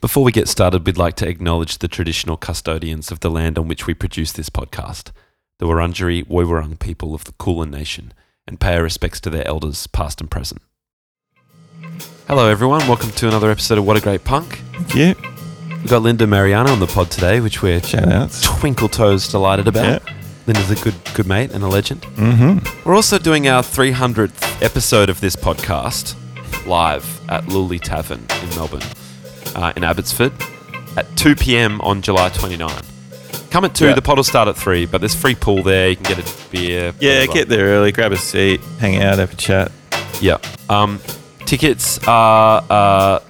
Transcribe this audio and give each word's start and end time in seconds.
Before 0.00 0.22
we 0.22 0.30
get 0.32 0.48
started, 0.48 0.86
we'd 0.86 0.96
like 0.96 1.16
to 1.16 1.28
acknowledge 1.28 1.78
the 1.78 1.88
traditional 1.88 2.36
custodians 2.36 3.10
of 3.10 3.20
the 3.20 3.30
land 3.30 3.58
on 3.58 3.66
which 3.66 3.86
we 3.86 3.94
produce 3.94 4.30
this 4.32 4.48
podcast, 4.48 5.10
the 5.58 5.66
Wurundjeri 5.66 6.24
Woiwurrung 6.24 6.78
people 6.78 7.14
of 7.14 7.24
the 7.24 7.32
Kulin 7.32 7.70
Nation, 7.70 8.12
and 8.46 8.60
pay 8.60 8.76
our 8.76 8.82
respects 8.84 9.20
to 9.22 9.30
their 9.30 9.46
elders, 9.46 9.88
past 9.88 10.20
and 10.20 10.30
present. 10.30 10.62
Hello, 12.28 12.48
everyone. 12.48 12.86
Welcome 12.86 13.10
to 13.10 13.26
another 13.26 13.50
episode 13.50 13.78
of 13.78 13.86
What 13.86 13.96
a 13.96 14.00
Great 14.00 14.22
Punk. 14.22 14.60
Thank 14.72 14.94
you. 14.94 15.14
We've 15.68 15.88
got 15.88 16.02
Linda 16.02 16.26
Marigliano 16.26 16.68
on 16.68 16.78
the 16.78 16.86
pod 16.86 17.10
today, 17.10 17.40
which 17.40 17.60
we're 17.62 17.82
Shout 17.82 18.08
outs. 18.08 18.42
twinkle 18.42 18.88
toes 18.88 19.26
delighted 19.28 19.66
about. 19.66 20.02
Yeah. 20.06 20.14
Linda's 20.46 20.70
a 20.70 20.76
good 20.76 20.94
good 21.14 21.26
mate 21.26 21.50
and 21.50 21.64
a 21.64 21.68
legend. 21.68 22.02
Mm-hmm. 22.02 22.88
We're 22.88 22.94
also 22.94 23.18
doing 23.18 23.48
our 23.48 23.62
300th 23.62 24.62
episode 24.62 25.10
of 25.10 25.20
this 25.20 25.34
podcast 25.36 26.14
live 26.66 27.20
at 27.28 27.44
Lulie 27.44 27.80
Tavern 27.80 28.24
in 28.42 28.48
Melbourne, 28.50 28.82
uh, 29.54 29.72
in 29.76 29.84
Abbotsford, 29.84 30.32
at 30.96 31.06
2 31.16 31.34
p.m. 31.36 31.80
on 31.82 32.02
July 32.02 32.28
29. 32.30 32.70
Come 33.50 33.64
at 33.64 33.74
2, 33.74 33.86
Yeah. 33.86 33.94
the 33.94 34.02
pod 34.02 34.16
will 34.18 34.24
start 34.24 34.48
at 34.48 34.56
3, 34.56 34.86
but 34.86 35.00
there's 35.00 35.14
free 35.14 35.34
pool 35.34 35.62
there. 35.62 35.88
You 35.88 35.96
can 35.96 36.04
get 36.04 36.18
a 36.18 36.50
beer. 36.50 36.92
Yeah, 37.00 37.24
blah, 37.24 37.34
get 37.34 37.48
there 37.48 37.64
early, 37.66 37.92
grab 37.92 38.12
a 38.12 38.16
seat, 38.18 38.60
hang 38.78 38.96
out, 39.02 39.18
have 39.18 39.32
a 39.32 39.36
chat. 39.36 39.72
Yeah. 40.20 40.36
Um, 40.68 41.00
tickets 41.46 41.98
are 42.06 42.62
uh, 42.68 43.20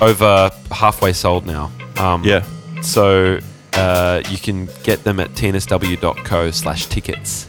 over 0.00 0.50
halfway 0.72 1.12
sold 1.12 1.46
now. 1.46 1.70
Um, 1.98 2.24
Yeah. 2.24 2.44
So 2.82 3.38
uh, 3.74 4.22
you 4.28 4.38
can 4.38 4.68
get 4.82 5.04
them 5.04 5.20
at 5.20 5.30
tnsw.co 5.32 6.50
slash 6.50 6.86
tickets. 6.86 7.48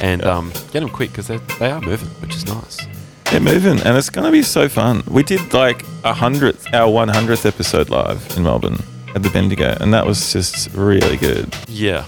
And 0.00 0.20
Yeah. 0.22 0.36
um, 0.36 0.50
get 0.72 0.80
them 0.80 0.88
quick 0.90 1.10
because 1.12 1.28
they 1.28 1.70
are 1.70 1.80
moving, 1.80 2.08
which 2.20 2.34
is 2.36 2.46
nice. 2.46 2.78
They're 3.32 3.40
moving, 3.40 3.80
and 3.80 3.96
it's 3.96 4.10
going 4.10 4.26
to 4.26 4.30
be 4.30 4.42
so 4.42 4.68
fun. 4.68 5.02
We 5.08 5.22
did 5.22 5.54
like 5.54 5.86
a 6.04 6.12
hundredth, 6.12 6.66
our 6.74 6.90
one 6.90 7.08
hundredth 7.08 7.46
episode 7.46 7.88
live 7.88 8.36
in 8.36 8.42
Melbourne 8.42 8.76
at 9.14 9.22
the 9.22 9.30
Bendigo, 9.30 9.74
and 9.80 9.94
that 9.94 10.04
was 10.04 10.34
just 10.34 10.70
really 10.74 11.16
good. 11.16 11.56
Yeah. 11.66 12.04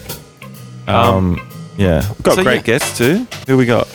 Um, 0.87 1.41
yeah, 1.79 2.07
we've 2.11 2.23
got 2.23 2.35
so 2.35 2.43
great 2.43 2.57
yeah. 2.57 2.63
guests 2.63 2.99
too. 2.99 3.27
Who 3.47 3.57
we 3.57 3.65
got? 3.65 3.89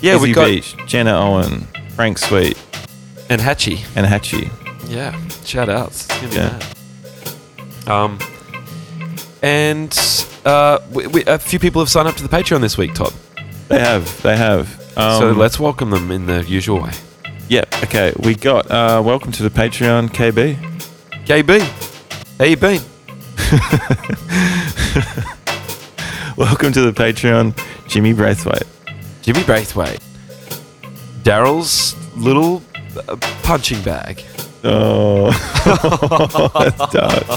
Yeah, 0.00 0.14
Izzy 0.14 0.28
we 0.28 0.32
got 0.32 0.46
Beach, 0.46 0.76
Jenna 0.86 1.18
Owen, 1.18 1.66
Frank 1.96 2.16
Sweet, 2.16 2.56
and 3.28 3.40
Hatchie. 3.40 3.84
and 3.96 4.06
Hatchie. 4.06 4.48
Yeah, 4.88 5.20
shout 5.44 5.68
outs. 5.68 6.06
Yeah. 6.32 6.60
mad. 7.86 7.88
Um, 7.88 8.20
and 9.42 9.92
uh, 10.44 10.78
we, 10.92 11.08
we, 11.08 11.24
a 11.24 11.40
few 11.40 11.58
people 11.58 11.82
have 11.82 11.90
signed 11.90 12.06
up 12.06 12.14
to 12.14 12.22
the 12.22 12.28
Patreon 12.28 12.60
this 12.60 12.78
week, 12.78 12.94
Todd. 12.94 13.12
They 13.66 13.80
have, 13.80 14.22
they 14.22 14.36
have. 14.36 14.77
Um, 14.98 15.20
so 15.20 15.30
let's 15.30 15.60
welcome 15.60 15.90
them 15.90 16.10
in 16.10 16.26
the 16.26 16.44
usual 16.44 16.82
way. 16.82 16.90
Yeah. 17.48 17.62
Okay, 17.84 18.12
we 18.18 18.34
got. 18.34 18.68
Uh, 18.68 19.00
welcome 19.04 19.30
to 19.32 19.44
the 19.44 19.50
Patreon, 19.50 20.08
KB. 20.08 20.56
KB, 21.24 21.60
how 22.38 22.44
you 22.44 22.56
been? 22.56 22.80
Welcome 26.36 26.72
to 26.72 26.82
the 26.82 26.92
Patreon, 26.92 27.54
Jimmy 27.88 28.12
Braithwaite. 28.12 28.62
Jimmy 29.22 29.42
Braithwaite, 29.42 30.00
Daryl's 31.22 31.96
little 32.16 32.62
uh, 33.08 33.16
punching 33.42 33.82
bag. 33.82 34.22
Oh, 34.62 35.30
that's 36.54 36.92
dark. 36.92 37.24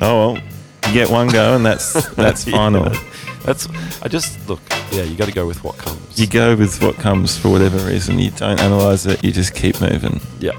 well, 0.00 0.38
you 0.86 0.92
get 0.94 1.10
one 1.10 1.28
go, 1.28 1.56
and 1.56 1.66
that's 1.66 1.92
that's 2.14 2.44
final. 2.44 2.90
Yeah. 2.90 3.02
That's 3.44 3.68
I 4.02 4.08
just 4.08 4.48
look. 4.48 4.60
Yeah, 4.94 5.02
you 5.02 5.16
got 5.16 5.26
to 5.26 5.32
go 5.34 5.46
with 5.46 5.62
what 5.64 5.76
comes. 5.76 6.18
You 6.20 6.26
go 6.26 6.54
with 6.56 6.82
what 6.82 6.96
comes 6.96 7.36
for 7.36 7.48
whatever 7.50 7.78
reason. 7.78 8.18
You 8.18 8.30
don't 8.30 8.60
analyze 8.60 9.06
it. 9.06 9.24
You 9.24 9.32
just 9.32 9.54
keep 9.54 9.80
moving. 9.80 10.20
yeah. 10.40 10.52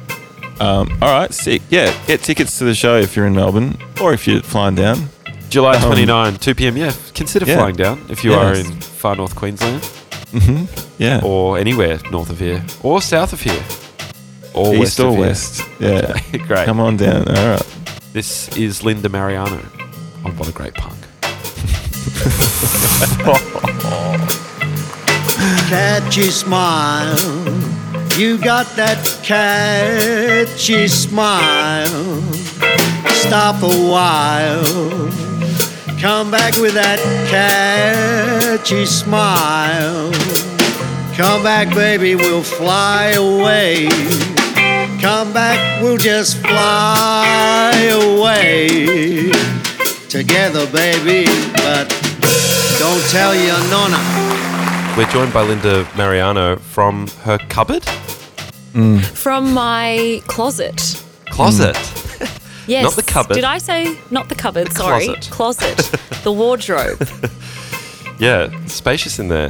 Um, 0.60 0.98
all 1.02 1.12
right, 1.12 1.34
sick. 1.34 1.62
Yeah, 1.70 1.94
get 2.08 2.22
tickets 2.22 2.58
to 2.60 2.64
the 2.64 2.74
show 2.76 2.96
if 2.98 3.16
you're 3.16 3.28
in 3.28 3.34
Melbourne 3.36 3.78
or 4.02 4.14
if 4.14 4.26
you're 4.28 4.42
flying 4.42 4.76
down. 4.76 5.10
July 5.50 5.76
Um, 5.76 5.84
29, 5.84 6.38
2 6.38 6.56
p.m. 6.56 6.78
Yeah, 6.78 6.94
consider 7.14 7.46
yeah. 7.46 7.58
flying 7.58 7.76
down 7.76 8.06
if 8.10 8.24
you 8.24 8.32
Yeah. 8.32 8.38
are 8.52 8.54
in 8.54 8.80
far 8.82 9.16
north 9.18 9.36
Queensland. 9.36 9.84
hmm 10.32 10.64
Yeah, 10.98 11.20
or 11.24 11.58
anywhere 11.58 12.00
north 12.12 12.30
of 12.30 12.40
here, 12.40 12.64
or 12.84 13.02
south 13.02 13.34
of 13.34 13.42
here, 13.42 13.64
or 14.54 14.74
east 14.76 14.80
west 14.80 15.00
or 15.02 15.08
of 15.08 15.14
here. 15.16 15.22
west. 15.26 15.62
Yeah, 15.80 16.20
Great. 16.48 16.66
come 16.66 16.80
on 16.80 16.96
down. 16.98 17.28
All 17.28 17.50
right. 17.52 17.68
This 18.14 18.48
is 18.58 18.82
Linda 18.82 19.10
Marigliano 19.10 19.60
on 20.26 20.38
What 20.38 20.48
a 20.48 20.54
Great 20.54 20.74
Punk. 20.74 20.96
catchy 25.70 26.30
smile. 26.30 27.18
You 28.16 28.38
got 28.38 28.68
that 28.76 29.20
catchy 29.24 30.88
smile. 30.88 32.22
Stop 33.26 33.64
a 33.64 33.90
while. 33.90 35.10
Come 36.00 36.30
back 36.30 36.58
with 36.58 36.76
that 36.76 37.00
catchy 37.32 38.86
smile. 38.86 40.12
Come 41.16 41.42
back, 41.42 41.74
baby, 41.74 42.14
we'll 42.14 42.44
fly 42.44 43.14
away. 43.18 43.88
Come 45.02 45.34
back, 45.34 45.82
we'll 45.82 45.98
just 45.98 46.38
fly 46.38 47.74
away. 47.92 49.32
Together, 50.10 50.68
baby, 50.68 51.26
don't 52.80 53.02
tell 53.10 53.34
your 53.34 53.58
nonna. 53.70 53.98
We're 54.98 55.10
joined 55.10 55.34
by 55.34 55.44
Linda 55.44 55.86
Marigliano 55.94 56.60
from 56.60 57.08
her 57.24 57.38
cupboard 57.50 57.84
mm. 58.74 59.04
From 59.04 59.54
my 59.54 60.22
closet. 60.28 61.04
closet. 61.30 61.78
Yes. 62.68 62.84
Not 62.84 62.94
the 62.96 63.04
cupboard. 63.04 63.36
Did 63.36 63.44
I 63.44 63.60
say 63.60 63.96
not 64.10 64.28
the 64.28 64.34
cupboard? 64.34 64.70
The 64.70 64.74
Sorry. 64.74 65.06
closet. 65.06 65.78
Closet. 65.78 65.78
the 66.24 66.32
wardrobe. 66.32 67.08
Yeah, 68.18 68.50
spacious 68.66 69.20
in 69.20 69.28
there. 69.28 69.50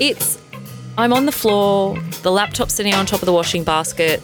It's 0.00 0.38
I'm 0.98 1.12
on 1.12 1.24
the 1.24 1.32
floor, 1.32 1.96
the 2.22 2.32
laptop 2.32 2.68
sitting 2.68 2.94
on 2.94 3.06
top 3.06 3.22
of 3.22 3.26
the 3.26 3.32
washing 3.32 3.62
basket, 3.62 4.20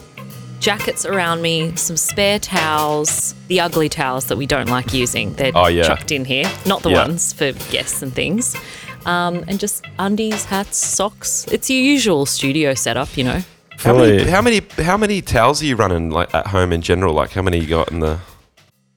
jackets 0.59 1.05
around 1.05 1.41
me, 1.41 1.75
some 1.75 1.97
spare 1.97 2.39
towels, 2.39 3.33
the 3.47 3.59
ugly 3.59 3.89
towels 3.89 4.25
that 4.27 4.37
we 4.37 4.45
don't 4.45 4.69
like 4.69 4.93
using. 4.93 5.33
They're 5.33 5.51
Oh, 5.55 5.67
yeah. 5.67 5.83
chucked 5.83 6.11
in 6.11 6.25
here, 6.25 6.49
not 6.65 6.81
the 6.83 6.89
Yeah. 6.89 7.03
ones 7.07 7.33
for 7.33 7.51
guests 7.71 8.01
and 8.01 8.13
things. 8.13 8.55
Um, 9.05 9.43
and 9.47 9.59
just 9.59 9.85
undies, 9.99 10.45
hats, 10.45 10.77
socks. 10.77 11.45
It's 11.51 11.69
your 11.69 11.81
usual 11.81 12.25
studio 12.25 12.73
setup, 12.73 13.15
you 13.17 13.23
know. 13.23 13.41
How 13.77 13.95
many, 13.95 14.23
how 14.23 14.41
many 14.41 14.61
how 14.81 14.97
many 14.97 15.21
towels 15.21 15.61
are 15.61 15.65
you 15.65 15.75
running 15.75 16.09
like 16.09 16.33
at 16.33 16.47
home 16.47 16.73
in 16.73 16.81
general? 16.81 17.13
Like 17.13 17.31
how 17.31 17.43
many 17.43 17.59
you 17.59 17.67
got 17.67 17.91
in 17.91 17.99
the? 17.99 18.17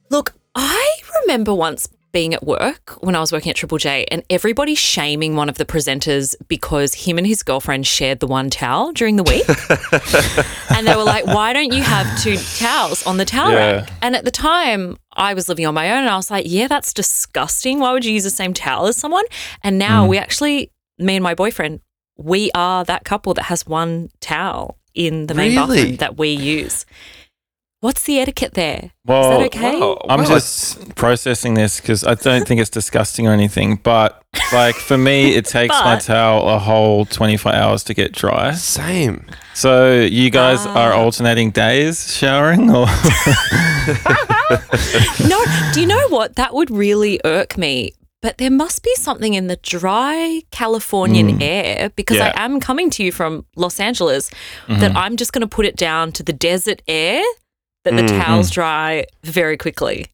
Look, 0.09 0.33
I 0.55 0.89
remember 1.21 1.53
once 1.53 1.87
being 2.11 2.33
at 2.33 2.43
work 2.43 2.97
when 3.01 3.15
I 3.15 3.19
was 3.19 3.31
working 3.31 3.49
at 3.49 3.55
Triple 3.55 3.77
J 3.77 4.05
and 4.11 4.23
everybody 4.29 4.75
shaming 4.75 5.35
one 5.35 5.49
of 5.49 5.57
the 5.57 5.65
presenters 5.65 6.35
because 6.47 6.93
him 6.93 7.17
and 7.17 7.25
his 7.25 7.43
girlfriend 7.43 7.87
shared 7.87 8.19
the 8.19 8.27
one 8.27 8.49
towel 8.49 8.91
during 8.91 9.15
the 9.15 9.23
week. 9.23 9.47
and 10.75 10.87
they 10.87 10.95
were 10.95 11.03
like, 11.03 11.25
why 11.25 11.53
don't 11.53 11.73
you 11.73 11.83
have 11.83 12.21
two 12.21 12.37
towels 12.57 13.05
on 13.05 13.17
the 13.17 13.25
towel 13.25 13.51
Yeah. 13.51 13.71
rack? 13.71 13.91
And 14.01 14.15
at 14.15 14.25
the 14.25 14.31
time, 14.31 14.97
I 15.13 15.33
was 15.33 15.49
living 15.49 15.65
on 15.65 15.73
my 15.73 15.91
own 15.91 15.99
and 15.99 16.09
I 16.09 16.15
was 16.15 16.31
like, 16.31 16.45
yeah, 16.47 16.67
that's 16.67 16.93
disgusting. 16.93 17.79
Why 17.79 17.93
would 17.93 18.05
you 18.05 18.13
use 18.13 18.23
the 18.23 18.29
same 18.29 18.53
towel 18.53 18.87
as 18.87 18.97
someone? 18.97 19.25
And 19.63 19.77
now 19.77 20.05
mm. 20.05 20.09
we 20.09 20.17
actually, 20.17 20.71
me 20.97 21.15
and 21.15 21.23
my 21.23 21.35
boyfriend, 21.35 21.81
we 22.17 22.51
are 22.53 22.83
that 22.85 23.03
couple 23.03 23.33
that 23.35 23.43
has 23.43 23.65
one 23.65 24.09
towel 24.19 24.77
in 24.93 25.27
the 25.27 25.33
main 25.33 25.55
Really? 25.55 25.77
bathroom 25.77 25.95
that 25.97 26.17
we 26.17 26.29
use. 26.29 26.85
What's 27.81 28.03
the 28.03 28.19
etiquette 28.19 28.53
there? 28.53 28.91
Well, 29.05 29.31
Is 29.41 29.49
that 29.51 29.57
okay? 29.57 29.79
Wow. 29.79 29.97
I'm 30.07 30.19
Well, 30.19 30.29
just 30.29 30.93
processing 30.93 31.55
this 31.55 31.81
because 31.81 32.03
I 32.03 32.13
don't 32.13 32.47
think 32.47 32.61
it's 32.61 32.69
disgusting 32.69 33.27
or 33.27 33.31
anything. 33.33 33.77
But 33.77 34.21
like 34.53 34.75
for 34.75 34.99
me, 34.99 35.33
it 35.35 35.45
takes 35.45 35.73
my 35.83 35.97
towel 35.97 36.47
a 36.47 36.59
whole 36.59 37.05
24 37.05 37.51
hours 37.55 37.83
to 37.85 37.95
get 37.95 38.11
dry. 38.13 38.51
Same. 38.53 39.25
So 39.55 39.99
you 39.99 40.29
guys 40.29 40.59
Ah. 40.61 40.77
are 40.79 40.93
alternating 40.93 41.49
days 41.49 42.15
showering, 42.15 42.69
or 42.69 42.85
No, 45.27 45.43
do 45.73 45.81
you 45.81 45.87
know 45.87 46.07
what? 46.09 46.35
That 46.35 46.53
would 46.53 46.69
really 46.69 47.19
irk 47.25 47.57
me. 47.57 47.93
But 48.21 48.37
there 48.37 48.51
must 48.51 48.83
be 48.83 48.93
something 48.97 49.33
in 49.33 49.47
the 49.47 49.55
dry 49.63 50.43
Californian 50.51 51.41
air 51.41 51.89
because 51.95 52.17
Yeah. 52.17 52.31
I 52.35 52.45
am 52.45 52.59
coming 52.59 52.91
to 52.91 53.03
you 53.03 53.11
from 53.11 53.43
Los 53.55 53.79
Angeles 53.79 54.29
that 54.67 54.95
I'm 54.95 55.17
just 55.17 55.33
going 55.33 55.41
to 55.41 55.47
put 55.47 55.65
it 55.65 55.75
down 55.75 56.11
to 56.11 56.21
the 56.21 56.33
desert 56.33 56.83
air 56.87 57.23
that 57.83 57.95
the 57.95 58.07
towels 58.07 58.49
dry 58.51 59.05
very 59.23 59.57
quickly. 59.57 60.07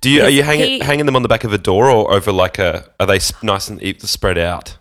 Do 0.00 0.10
you 0.10 0.22
are 0.22 0.28
you 0.30 0.42
hanging 0.42 0.66
he- 0.66 0.78
hanging 0.80 1.06
them 1.06 1.16
on 1.16 1.22
the 1.22 1.28
back 1.28 1.44
of 1.44 1.52
a 1.52 1.58
door 1.58 1.88
or 1.90 2.12
over 2.12 2.32
like 2.32 2.58
a? 2.58 2.84
Are 3.00 3.06
they 3.06 3.18
nice 3.42 3.68
and 3.68 3.80
spread 4.02 4.36
out? 4.38 4.76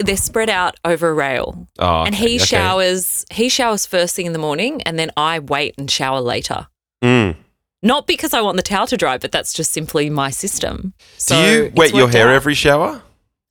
They're 0.00 0.16
spread 0.16 0.50
out 0.50 0.74
over 0.84 1.08
a 1.10 1.14
rail. 1.14 1.68
Oh, 1.78 2.02
and 2.02 2.14
okay, 2.14 2.28
he 2.30 2.36
okay. 2.36 2.44
showers 2.46 3.24
he 3.30 3.48
showers 3.48 3.86
first 3.86 4.16
thing 4.16 4.26
in 4.26 4.32
the 4.32 4.38
morning 4.40 4.82
and 4.82 4.98
then 4.98 5.10
I 5.16 5.38
wait 5.38 5.74
and 5.78 5.88
shower 5.88 6.20
later. 6.20 6.66
Mm. 7.02 7.36
Not 7.84 8.06
because 8.08 8.32
I 8.34 8.40
want 8.40 8.56
the 8.56 8.62
towel 8.62 8.86
to 8.88 8.96
dry, 8.96 9.18
but 9.18 9.30
that's 9.32 9.52
just 9.52 9.70
simply 9.72 10.10
my 10.10 10.30
system. 10.30 10.94
Do 10.98 11.04
So 11.18 11.40
you 11.44 11.72
wet 11.76 11.94
your 11.94 12.08
hair 12.08 12.28
out. 12.28 12.34
every 12.34 12.54
shower? 12.54 13.02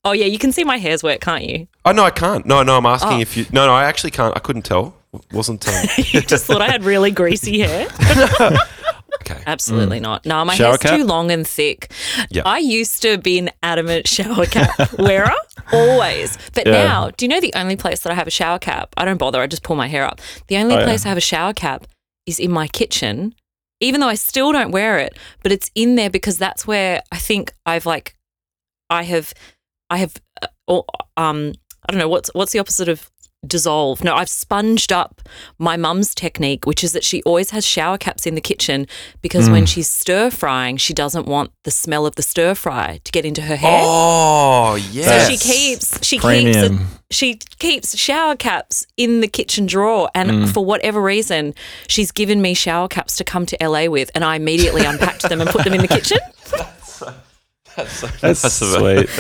Oh 0.04 0.12
yeah, 0.14 0.26
you 0.26 0.38
can 0.40 0.52
see 0.52 0.64
my 0.66 0.78
hair's 0.78 1.04
wet, 1.04 1.22
can't 1.22 1.44
you? 1.46 1.68
Oh 1.86 1.92
no, 1.94 2.04
I 2.04 2.12
can't. 2.12 2.46
No, 2.46 2.64
no, 2.64 2.76
I'm 2.78 2.86
asking 2.86 3.18
Oh. 3.20 3.22
if 3.22 3.38
you. 3.38 3.46
No, 3.54 3.68
no, 3.68 3.74
I 3.74 3.86
actually 3.86 4.12
can't. 4.12 4.36
I 4.36 4.40
couldn't 4.40 4.64
tell 4.64 4.96
Wasn't 5.34 5.68
um, 5.68 5.74
you 5.98 6.22
just 6.22 6.46
thought 6.46 6.62
I 6.62 6.68
had 6.70 6.84
really 6.84 7.12
greasy 7.12 7.60
hair. 7.60 7.88
okay. 9.22 9.42
Absolutely 9.46 10.00
not. 10.00 10.26
No, 10.26 10.44
my 10.46 10.56
Shower 10.56 10.70
hair's 10.70 10.80
cap? 10.80 10.98
too 10.98 11.04
long 11.04 11.32
and 11.32 11.46
thick. 11.46 11.92
Yeah. 12.30 12.44
I 12.46 12.60
used 12.60 13.02
to 13.02 13.18
be 13.18 13.38
an 13.40 13.50
adamant 13.62 14.08
shower 14.08 14.46
cap 14.46 14.70
wearer, 14.98 15.34
always. 15.74 16.38
But 16.54 16.66
Yeah. 16.68 16.84
now, 16.86 17.10
do 17.12 17.26
you 17.26 17.30
know 17.30 17.42
the 17.42 17.54
only 17.56 17.76
place 17.76 18.00
that 18.02 18.12
I 18.12 18.16
have 18.16 18.28
a 18.28 18.32
shower 18.32 18.58
cap? 18.60 18.94
I 18.98 19.04
don't 19.06 19.18
bother. 19.18 19.42
I 19.42 19.48
just 19.48 19.64
pull 19.64 19.76
my 19.76 19.88
hair 19.88 20.06
up. 20.06 20.22
The 20.48 20.58
only 20.58 20.76
Oh, 20.76 20.80
yeah. 20.80 20.86
place 20.86 21.06
I 21.06 21.10
have 21.10 21.18
a 21.18 21.22
shower 21.22 21.54
cap 21.54 21.88
is 22.26 22.40
in 22.40 22.52
my 22.52 22.68
kitchen, 22.68 23.36
even 23.82 24.00
though 24.00 24.08
I 24.08 24.16
still 24.16 24.52
don't 24.54 24.72
wear 24.72 24.98
it. 24.98 25.18
But 25.44 25.52
it's 25.52 25.70
in 25.76 25.96
there 25.96 26.10
because 26.10 26.38
that's 26.38 26.66
where 26.66 27.02
I 27.12 27.18
think 27.18 27.52
I've 27.66 27.86
like, 27.86 28.16
I 28.90 29.04
have, 29.04 29.34
I 29.90 29.98
have, 29.98 30.16
uh, 30.42 30.48
or, 30.68 30.86
um, 31.18 31.52
I 31.88 31.92
don't 31.92 32.00
know 32.00 32.08
what's 32.08 32.30
what's 32.34 32.54
the 32.54 32.60
opposite 32.60 32.88
of 32.88 33.11
dissolve. 33.46 34.04
No, 34.04 34.16
I've 34.16 34.30
sponged 34.30 34.92
up 34.92 35.22
my 35.58 35.76
mum's 35.78 36.14
technique, 36.14 36.66
which 36.66 36.84
is 36.84 36.94
that 36.94 37.04
she 37.04 37.24
always 37.24 37.50
has 37.50 37.66
shower 37.66 37.98
caps 37.98 38.26
in 38.28 38.36
the 38.36 38.42
kitchen 38.42 38.88
because 39.22 39.50
Mm. 39.50 39.52
when 39.52 39.66
she's 39.66 39.90
stir 39.90 40.30
frying, 40.30 40.78
she 40.78 40.94
doesn't 40.94 41.26
want 41.26 41.52
the 41.64 41.72
smell 41.72 42.06
of 42.06 42.16
the 42.16 42.22
stir 42.22 42.54
fry 42.54 43.00
to 43.04 43.12
get 43.12 43.26
into 43.26 43.42
her 43.42 43.56
hair. 43.56 43.82
Oh 43.84 44.76
yeah. 44.92 45.26
So 45.26 45.32
she 45.32 45.38
keeps 45.38 46.06
she 46.06 46.18
keeps 46.18 46.24
Premium. 46.26 46.76
it, 46.76 46.82
she 47.14 47.36
keeps 47.60 47.98
shower 47.98 48.36
caps 48.36 48.86
in 48.96 49.22
the 49.22 49.28
kitchen 49.28 49.66
drawer, 49.66 50.10
and 50.14 50.30
Mm. 50.32 50.54
for 50.54 50.64
whatever 50.64 51.02
reason, 51.02 51.54
she's 51.88 52.12
given 52.12 52.42
me 52.42 52.54
shower 52.54 52.88
caps 52.88 53.16
to 53.18 53.24
come 53.24 53.46
to 53.48 53.58
LA 53.62 53.88
with, 53.90 54.12
and 54.16 54.24
I 54.24 54.36
immediately 54.36 54.86
unpacked 54.86 55.28
them 55.28 55.42
and 55.42 55.50
put 55.50 55.64
them 55.64 55.74
in 55.74 55.82
the 55.82 55.88
kitchen. 55.88 56.20
That's 58.22 58.54
sweet. 58.54 59.10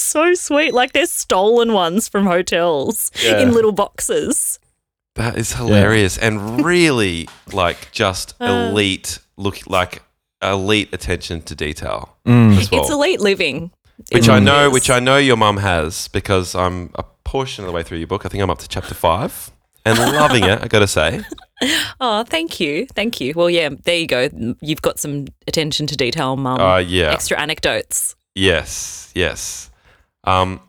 so 0.00 0.34
sweet, 0.34 0.72
like 0.74 0.92
they're 0.92 1.06
stolen 1.06 1.72
ones 1.72 2.08
from 2.08 2.26
hotels 2.26 3.10
Yeah. 3.22 3.40
in 3.40 3.52
little 3.52 3.72
boxes. 3.72 4.58
That 5.14 5.36
is 5.36 5.52
hilarious 5.54 6.16
and 6.18 6.64
really 6.64 7.28
like 7.52 7.90
just 7.92 8.34
Uh. 8.40 8.68
elite 8.70 9.18
look 9.36 9.66
like 9.66 10.02
elite 10.42 10.88
attention 10.92 11.42
to 11.42 11.54
detail 11.54 12.16
Mm. 12.26 12.56
as 12.58 12.70
well. 12.70 12.80
It's 12.82 12.90
elite 12.90 13.20
living, 13.20 13.70
which 14.12 14.28
I 14.28 14.38
know 14.38 14.66
is. 14.68 14.72
which 14.72 14.90
I 14.90 15.00
know 15.00 15.16
your 15.16 15.36
mum 15.36 15.56
has 15.58 16.08
because 16.08 16.54
I'm 16.54 16.90
a 16.94 17.02
portion 17.24 17.64
of 17.64 17.68
the 17.68 17.72
way 17.72 17.82
through 17.82 17.98
your 17.98 18.06
book. 18.06 18.24
I 18.24 18.28
think 18.28 18.42
I'm 18.42 18.50
up 18.50 18.58
to 18.60 18.68
chapter 18.68 18.94
5 18.94 19.50
and 19.84 19.98
loving 20.22 20.44
it, 20.44 20.62
I 20.62 20.68
got 20.68 20.80
to 20.80 20.86
say. 20.88 21.22
Oh, 22.00 22.22
thank 22.22 22.60
you, 22.60 22.86
thank 22.94 23.20
you. 23.20 23.32
Well, 23.34 23.50
yeah, 23.50 23.70
there 23.84 23.98
you 23.98 24.06
go. 24.06 24.28
You've 24.60 24.80
got 24.80 25.00
some 25.00 25.24
attention 25.48 25.88
to 25.88 25.96
detail, 25.96 26.36
mum. 26.36 26.60
Uh 26.60 26.76
yeah. 26.78 27.10
Extra 27.10 27.36
anecdotes. 27.36 28.14
Yes, 28.36 29.10
yes. 29.16 29.67
Um 30.28 30.60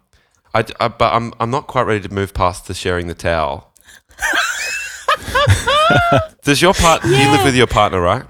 I, 0.53 0.63
I- 0.79 0.87
but 0.87 1.13
I'm 1.13 1.33
I'm 1.39 1.51
not 1.51 1.67
quite 1.67 1.83
ready 1.83 2.07
to 2.07 2.13
move 2.13 2.33
past 2.33 2.67
the 2.67 2.73
sharing 2.73 3.07
the 3.07 3.15
towel. 3.15 3.73
Does 6.43 6.61
your 6.61 6.73
part 6.73 7.03
you 7.03 7.11
live 7.11 7.43
with 7.43 7.55
your 7.55 7.67
partner, 7.67 8.01
right? 8.01 8.23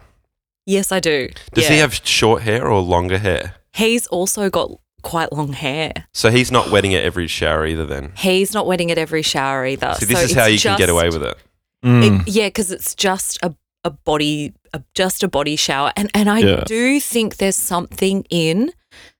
Yes, 0.65 0.91
I 0.91 0.99
do. 0.99 1.29
Does 1.53 1.65
yeah. 1.65 1.71
he 1.71 1.77
have 1.77 1.93
short 2.03 2.43
hair 2.43 2.67
or 2.67 2.81
longer 2.81 3.17
hair? 3.17 3.55
He's 3.73 4.07
also 4.07 4.49
got 4.49 4.71
quite 5.01 5.31
long 5.31 5.53
hair. 5.53 5.93
So 6.13 6.29
he's 6.29 6.51
not 6.51 6.69
wetting 6.69 6.91
it 6.91 7.03
every 7.03 7.27
shower 7.27 7.65
either 7.65 7.85
then. 7.85 8.11
He's 8.17 8.53
not 8.53 8.67
wetting 8.67 8.91
at 8.91 8.97
every 8.97 9.21
shower 9.21 9.65
either. 9.65 9.93
See, 9.95 10.05
this 10.05 10.19
So 10.19 10.25
is 10.25 10.33
how 10.33 10.45
you 10.45 10.55
it's 10.55 10.63
can 10.63 10.77
get 10.77 10.89
away 10.89 11.09
with 11.09 11.23
it. 11.23 11.37
Mm. 11.83 12.21
It, 12.21 12.27
yeah, 12.27 12.47
because 12.47 12.71
it's 12.71 12.93
just 12.93 13.39
a, 13.41 13.55
a 13.83 13.89
body, 13.89 14.53
a, 14.73 14.83
just 14.93 15.23
a 15.23 15.27
body 15.27 15.55
shower, 15.55 15.91
and 15.95 16.11
and 16.13 16.29
I 16.29 16.39
Yeah. 16.39 16.63
do 16.65 16.99
think 16.99 17.37
there's 17.37 17.55
something 17.55 18.25
in 18.29 18.71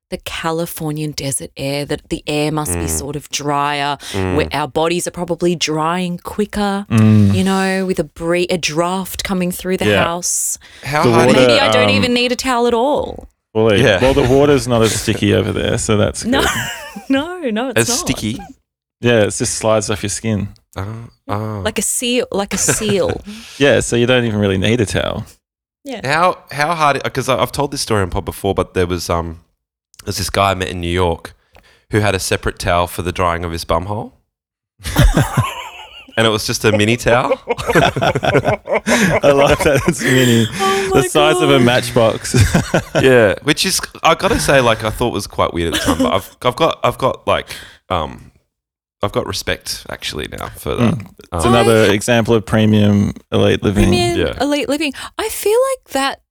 the 0.10 0.18
Californian 0.26 1.12
desert 1.12 1.52
air 1.56 1.86
that 1.86 2.10
the 2.10 2.24
air 2.26 2.52
must 2.52 2.72
Mm. 2.72 2.82
be 2.82 2.88
sort 2.88 3.16
of 3.16 3.30
drier, 3.30 3.98
where 4.14 4.48
our 4.52 4.68
bodies 4.68 5.08
are 5.08 5.12
probably 5.12 5.56
drying 5.56 6.18
quicker. 6.18 6.86
Mm. 6.90 7.36
You 7.36 7.44
know, 7.44 7.86
with 7.86 8.00
a 8.00 8.04
bree- 8.04 8.48
a 8.50 8.58
draft 8.58 9.24
coming 9.24 9.52
through 9.52 9.78
the 9.78 9.86
Yeah. 9.90 10.04
house. 10.04 10.58
How 10.84 11.04
The 11.04 11.12
hard 11.14 11.28
water- 11.28 11.40
Maybe 11.40 11.60
I 11.60 11.72
don't 11.72 11.90
um, 11.90 11.96
even 11.96 12.14
need 12.14 12.32
a 12.32 12.36
towel 12.36 12.66
at 12.68 12.74
all. 12.74 13.28
Well, 13.54 13.76
Yeah. 13.78 14.00
well, 14.02 14.14
the 14.14 14.24
water's 14.28 14.68
not 14.68 14.82
as 14.82 15.00
sticky 15.00 15.34
over 15.34 15.52
there, 15.52 15.78
so 15.78 15.98
that's 15.98 16.24
No, 16.26 16.42
good. 16.42 16.50
no, 17.10 17.40
no, 17.50 17.70
it's 17.70 17.82
as 17.82 17.90
not. 17.90 17.98
sticky? 18.00 18.40
Yeah, 19.02 19.22
it 19.22 19.32
just 19.36 19.56
slides 19.56 19.90
off 19.90 20.04
your 20.04 20.10
skin. 20.10 20.50
Oh, 20.76 21.10
oh. 21.28 21.62
Like 21.64 21.80
a 21.80 21.82
seal, 21.82 22.26
like 22.32 22.54
a 22.54 22.58
seal. 22.58 23.22
Yeah, 23.58 23.80
so 23.80 23.96
you 23.96 24.06
don't 24.06 24.26
even 24.26 24.40
really 24.40 24.58
need 24.58 24.82
a 24.82 24.86
towel. 24.86 25.26
Yeah. 25.86 26.02
How 26.06 26.38
how 26.52 26.76
hard? 26.76 27.02
Because 27.04 27.30
I've 27.30 27.52
told 27.52 27.72
this 27.72 27.82
story 27.82 28.02
on 28.02 28.10
pod 28.10 28.26
before, 28.26 28.54
but 28.54 28.74
there 28.74 28.86
was 28.86 29.10
um, 29.10 29.40
there's 30.06 30.18
this 30.18 30.30
guy 30.30 30.52
I 30.52 30.54
met 30.56 30.70
in 30.70 30.80
New 30.82 30.92
York 30.92 31.34
who 31.92 32.00
had 32.00 32.16
a 32.16 32.20
separate 32.20 32.60
towel 32.60 32.88
for 32.88 33.02
the 33.02 33.12
drying 33.12 33.44
of 33.44 33.52
his 33.52 33.66
bum 33.66 33.86
hole, 33.88 34.14
and 36.18 36.26
it 36.28 36.30
was 36.30 36.46
just 36.46 36.64
a 36.66 36.72
mini 36.72 36.98
towel. 36.98 37.34
I 37.48 39.32
like 39.32 39.60
that. 39.64 39.82
It's 39.88 40.02
mini. 40.04 40.46
Oh 40.92 41.02
the 41.04 41.08
size 41.08 41.40
of 41.40 41.52
a 41.52 41.60
matchbox. 41.60 42.34
yeah, 42.96 43.36
which 43.44 43.64
is 43.64 43.80
I 44.02 44.16
gotta 44.16 44.40
say, 44.40 44.60
like 44.60 44.84
I 44.84 44.90
thought 44.90 45.14
was 45.14 45.28
quite 45.28 45.54
weird 45.54 45.76
at 45.76 45.80
the 45.80 45.86
time, 45.86 45.98
but 46.00 46.14
I've 46.14 46.36
I've 46.42 46.56
got 46.56 46.80
I've 46.84 46.98
got 46.98 47.28
like 47.28 47.56
um, 47.90 48.32
I've 49.04 49.12
got 49.12 49.28
respect 49.28 49.86
actually 49.90 50.28
now 50.30 50.50
for 50.50 50.74
that. 50.76 50.96
Mm. 50.96 51.06
Um, 51.06 51.16
It's 51.34 51.46
another 51.46 51.92
example 51.94 52.34
of 52.34 52.44
premium 52.44 53.14
elite 53.32 53.62
living. 53.62 53.90
Premium 53.90 54.18
Yeah. 54.18 54.42
elite 54.44 54.68
living. 54.68 54.94
I 55.20 55.30
feel 55.30 55.60
like 55.72 55.94
that 55.94 56.24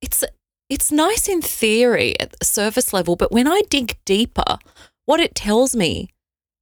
it's 0.00 0.22
it's 0.68 0.90
nice 0.90 1.28
in 1.28 1.42
theory 1.42 2.18
at 2.18 2.32
the 2.38 2.44
surface 2.44 2.92
level, 2.92 3.16
but 3.16 3.30
when 3.30 3.46
I 3.46 3.62
dig 3.70 3.98
deeper, 4.04 4.58
what 5.04 5.20
it 5.20 5.34
tells 5.34 5.76
me 5.76 6.10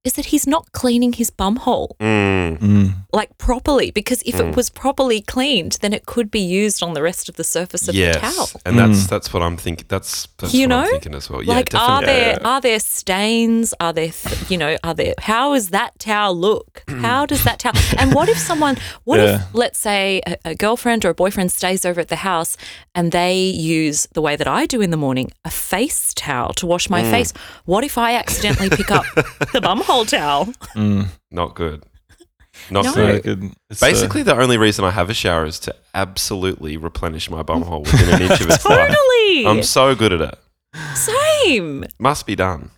is 0.05 0.13
that 0.13 0.27
he's 0.27 0.47
not 0.47 0.71
cleaning 0.71 1.13
his 1.13 1.29
bum 1.29 1.55
hole 1.57 1.95
mm, 1.99 2.57
Mm. 2.59 2.93
like 3.11 3.31
properly 3.37 3.89
because 3.91 4.21
if 4.25 4.35
Mm. 4.35 4.49
it 4.49 4.55
was 4.55 4.69
properly 4.69 5.19
cleaned, 5.21 5.73
then 5.81 5.91
it 5.93 6.05
could 6.05 6.29
be 6.29 6.39
used 6.63 6.83
on 6.83 6.93
the 6.93 7.01
rest 7.01 7.27
of 7.29 7.35
the 7.35 7.43
surface 7.43 7.87
of 7.89 7.95
yes, 7.95 8.15
the 8.15 8.21
towel. 8.21 8.49
and 8.65 8.77
that's 8.79 8.99
Mm. 9.05 9.09
that's 9.09 9.33
what 9.33 9.41
I'm 9.43 9.57
thinking. 9.57 9.85
That's, 9.89 10.27
that's 10.37 10.53
You 10.53 10.67
what 10.67 10.75
I'm 10.77 10.83
know? 10.85 10.91
thinking 10.91 11.15
as 11.15 11.29
well. 11.29 11.41
Yeah, 11.43 11.53
like 11.55 11.73
are 11.73 12.01
definitely. 12.01 12.13
there 12.13 12.47
are 12.51 12.61
there 12.61 12.79
stains 12.79 13.73
are 13.79 13.93
there 13.93 14.11
th- 14.11 14.49
you 14.51 14.57
know 14.57 14.77
are 14.83 14.93
there 15.01 15.13
how 15.31 15.53
does 15.53 15.69
that 15.77 15.91
towel 15.99 16.35
look 16.49 16.83
how 17.07 17.25
does 17.25 17.43
that 17.47 17.57
towel 17.59 17.73
and 17.99 18.13
what 18.13 18.27
if 18.29 18.37
someone 18.37 18.75
what 19.05 19.19
Yeah. 19.19 19.35
if 19.35 19.41
let's 19.53 19.79
say 19.79 20.21
a, 20.27 20.35
a 20.51 20.55
girlfriend 20.55 21.03
or 21.05 21.09
a 21.09 21.13
boyfriend 21.23 21.51
stays 21.51 21.85
over 21.89 21.99
at 22.05 22.09
the 22.15 22.21
house 22.31 22.57
and 22.93 23.11
they 23.11 23.35
use 23.79 24.07
the 24.17 24.21
way 24.21 24.35
that 24.35 24.47
I 24.47 24.65
do 24.65 24.81
in 24.81 24.89
the 24.95 24.97
morning 25.05 25.27
a 25.43 25.51
face 25.51 26.13
towel 26.13 26.53
to 26.61 26.65
wash 26.67 26.87
Mm. 26.87 26.91
my 26.97 27.03
face 27.15 27.31
what 27.71 27.83
if 27.89 27.97
I 27.97 28.09
accidentally 28.23 28.69
pick 28.69 28.91
up 28.91 29.05
the 29.55 29.61
bumhole 29.67 29.94
towel 30.03 30.47
Mm. 30.75 31.07
Not 31.31 31.55
good. 31.55 31.83
Not 32.69 32.85
No. 32.85 32.91
So 32.91 33.05
good. 33.05 33.23
good. 33.23 33.51
It's, 33.69 33.81
uh, 33.83 33.85
Basically, 33.87 34.23
the 34.23 34.35
only 34.35 34.57
reason 34.57 34.83
I 34.83 34.91
have 34.91 35.09
a 35.09 35.13
shower 35.13 35.45
is 35.45 35.59
to 35.59 35.75
absolutely 35.93 36.75
replenish 36.77 37.29
my 37.29 37.43
bumhole 37.43 37.83
within 37.85 38.15
an 38.15 38.21
inch 38.23 38.41
of 38.41 38.49
its 38.49 38.65
life. 38.65 38.89
totally 38.89 39.45
I'm 39.47 39.61
so 39.63 39.93
good 39.95 40.11
at 40.13 40.21
it. 40.21 40.37
same 40.95 41.85
Must 41.99 42.25
be 42.25 42.35
done. 42.35 42.71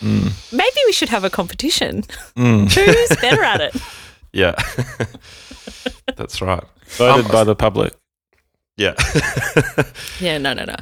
mm, 0.00 0.32
maybe 0.52 0.76
we 0.86 0.92
should 0.92 1.08
have 1.10 1.22
a 1.24 1.30
competition 1.30 2.02
mm. 2.36 2.72
who's 2.74 3.20
better 3.20 3.44
at 3.44 3.60
it 3.60 3.76
Yeah. 4.32 4.54
That's 6.16 6.40
right. 6.42 6.64
voted 6.96 7.26
Um, 7.26 7.30
by 7.32 7.44
the 7.44 7.54
public. 7.54 7.92
Yeah. 8.76 8.94
yeah 10.20 10.38
no 10.38 10.52
no 10.52 10.64
no 10.64 10.74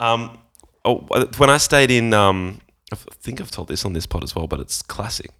um, 0.00 0.38
oh, 0.84 0.96
when 1.38 1.50
I 1.50 1.56
stayed 1.56 1.90
in, 1.90 2.14
um, 2.14 2.60
I 2.92 2.96
think 2.96 3.40
I've 3.40 3.50
told 3.50 3.68
this 3.68 3.84
on 3.84 3.92
this 3.92 4.06
pod 4.06 4.24
as 4.24 4.34
well, 4.34 4.46
but 4.46 4.60
it's 4.60 4.82
classic. 4.82 5.30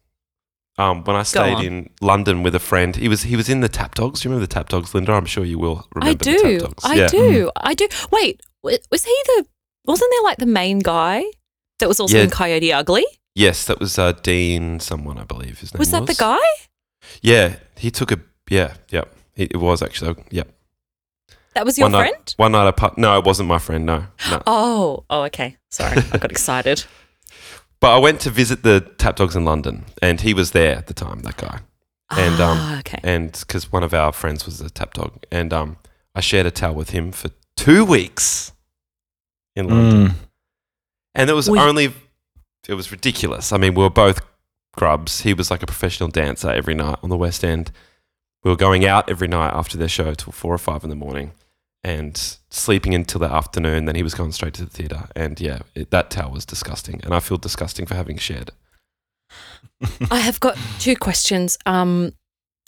Um, 0.77 1.03
when 1.05 1.17
I 1.17 1.25
stayed 1.25 1.59
in 1.65 1.91
London 2.01 2.45
with 2.45 2.55
a 2.55 2.61
friend, 2.61 2.95
he 2.95 3.09
was 3.09 3.23
he 3.23 3.35
was 3.37 3.49
in 3.49 3.61
the 3.63 3.69
Tap 3.69 3.95
Dogs. 3.97 4.21
Do 4.21 4.29
you 4.29 4.33
remember 4.33 4.47
the 4.47 4.55
Tap 4.55 4.69
Dogs, 4.69 4.95
Linda? 4.95 5.13
I'm 5.13 5.25
sure 5.27 5.45
you 5.45 5.59
will 5.59 5.87
remember 5.95 6.11
I 6.11 6.15
the 6.33 6.39
do. 6.39 6.59
Tap 6.61 6.69
Dogs. 6.69 6.85
I 6.85 6.95
yeah. 6.95 7.07
Do. 7.09 7.51
I 7.57 7.75
do. 7.75 7.89
Wait, 8.13 8.41
was 8.63 9.05
he 9.05 9.17
the? 9.27 9.47
Wasn't 9.87 10.11
there 10.13 10.23
like 10.23 10.39
the 10.39 10.47
main 10.47 10.79
guy 10.79 11.25
that 11.81 11.89
was 11.89 11.99
also 11.99 12.17
Yeah. 12.19 12.25
in 12.25 12.31
Coyote 12.31 12.73
Ugly? 12.73 13.05
Yes, 13.35 13.65
that 13.65 13.81
was 13.81 13.99
uh, 13.99 14.13
Dean, 14.13 14.79
someone 14.81 15.19
I 15.19 15.25
believe 15.25 15.59
his 15.61 15.73
name 15.75 15.79
Was 15.79 15.91
was. 15.93 16.01
that 16.01 16.07
the 16.07 16.15
guy? 16.15 16.47
Yeah, 17.23 17.57
he 17.77 17.91
took 17.91 18.13
a 18.13 18.21
yeah, 18.51 18.75
yep. 18.91 19.13
It, 19.35 19.53
it 19.53 19.57
was 19.57 19.83
actually 19.83 20.15
yep. 20.31 20.49
That 21.55 21.65
was 21.65 21.77
your 21.79 21.87
one 21.87 21.93
friend? 22.01 22.15
Night, 22.15 22.35
one 22.37 22.53
night 22.53 22.69
apart. 22.69 22.99
No, 22.99 23.19
it 23.19 23.25
wasn't 23.25 23.49
my 23.49 23.59
friend. 23.59 23.85
No, 23.87 24.07
no. 24.31 24.43
Oh, 24.47 25.05
oh, 25.11 25.23
okay. 25.25 25.57
Sorry, 25.71 25.97
I 26.13 26.19
got 26.19 26.31
excited. 26.31 26.85
But 27.81 27.93
I 27.95 27.99
went 27.99 28.21
to 28.23 28.31
visit 28.31 28.63
the 28.63 28.81
Tap 28.99 29.17
Dogs 29.17 29.37
in 29.37 29.45
London, 29.45 29.85
and 30.03 30.21
he 30.21 30.35
was 30.35 30.51
there 30.51 30.77
at 30.77 30.87
the 30.89 30.95
time. 30.95 31.21
That 31.21 31.37
guy, 31.37 31.61
And, 32.11 32.41
um, 32.41 32.59
ah, 32.61 32.79
okay. 32.81 32.99
and 33.05 33.33
because 33.33 33.71
one 33.71 33.83
of 33.85 33.95
our 33.95 34.13
friends 34.13 34.45
was 34.47 34.61
a 34.61 34.71
Tap 34.71 34.95
Dog, 34.95 35.13
and 35.31 35.53
um, 35.53 35.77
I 36.15 36.21
shared 36.21 36.47
a 36.47 36.51
towel 36.51 36.75
with 36.75 36.91
him 36.91 37.13
for 37.13 37.31
two 37.57 37.85
weeks 37.85 38.53
in 39.55 39.69
London, 39.69 40.09
Mm. 40.09 40.15
and 41.15 41.31
it 41.31 41.35
was 41.35 41.49
We- 41.51 41.59
only 41.59 41.93
it 42.67 42.75
was 42.75 42.91
ridiculous. 42.91 43.53
I 43.53 43.57
mean, 43.57 43.75
we 43.75 43.83
were 43.83 43.89
both 43.91 44.21
grubs. 44.75 45.23
He 45.23 45.33
was 45.33 45.51
like 45.51 45.63
a 45.63 45.67
professional 45.67 46.09
dancer 46.11 46.51
every 46.51 46.75
night 46.75 46.99
on 47.03 47.09
the 47.09 47.17
West 47.17 47.43
End. 47.45 47.71
We 48.45 48.51
were 48.51 48.57
going 48.57 48.85
out 48.85 49.09
every 49.09 49.27
night 49.29 49.53
after 49.55 49.79
their 49.79 49.89
show 49.89 50.13
till 50.15 50.33
four 50.33 50.53
or 50.55 50.59
five 50.59 50.85
in 50.85 50.91
the 50.91 50.97
morning, 50.97 51.33
and 51.85 52.37
sleeping 52.51 52.95
until 52.95 53.21
the 53.21 53.31
afternoon. 53.33 53.85
Then 53.87 53.95
he 53.95 54.03
was 54.03 54.15
going 54.15 54.33
straight 54.33 54.55
to 54.55 54.65
the 54.65 54.71
theater, 54.71 55.09
and 55.17 55.41
yeah, 55.41 55.61
it, 55.75 55.91
that 55.91 56.11
towel 56.11 56.31
was 56.33 56.45
disgusting, 56.45 57.01
and 57.05 57.15
I 57.15 57.21
feel 57.21 57.37
disgusting 57.39 57.87
for 57.87 57.95
having 57.95 58.19
shared. 58.19 58.51
I 60.11 60.19
have 60.21 60.41
got 60.41 60.57
two 60.79 60.97
questions. 60.97 61.59
Um, 61.67 62.13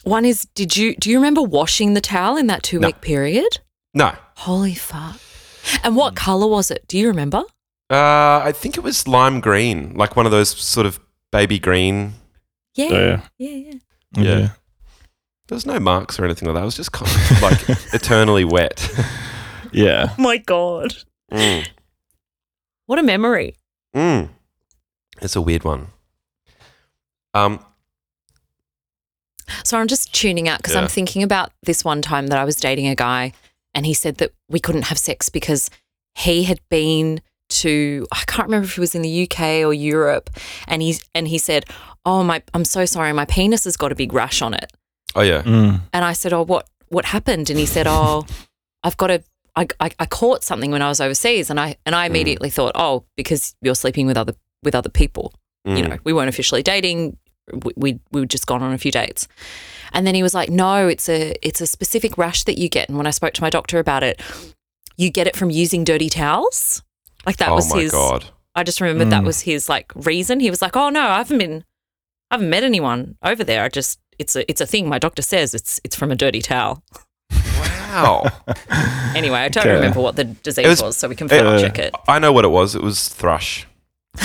One 0.04 0.24
is, 0.24 0.46
did 0.54 0.76
you 0.76 0.94
do 0.96 1.10
you 1.10 1.16
remember 1.16 1.42
washing 1.42 1.94
the 1.94 2.00
towel 2.00 2.36
in 2.36 2.46
that 2.48 2.62
two 2.62 2.80
week 2.80 3.00
period? 3.00 3.58
No. 3.94 4.12
Holy 4.36 4.74
fuck! 4.74 5.18
And 5.84 5.96
what 5.96 6.14
color 6.16 6.46
was 6.46 6.70
it? 6.70 6.86
Do 6.88 6.96
you 6.98 7.08
remember? 7.08 7.42
Uh, 7.90 8.40
I 8.44 8.52
think 8.52 8.76
it 8.76 8.84
was 8.84 9.08
lime 9.08 9.40
green, 9.40 9.94
like 9.94 10.14
one 10.16 10.24
of 10.24 10.32
those 10.32 10.50
sort 10.50 10.86
of 10.86 11.00
baby 11.32 11.58
green. 11.58 12.14
Yeah, 12.76 12.88
So, 12.88 13.00
yeah, 13.00 13.20
yeah. 13.38 13.50
yeah. 13.56 13.72
Yeah. 14.16 14.32
Okay. 14.44 14.52
There 15.50 15.56
was 15.56 15.66
no 15.66 15.80
marks 15.80 16.16
or 16.18 16.24
anything 16.24 16.46
like 16.46 16.54
that. 16.54 16.62
It 16.62 16.64
was 16.64 16.76
just 16.76 16.92
kind 16.92 17.10
of 17.10 17.42
like 17.42 17.68
eternally 17.92 18.44
wet. 18.44 18.88
Yeah. 19.72 20.14
Oh 20.16 20.22
my 20.22 20.36
god! 20.38 20.94
Mm. 21.32 21.66
What 22.86 23.00
a 23.00 23.02
memory. 23.02 23.56
Mm. 23.94 24.28
It's 25.20 25.34
a 25.34 25.40
weird 25.42 25.64
one. 25.64 25.88
Um, 27.34 27.58
So 29.64 29.76
I'm 29.76 29.88
just 29.88 30.12
tuning 30.14 30.48
out 30.48 30.58
because 30.58 30.74
Yeah. 30.74 30.82
I'm 30.82 30.88
thinking 30.88 31.22
about 31.24 31.50
this 31.64 31.84
one 31.84 32.00
time 32.00 32.28
that 32.28 32.38
I 32.38 32.44
was 32.44 32.56
dating 32.56 32.86
a 32.86 32.94
guy 32.94 33.32
and 33.74 33.84
he 33.86 33.92
said 33.94 34.18
that 34.18 34.30
we 34.48 34.60
couldn't 34.60 34.82
have 34.82 34.98
sex 34.98 35.28
because 35.28 35.68
he 36.14 36.44
had 36.44 36.60
been 36.68 37.20
to 37.48 38.06
I 38.12 38.22
can't 38.28 38.46
remember 38.46 38.66
if 38.66 38.74
he 38.74 38.80
was 38.80 38.94
in 38.94 39.02
the 39.02 39.22
UK 39.28 39.64
or 39.66 39.74
Europe 39.74 40.30
and 40.68 40.80
he's 40.82 41.04
and 41.12 41.26
he 41.26 41.38
said, 41.38 41.64
"Oh 42.04 42.22
my 42.22 42.40
I'm 42.54 42.64
so 42.64 42.84
sorry, 42.84 43.12
my 43.12 43.24
penis 43.24 43.64
has 43.64 43.76
got 43.76 43.90
a 43.90 43.96
big 43.96 44.12
rash 44.12 44.40
on 44.42 44.54
it." 44.54 44.72
Oh 45.14 45.22
yeah. 45.22 45.42
Mm. 45.42 45.80
And 45.92 46.04
I 46.04 46.12
said, 46.12 46.32
"Oh, 46.32 46.42
what 46.44 46.66
what 46.88 47.04
happened?" 47.06 47.50
And 47.50 47.58
he 47.58 47.66
said, 47.66 47.86
"Oh, 47.88 48.26
I've 48.82 48.96
got 48.96 49.10
a 49.10 49.22
I, 49.56 49.66
I, 49.80 49.90
I 49.98 50.06
caught 50.06 50.44
something 50.44 50.70
when 50.70 50.82
I 50.82 50.88
was 50.88 51.00
overseas." 51.00 51.50
And 51.50 51.58
I 51.60 51.76
and 51.86 51.94
I 51.94 52.06
immediately 52.06 52.50
thought, 52.50 52.72
"Oh, 52.74 53.04
because 53.16 53.54
you're 53.62 53.74
sleeping 53.74 54.06
with 54.06 54.16
other 54.16 54.34
with 54.62 54.74
other 54.74 54.90
people." 54.90 55.32
You 55.64 55.74
Mm. 55.84 55.88
know, 55.90 55.98
we 56.04 56.12
weren't 56.12 56.28
officially 56.28 56.62
dating. 56.62 57.16
We 57.52 57.72
we 57.76 58.00
we 58.12 58.20
would 58.20 58.30
just 58.30 58.46
gone 58.46 58.62
on 58.62 58.72
a 58.72 58.78
few 58.78 58.90
dates. 58.92 59.28
And 59.92 60.06
then 60.06 60.14
he 60.14 60.22
was 60.22 60.34
like, 60.34 60.48
"No, 60.50 60.88
it's 60.88 61.08
a 61.08 61.34
it's 61.46 61.60
a 61.60 61.66
specific 61.66 62.16
rash 62.16 62.44
that 62.44 62.58
you 62.58 62.68
get." 62.68 62.88
And 62.88 62.96
when 62.96 63.06
I 63.06 63.10
spoke 63.10 63.34
to 63.34 63.42
my 63.42 63.50
doctor 63.50 63.78
about 63.78 64.02
it, 64.02 64.20
you 64.96 65.10
get 65.10 65.26
it 65.26 65.36
from 65.36 65.50
using 65.50 65.84
dirty 65.84 66.08
towels. 66.08 66.82
Like 67.26 67.36
that 67.38 67.50
oh 67.50 67.56
was 67.56 67.74
my 67.74 67.82
his. 67.82 67.90
god. 67.92 68.26
I 68.54 68.62
just 68.64 68.80
remembered 68.80 69.10
that 69.10 69.22
Mm. 69.22 69.26
was 69.26 69.42
his 69.42 69.68
like 69.68 69.92
reason. 69.94 70.40
He 70.40 70.48
was 70.50 70.62
like, 70.62 70.76
"Oh 70.76 70.88
no, 70.88 71.02
I 71.02 71.18
haven't 71.18 71.38
been, 71.38 71.64
I 72.30 72.34
haven't 72.36 72.50
met 72.50 72.62
anyone 72.64 73.16
over 73.22 73.44
there. 73.44 73.62
I 73.64 73.68
just 73.68 73.98
it's 74.20 74.36
a 74.36 74.48
it's 74.50 74.60
a 74.60 74.66
thing. 74.66 74.88
My 74.88 74.98
doctor 74.98 75.22
says 75.22 75.54
it's 75.54 75.80
it's 75.84 75.96
from 75.96 76.10
a 76.12 76.14
dirty 76.16 76.42
towel." 76.42 76.82
Wow. 77.32 78.30
Anyway, 79.16 79.38
I 79.40 79.48
don't 79.48 79.66
Okay. 79.66 79.74
remember 79.74 80.00
what 80.00 80.14
the 80.14 80.22
disease 80.24 80.64
It 80.64 80.68
was- 80.68 80.82
was, 80.82 80.96
so 80.96 81.08
we 81.08 81.16
can 81.16 81.26
it- 81.26 81.30
fact 81.30 81.60
check 81.60 81.78
it. 81.80 81.92
I 82.06 82.20
know 82.20 82.30
what 82.32 82.44
it 82.44 82.48
was. 82.52 82.76
It 82.76 82.82
was 82.82 83.08
thrush. 83.08 83.66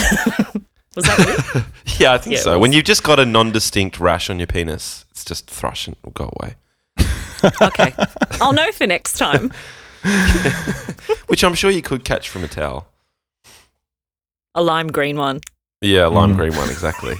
Was 0.96 1.04
that 1.04 1.18
weird? 1.54 1.66
Yeah, 2.00 2.12
I 2.14 2.18
think 2.18 2.36
Yeah, 2.36 2.42
so. 2.42 2.58
When 2.58 2.72
you've 2.72 2.84
just 2.86 3.02
got 3.02 3.18
a 3.20 3.26
non-distinct 3.26 3.98
rash 4.00 4.30
on 4.30 4.38
your 4.38 4.46
penis, 4.46 5.04
it's 5.10 5.24
just 5.24 5.50
thrush 5.50 5.86
and 5.88 5.94
it'll 5.98 6.12
go 6.12 6.32
away. 6.40 6.54
okay, 7.60 7.92
I'll 8.40 8.52
know 8.54 8.70
for 8.72 8.86
next 8.86 9.18
time. 9.18 9.52
Which 11.26 11.42
I'm 11.44 11.54
sure 11.54 11.70
you 11.70 11.82
could 11.82 12.04
catch 12.04 12.28
from 12.30 12.44
a 12.44 12.48
towel. 12.48 12.86
A 14.54 14.62
lime 14.62 14.88
green 14.88 15.16
one. 15.18 15.40
Yeah, 15.82 16.06
lime 16.06 16.32
Mm. 16.32 16.36
green 16.36 16.56
one, 16.56 16.70
exactly. 16.70 17.16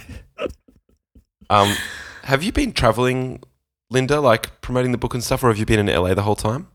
um, 1.51 1.75
have 2.27 2.43
you 2.43 2.53
been 2.53 2.73
traveling, 2.73 3.43
Linda, 3.91 4.21
like 4.21 4.61
promoting 4.61 4.93
the 4.93 4.99
book 4.99 5.15
and 5.15 5.23
stuff, 5.25 5.43
or 5.43 5.49
have 5.49 5.59
you 5.59 5.67
been 5.67 5.81
in 5.81 5.87
LA 5.87 6.15
the 6.15 6.23
whole 6.23 6.37
time? 6.37 6.69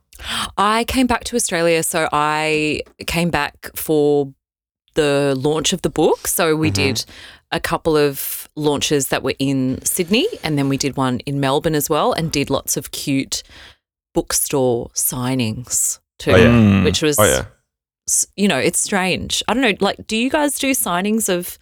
I 0.57 0.83
came 0.85 1.07
back 1.07 1.23
to 1.25 1.35
Australia, 1.35 1.83
so 1.83 2.07
I 2.11 2.81
came 3.07 3.29
back 3.29 3.69
for 3.75 4.33
the 4.93 5.35
launch 5.37 5.73
of 5.73 5.81
the 5.81 5.89
book. 5.89 6.27
So 6.27 6.55
we 6.55 6.69
Mhm. 6.69 6.73
did 6.73 7.05
a 7.51 7.59
couple 7.59 7.97
of 7.97 8.47
launches 8.55 9.07
that 9.07 9.23
were 9.23 9.35
in 9.39 9.83
Sydney, 9.85 10.27
and 10.43 10.57
then 10.57 10.69
we 10.69 10.77
did 10.77 10.95
one 10.97 11.19
in 11.25 11.39
Melbourne 11.39 11.75
as 11.75 11.89
well, 11.89 12.13
and 12.13 12.31
did 12.31 12.49
lots 12.49 12.77
of 12.77 12.91
cute 12.91 13.43
bookstore 14.13 14.89
signings 14.93 15.99
too, 16.19 16.31
Oh, 16.31 16.35
yeah. 16.35 16.47
Mm. 16.47 16.83
which 16.83 17.01
was, 17.01 17.17
Oh 17.19 17.23
yeah. 17.23 17.45
you 18.35 18.47
know, 18.47 18.57
it's 18.57 18.79
strange. 18.79 19.41
I 19.47 19.53
don't 19.53 19.61
know, 19.63 19.73
like, 19.79 20.05
do 20.07 20.15
you 20.17 20.29
guys 20.29 20.59
do 20.59 20.71
signings 20.71 21.29
of 21.29 21.57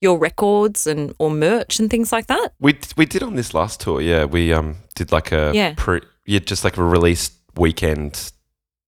your 0.00 0.18
records 0.18 0.86
and 0.86 1.14
or 1.18 1.30
merch 1.30 1.78
and 1.78 1.90
things 1.90 2.12
like 2.12 2.26
that? 2.28 2.52
We 2.60 2.78
we 2.96 3.06
did 3.06 3.22
on 3.22 3.34
this 3.36 3.54
last 3.54 3.80
tour. 3.80 4.00
Yeah, 4.00 4.24
we 4.24 4.52
um 4.52 4.76
did 4.94 5.12
like 5.12 5.32
a 5.32 5.52
Yeah. 5.54 5.74
pre, 5.76 6.00
yeah, 6.26 6.40
just 6.40 6.64
like 6.64 6.76
a 6.76 6.82
release 6.84 7.30
weekend 7.56 8.32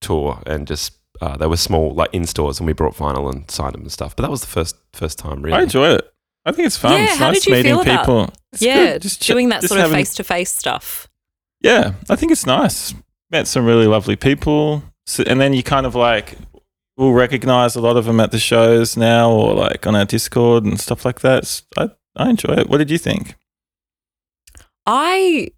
tour, 0.01 0.41
and 0.47 0.67
just 0.67 0.93
uh, 1.21 1.37
they 1.37 1.47
were 1.47 1.57
small, 1.57 1.93
like 1.95 2.11
in 2.15 2.27
stores, 2.27 2.59
and 2.61 2.67
we 2.67 2.73
brought 2.73 2.95
vinyl 2.95 3.31
and 3.31 3.51
signed 3.51 3.75
them 3.75 3.83
and 3.83 3.93
stuff. 3.93 4.17
But 4.17 4.23
that 4.23 4.31
was 4.31 4.41
the 4.41 4.47
first 4.47 4.77
first 4.93 5.19
time, 5.19 5.43
really. 5.43 5.57
I 5.59 5.63
enjoy 5.63 5.91
it. 5.95 6.07
I 6.47 6.53
think 6.53 6.67
it's 6.67 6.77
fun. 6.79 6.93
Yeah, 6.93 7.05
it's 7.05 7.17
how 7.17 7.29
nice 7.29 7.41
did 7.45 7.47
you 7.51 7.53
meeting 7.57 7.73
feel 7.75 7.81
about- 7.83 8.01
people. 8.01 8.33
It's 8.53 8.63
yeah, 8.63 8.93
good. 8.95 9.03
Just 9.03 9.23
ch- 9.23 9.27
doing 9.27 9.51
that 9.51 9.61
just 9.61 9.73
sort 9.75 9.85
of 9.85 9.93
face 9.93 10.15
to 10.15 10.25
face 10.25 10.51
stuff. 10.51 11.09
Yeah, 11.61 11.93
I 12.09 12.17
think 12.17 12.33
it's 12.33 12.47
nice. 12.47 12.95
Met 13.31 13.47
some 13.47 13.65
really 13.67 13.87
lovely 13.87 14.17
people, 14.17 14.83
so, 15.07 15.23
and 15.27 15.41
then 15.41 15.53
you 15.53 15.63
kind 15.63 15.85
of 15.87 15.95
like 15.95 16.37
will 17.01 17.13
recognize 17.15 17.75
a 17.77 17.81
lot 17.81 17.97
of 17.97 18.05
them 18.05 18.21
at 18.21 18.31
the 18.31 18.39
shows 18.39 18.97
now, 18.97 19.31
or 19.33 19.55
like 19.55 19.87
on 19.87 19.97
our 19.97 20.05
Discord 20.05 20.65
and 20.65 20.79
stuff 20.79 21.05
like 21.05 21.21
that. 21.21 21.39
It's- 21.39 21.63
I 21.77 21.91
I 22.17 22.29
enjoy 22.31 22.55
it. 22.55 22.69
What 22.69 22.79
did 22.79 22.91
you 22.91 22.99
think? 22.99 23.37
I, 24.87 25.49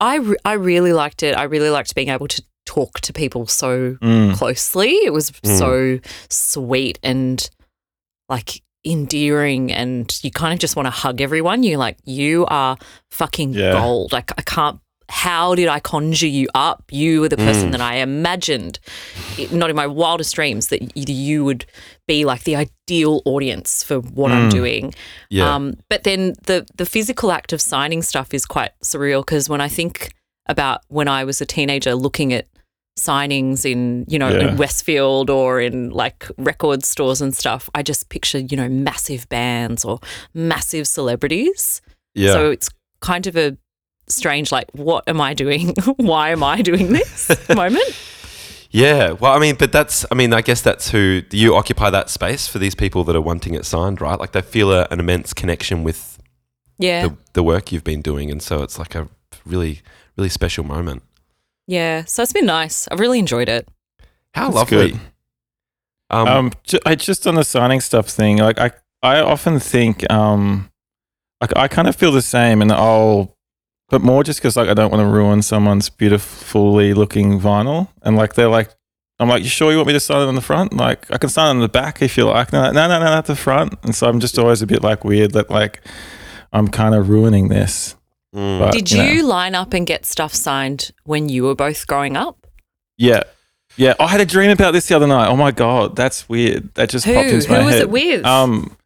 I, 0.00 0.16
re- 0.16 0.36
I 0.44 0.54
really 0.54 0.92
liked 0.92 1.22
it. 1.22 1.36
I 1.36 1.44
really 1.44 1.70
liked 1.70 1.94
being 1.94 2.08
able 2.08 2.28
to 2.28 2.42
talk 2.66 3.00
to 3.00 3.12
people 3.12 3.46
so 3.46 3.96
Mm. 4.02 4.34
closely. 4.34 4.90
It 5.04 5.12
was 5.12 5.30
Mm. 5.30 5.58
so 5.58 5.98
sweet 6.28 6.98
and 7.02 7.48
like 8.28 8.62
endearing, 8.84 9.72
and 9.72 10.12
you 10.22 10.30
kind 10.30 10.52
of 10.54 10.58
just 10.58 10.74
want 10.76 10.86
to 10.86 10.90
hug 10.90 11.20
everyone. 11.20 11.62
You're 11.62 11.78
like, 11.78 11.98
you 12.04 12.46
are 12.46 12.76
fucking 13.10 13.52
Yeah. 13.54 13.72
gold. 13.72 14.12
Like 14.12 14.32
I 14.38 14.42
can't. 14.42 14.80
How 15.10 15.54
did 15.56 15.68
I 15.68 15.80
conjure 15.80 16.28
you 16.28 16.46
up? 16.54 16.84
You 16.90 17.20
were 17.20 17.28
the 17.28 17.36
person 17.36 17.68
Mm. 17.68 17.72
that 17.72 17.80
I 17.80 17.96
imagined, 17.96 18.78
not 19.52 19.68
in 19.68 19.76
my 19.76 19.86
wildest 19.86 20.34
dreams, 20.34 20.68
that 20.68 20.96
you 20.96 21.44
would 21.44 21.64
be 22.06 22.24
like 22.24 22.44
the 22.44 22.56
ideal 22.56 23.20
audience 23.24 23.82
for 23.82 23.98
what 24.00 24.30
I'm 24.32 24.48
Mm. 24.48 24.52
doing. 24.52 24.94
yeah. 25.28 25.54
Um, 25.54 25.74
but 25.88 26.04
then 26.04 26.34
the 26.46 26.64
the 26.76 26.86
physical 26.86 27.32
act 27.32 27.52
of 27.52 27.60
signing 27.60 28.02
stuff 28.02 28.32
is 28.32 28.46
quite 28.46 28.70
surreal 28.84 29.20
because 29.22 29.48
when 29.48 29.60
I 29.60 29.68
think 29.68 30.12
about 30.46 30.80
when 30.88 31.08
I 31.08 31.24
was 31.24 31.40
a 31.40 31.46
teenager 31.46 31.94
looking 31.94 32.32
at 32.32 32.46
signings 32.98 33.64
in 33.64 34.04
you 34.08 34.18
know 34.18 34.28
Yeah. 34.28 34.48
in 34.50 34.56
Westfield 34.56 35.30
or 35.30 35.60
in 35.60 35.90
like 35.90 36.26
record 36.36 36.84
stores 36.84 37.20
and 37.20 37.34
stuff, 37.36 37.68
I 37.74 37.82
just 37.82 38.08
picture 38.10 38.38
you 38.38 38.56
know 38.56 38.68
massive 38.68 39.28
bands 39.28 39.84
or 39.84 40.00
massive 40.34 40.86
celebrities. 40.86 41.80
yeah. 42.14 42.32
So 42.32 42.50
it's 42.50 42.68
kind 43.00 43.26
of 43.26 43.36
a 43.36 43.56
strange 44.10 44.52
like 44.52 44.68
what 44.72 45.04
am 45.08 45.20
I 45.20 45.34
doing? 45.34 45.74
Why 45.96 46.30
am 46.30 46.42
I 46.42 46.62
doing 46.62 46.92
this 46.92 47.30
moment? 47.54 47.84
Yeah, 48.72 49.12
well, 49.12 49.32
I 49.34 49.40
mean, 49.40 49.56
but 49.58 49.72
that's, 49.72 50.06
I 50.12 50.14
mean, 50.14 50.32
I 50.32 50.42
guess 50.42 50.62
that's 50.62 50.90
who 50.92 51.22
you 51.32 51.56
occupy 51.56 51.90
that 51.90 52.08
space 52.08 52.46
for 52.46 52.60
these 52.60 52.76
people 52.76 53.02
that 53.02 53.16
are 53.16 53.20
wanting 53.20 53.54
it 53.54 53.66
signed, 53.66 54.00
right? 54.00 54.16
Like 54.20 54.30
they 54.30 54.42
feel 54.42 54.70
a, 54.72 54.86
an 54.92 55.00
immense 55.00 55.34
connection 55.34 55.82
with 55.82 56.20
Yeah, 56.78 57.08
the, 57.08 57.16
the 57.32 57.42
work 57.42 57.72
you've 57.72 57.82
been 57.82 58.00
doing, 58.00 58.30
and 58.30 58.40
so 58.40 58.62
it's 58.62 58.78
like 58.78 58.94
a 58.94 59.08
really, 59.44 59.80
really 60.16 60.28
special 60.28 60.62
moment. 60.64 61.02
yeah. 61.66 62.04
So 62.04 62.22
it's 62.22 62.32
been 62.32 62.46
nice. 62.46 62.86
I've 62.88 63.00
really 63.00 63.18
enjoyed 63.18 63.48
it. 63.48 63.66
How 64.34 64.44
That's 64.52 64.54
lovely! 64.56 64.92
good. 64.92 65.00
Um, 66.10 66.28
Um, 66.28 66.52
ju- 66.62 66.78
I 66.86 66.94
just 66.94 67.26
on 67.26 67.34
the 67.34 67.42
signing 67.44 67.80
stuff 67.80 68.08
thing. 68.08 68.38
Like 68.38 68.58
I, 68.60 68.70
I 69.02 69.18
often 69.20 69.58
think, 69.58 70.08
um, 70.12 70.70
like 71.40 71.56
I 71.56 71.66
kind 71.66 71.88
of 71.88 71.96
feel 71.96 72.12
the 72.12 72.22
same, 72.22 72.62
and 72.62 72.70
I'll, 72.70 73.36
but 73.90 74.00
more 74.00 74.24
just 74.24 74.38
because 74.40 74.56
like 74.56 74.68
I 74.68 74.74
don't 74.74 74.90
want 74.90 75.02
to 75.02 75.06
ruin 75.08 75.42
someone's 75.42 75.90
beautifully 75.90 76.94
looking 76.94 77.40
vinyl, 77.40 77.88
and 78.02 78.16
like 78.16 78.34
they're 78.34 78.48
like, 78.48 78.70
I'm 79.18 79.28
like, 79.28 79.42
you 79.42 79.48
sure 79.48 79.70
you 79.70 79.76
want 79.76 79.88
me 79.88 79.92
to 79.94 80.00
sign 80.00 80.22
it 80.22 80.28
on 80.28 80.34
the 80.34 80.40
front? 80.40 80.72
Like 80.74 81.10
I 81.12 81.18
can 81.18 81.28
sign 81.28 81.48
it 81.48 81.50
on 81.50 81.60
the 81.60 81.68
back 81.68 82.00
if 82.00 82.16
you 82.16 82.24
like. 82.24 82.52
No, 82.52 82.70
no, 82.70 82.88
no, 82.88 82.98
no, 83.00 83.06
at 83.06 83.26
the 83.26 83.36
front. 83.36 83.74
And 83.82 83.94
so 83.94 84.08
I'm 84.08 84.20
just 84.20 84.38
always 84.38 84.62
a 84.62 84.66
bit 84.66 84.82
like 84.82 85.04
weird 85.04 85.32
that 85.32 85.50
like 85.50 85.80
I'm 86.52 86.68
kind 86.68 86.94
of 86.94 87.08
ruining 87.10 87.48
this. 87.48 87.96
mm, 88.34 88.58
But, 88.58 88.72
Did 88.72 88.92
know. 88.96 89.04
you 89.04 89.22
line 89.24 89.54
up 89.54 89.74
and 89.74 89.86
get 89.86 90.06
stuff 90.06 90.34
signed 90.34 90.90
when 91.04 91.28
you 91.28 91.44
were 91.44 91.54
both 91.54 91.86
growing 91.86 92.16
up? 92.16 92.46
Yeah. 92.96 93.22
Yeah, 93.76 93.94
I 94.00 94.08
had 94.08 94.20
a 94.20 94.26
dream 94.26 94.50
about 94.50 94.72
this 94.72 94.88
the 94.88 94.96
other 94.96 95.06
night. 95.06 95.28
Oh 95.28 95.36
my 95.36 95.52
god, 95.52 95.94
that's 95.96 96.28
weird. 96.28 96.74
That 96.74 96.90
just 96.90 97.06
Who? 97.06 97.14
popped 97.14 97.28
into 97.28 97.46
Who 97.46 97.54
my 97.54 97.64
was 97.64 97.74
head. 97.74 97.82
it 97.82 97.90
with? 97.90 98.24
Um, 98.24 98.76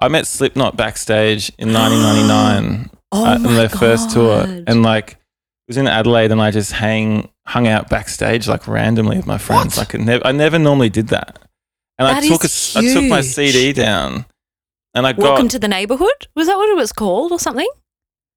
I 0.00 0.08
met 0.08 0.26
Slipknot 0.26 0.76
backstage 0.76 1.52
in 1.58 1.72
1999 1.74 2.90
Oh 3.12 3.24
uh, 3.24 3.34
on 3.34 3.42
my 3.42 3.52
their 3.54 3.68
first 3.68 4.10
tour, 4.10 4.42
and 4.66 4.82
like 4.82 5.10
it 5.12 5.16
was 5.68 5.76
in 5.76 5.86
Adelaide, 5.88 6.30
and 6.32 6.40
I 6.40 6.50
just 6.50 6.72
hang 6.72 7.28
hung 7.46 7.66
out 7.66 7.88
backstage 7.90 8.46
like 8.46 8.68
randomly 8.68 9.16
with 9.16 9.26
my 9.26 9.38
friends. 9.38 9.76
What? 9.76 9.92
Like 9.92 10.00
I 10.00 10.04
never, 10.04 10.26
I 10.26 10.32
never 10.32 10.58
normally 10.58 10.90
did 10.90 11.08
that, 11.08 11.38
and 11.98 12.06
I 12.06 12.20
That 12.20 12.28
took 12.28 12.42
a, 12.42 12.46
is 12.46 12.74
I 12.76 12.82
took 12.82 13.04
my. 13.04 13.20
CD 13.20 13.72
down, 13.72 14.26
and 14.94 15.06
I 15.06 15.12
got 15.12 15.22
Welcome 15.22 15.48
to 15.48 15.58
the 15.58 15.66
neighborhood. 15.68 16.28
Was 16.36 16.46
that 16.46 16.56
what 16.56 16.68
it 16.68 16.76
was 16.76 16.92
called 16.92 17.32
or 17.32 17.38
something? 17.40 17.68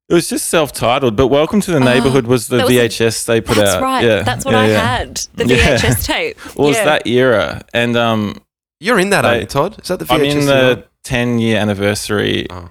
it 0.09 0.13
was 0.15 0.27
just 0.27 0.47
self-titled, 0.49 1.15
but 1.15 1.27
Welcome 1.27 1.61
to 1.61 1.71
the 1.71 1.77
Oh, 1.77 1.79
Neighborhood 1.79 2.27
was 2.27 2.49
the 2.49 2.57
was 2.57 2.67
the- 2.67 2.77
VHS 2.79 3.25
they 3.25 3.39
put 3.41 3.55
That's 3.55 3.75
out. 3.75 3.81
right. 3.81 4.03
Yeah, 4.03 4.21
That's 4.23 4.43
what 4.43 4.51
yeah, 4.53 4.59
I 4.59 4.67
yeah. 4.67 4.97
had. 4.97 5.15
The 5.35 5.45
Yeah. 5.47 5.77
VHS 5.77 6.05
tape. 6.05 6.37
Well, 6.57 6.67
it 6.67 6.71
was 6.71 6.77
that 6.77 7.07
era, 7.07 7.61
and 7.73 7.95
um, 7.95 8.41
you're 8.81 8.99
in 8.99 9.11
that, 9.11 9.23
I- 9.25 9.29
aren't 9.29 9.41
you, 9.41 9.47
Todd? 9.47 9.79
Is 9.81 9.87
that 9.87 9.99
the 9.99 10.05
VHS? 10.05 10.13
I'm 10.15 10.23
in 10.25 10.37
you're 10.37 10.45
the 10.75 10.87
10 11.05 11.39
year 11.39 11.57
anniversary 11.59 12.47
Oh. 12.49 12.69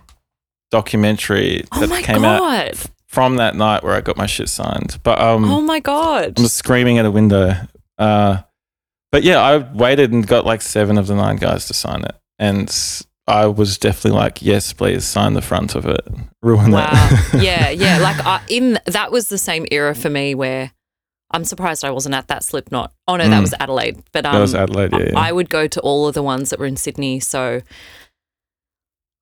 Documentary 0.72 1.62
Oh 1.70 1.80
that 1.80 1.88
my 1.88 2.02
came 2.02 2.24
out 2.24 2.74
from 3.06 3.36
that 3.36 3.54
night 3.54 3.84
where 3.84 3.94
I 3.94 4.00
got 4.00 4.16
my 4.16 4.26
shit 4.26 4.48
signed. 4.48 4.98
But 5.04 5.20
um, 5.20 5.44
oh 5.44 5.60
my 5.60 5.78
god. 5.78 6.38
I'm 6.40 6.46
screaming 6.48 6.98
at 6.98 7.04
a 7.04 7.10
window. 7.10 7.54
Uh, 7.98 8.38
but 9.12 9.22
yeah, 9.22 9.40
I 9.40 9.58
waited 9.58 10.10
and 10.12 10.26
got 10.26 10.44
like 10.46 10.62
seven 10.62 10.98
of 10.98 11.06
the 11.06 11.14
nine 11.14 11.36
guys 11.36 11.66
to 11.66 11.74
sign 11.74 12.02
it, 12.02 12.16
and 12.38 12.74
I 13.28 13.46
was 13.46 13.76
definitely 13.78 14.18
like, 14.18 14.40
"Yes, 14.40 14.72
please 14.72 15.04
sign 15.04 15.34
the 15.34 15.42
front 15.42 15.74
of 15.74 15.84
it, 15.86 16.00
ruin 16.42 16.72
Wow. 16.72 16.88
it." 16.90 17.42
yeah, 17.42 17.68
yeah. 17.68 17.98
Like 17.98 18.24
I, 18.24 18.40
in 18.48 18.78
that 18.86 19.12
was 19.12 19.28
the 19.28 19.36
same 19.38 19.66
era 19.70 19.94
for 19.94 20.08
me 20.08 20.34
where 20.34 20.72
I'm 21.30 21.44
surprised 21.44 21.84
I 21.84 21.90
wasn't 21.90 22.14
at 22.14 22.28
that 22.28 22.42
Slipknot. 22.42 22.92
Oh 23.06 23.16
no, 23.16 23.28
that 23.28 23.38
Mm. 23.38 23.42
was 23.42 23.54
Adelaide. 23.60 24.02
But 24.12 24.24
um, 24.24 24.32
that 24.34 24.40
was 24.40 24.54
Adelaide. 24.54 24.92
Yeah, 24.92 25.10
yeah. 25.12 25.18
I 25.18 25.30
would 25.30 25.50
go 25.50 25.66
to 25.66 25.80
all 25.82 26.08
of 26.08 26.14
the 26.14 26.22
ones 26.22 26.48
that 26.48 26.58
were 26.58 26.66
in 26.66 26.76
Sydney. 26.76 27.20
So 27.20 27.60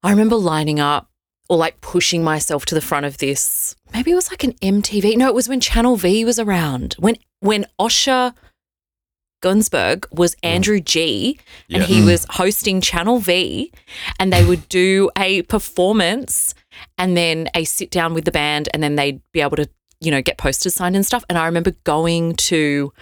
I 0.05 0.11
remember 0.11 0.37
lining 0.37 0.79
up 0.81 1.10
or 1.51 1.57
like 1.59 1.81
pushing 1.81 2.23
myself 2.23 2.65
to 2.65 2.75
the 2.77 2.81
front 2.81 3.05
of 3.05 3.19
this. 3.19 3.75
Maybe 3.93 4.13
it 4.13 4.15
was 4.15 4.31
like 4.31 4.45
an 4.45 4.53
MTV. 4.63 5.17
No, 5.17 5.27
it 5.29 5.35
was 5.35 5.49
when 5.49 5.61
Channel 5.61 5.97
V 5.97 6.25
was 6.25 6.39
around. 6.39 6.95
When 6.99 7.17
when 7.41 7.67
Osher 7.79 8.35
Gunsberg 9.43 10.05
was 10.13 10.35
mm. 10.37 10.39
Andrew 10.45 10.81
G 10.81 11.39
and 11.71 11.83
Yeah. 11.83 11.87
he 11.87 12.03
was 12.05 12.27
hosting 12.31 12.81
Channel 12.81 13.19
V 13.19 13.73
and 14.19 14.33
they 14.33 14.45
would 14.45 14.69
do 14.69 15.11
a 15.19 15.43
performance 15.43 16.55
and 16.97 17.17
then 17.17 17.49
a 17.55 17.65
sit 17.65 17.91
down 17.91 18.15
with 18.15 18.25
the 18.27 18.31
band 18.33 18.69
and 18.73 18.83
then 18.83 18.95
they'd 18.95 19.21
be 19.33 19.41
able 19.41 19.57
to, 19.57 19.69
you 20.01 20.11
know, 20.11 20.23
get 20.23 20.39
posters 20.39 20.75
signed 20.75 20.95
and 20.95 21.05
stuff. 21.05 21.25
And 21.29 21.37
I 21.37 21.47
remember 21.47 21.73
going 21.85 22.35
to 22.37 22.93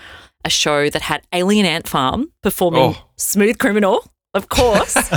a 0.44 0.48
show 0.50 0.88
that 0.88 1.02
had 1.02 1.22
Alien 1.34 1.66
Ant 1.66 1.88
Farm 1.88 2.32
performing 2.42 2.94
Oh. 2.96 3.04
Smooth 3.16 3.58
Criminal, 3.58 4.04
of 4.38 4.48
course. 4.48 4.94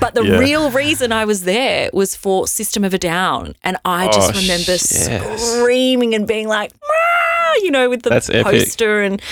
but 0.00 0.14
the 0.14 0.22
Yeah. 0.24 0.38
real 0.38 0.70
reason 0.70 1.12
I 1.12 1.24
was 1.24 1.44
there 1.44 1.88
was 1.92 2.14
for 2.14 2.46
System 2.46 2.84
of 2.84 2.92
a 2.92 2.98
Down. 2.98 3.54
And 3.62 3.78
I 3.84 4.06
just 4.12 4.34
Oh, 4.34 4.40
remember 4.40 4.76
screaming 4.78 6.14
and 6.14 6.26
being 6.26 6.48
like, 6.48 6.72
"Ah," 6.84 7.54
you 7.62 7.70
know, 7.70 7.88
with 7.88 8.02
the 8.02 8.10
That's 8.10 8.28
epic. 8.28 8.44
poster 8.44 9.02
and 9.02 9.22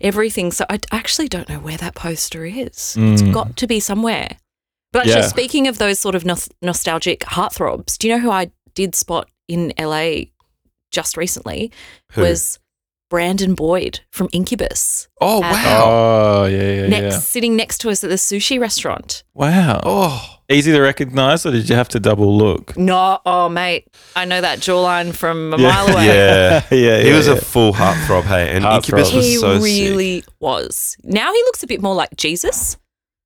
everything. 0.00 0.52
So 0.52 0.64
I 0.70 0.78
actually 0.92 1.28
don't 1.28 1.48
know 1.48 1.58
where 1.58 1.76
that 1.76 1.94
poster 1.94 2.44
is. 2.46 2.94
It's 2.98 3.22
got 3.22 3.56
to 3.56 3.66
be 3.66 3.80
somewhere. 3.80 4.38
But 4.92 5.06
actually, 5.06 5.28
speaking 5.28 5.68
of 5.68 5.76
those 5.78 5.98
sort 6.00 6.14
of 6.14 6.24
nos- 6.24 6.48
nostalgic 6.62 7.20
heartthrobs, 7.20 7.98
do 7.98 8.08
you 8.08 8.14
know 8.14 8.20
who 8.22 8.30
I 8.30 8.50
did 8.74 8.94
spot 8.94 9.28
in 9.46 9.72
LA 9.78 10.28
just 10.90 11.16
recently? 11.18 11.70
Who? 12.12 12.22
Was 12.22 12.58
Brandon 13.10 13.54
Boyd 13.54 14.00
from 14.10 14.28
Incubus. 14.32 15.08
oh 15.20 15.40
wow. 15.40 15.82
Oh 15.86 16.44
yeah, 16.46 16.82
yeah, 16.82 16.86
next, 16.88 17.14
yeah. 17.14 17.18
sitting 17.20 17.56
next 17.56 17.78
to 17.78 17.90
us 17.90 18.04
at 18.04 18.10
the 18.10 18.16
sushi 18.16 18.60
restaurant. 18.60 19.24
Wow. 19.34 19.80
Oh, 19.84 20.34
Easy 20.50 20.72
to 20.72 20.80
recognize, 20.80 21.44
or 21.44 21.50
did 21.50 21.68
you 21.68 21.76
have 21.76 21.88
to 21.90 22.00
double 22.00 22.34
look? 22.36 22.74
No, 22.76 23.18
oh 23.26 23.48
mate, 23.50 23.86
I 24.16 24.24
know 24.24 24.40
that 24.40 24.60
jawline 24.60 25.14
from 25.14 25.52
a 25.54 25.58
Yeah. 25.58 25.68
mile 25.68 25.88
away. 25.94 26.06
yeah. 26.06 26.64
yeah, 26.70 27.00
He 27.00 27.08
yeah, 27.10 27.16
was 27.16 27.26
yeah. 27.26 27.34
a 27.34 27.36
full 27.40 27.72
heartthrob, 27.74 28.22
hey, 28.24 28.50
and 28.54 28.64
Heartthrob. 28.64 28.98
Incubus 28.98 29.12
was 29.12 29.24
He 29.26 29.36
so 29.36 29.54
sick. 29.58 29.64
really 29.64 30.24
was. 30.40 30.96
Now 31.04 31.32
he 31.32 31.38
looks 31.44 31.62
a 31.62 31.66
bit 31.66 31.82
more 31.82 31.94
like 31.94 32.16
Jesus, 32.16 32.76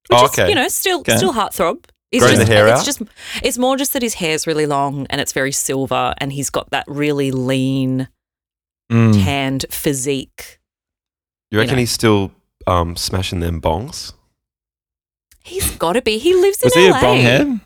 which 0.08 0.18
Oh, 0.20 0.24
is 0.26 0.30
okay. 0.32 0.48
you 0.48 0.54
know 0.56 0.66
still 0.68 1.00
Okay. 1.00 1.16
still 1.16 1.32
heartthrob. 1.32 1.84
It's 2.10 2.22
Growing 2.22 2.36
just, 2.36 2.48
the 2.48 2.54
hair 2.54 2.68
it's 2.68 2.80
out? 2.80 2.84
just 2.86 3.02
it's 3.42 3.56
more 3.56 3.76
just 3.76 3.92
that 3.94 4.02
his 4.02 4.14
hair's 4.14 4.46
really 4.46 4.66
long 4.66 5.06
and 5.08 5.20
it's 5.20 5.32
very 5.32 5.50
silver 5.52 6.14
and 6.18 6.30
he's 6.32 6.50
got 6.50 6.70
that 6.70 6.84
really 6.88 7.30
lean 7.30 8.08
Mm. 8.92 9.25
tanned 9.25 9.66
physique. 9.70 10.58
You 11.50 11.58
reckon 11.58 11.75
know. 11.75 11.80
he's 11.80 11.90
still 11.90 12.32
um, 12.66 12.96
smashing 12.96 13.40
them 13.40 13.61
bongs? 13.61 14.12
He's 15.44 15.70
got 15.76 15.94
to 15.94 16.02
be. 16.02 16.18
He 16.18 16.34
lives 16.34 16.61
Was 16.62 16.75
in 16.76 16.82
he 16.82 16.90
LA. 16.90 16.99
a 16.99 17.00
bong 17.00 17.16
head? 17.18 17.61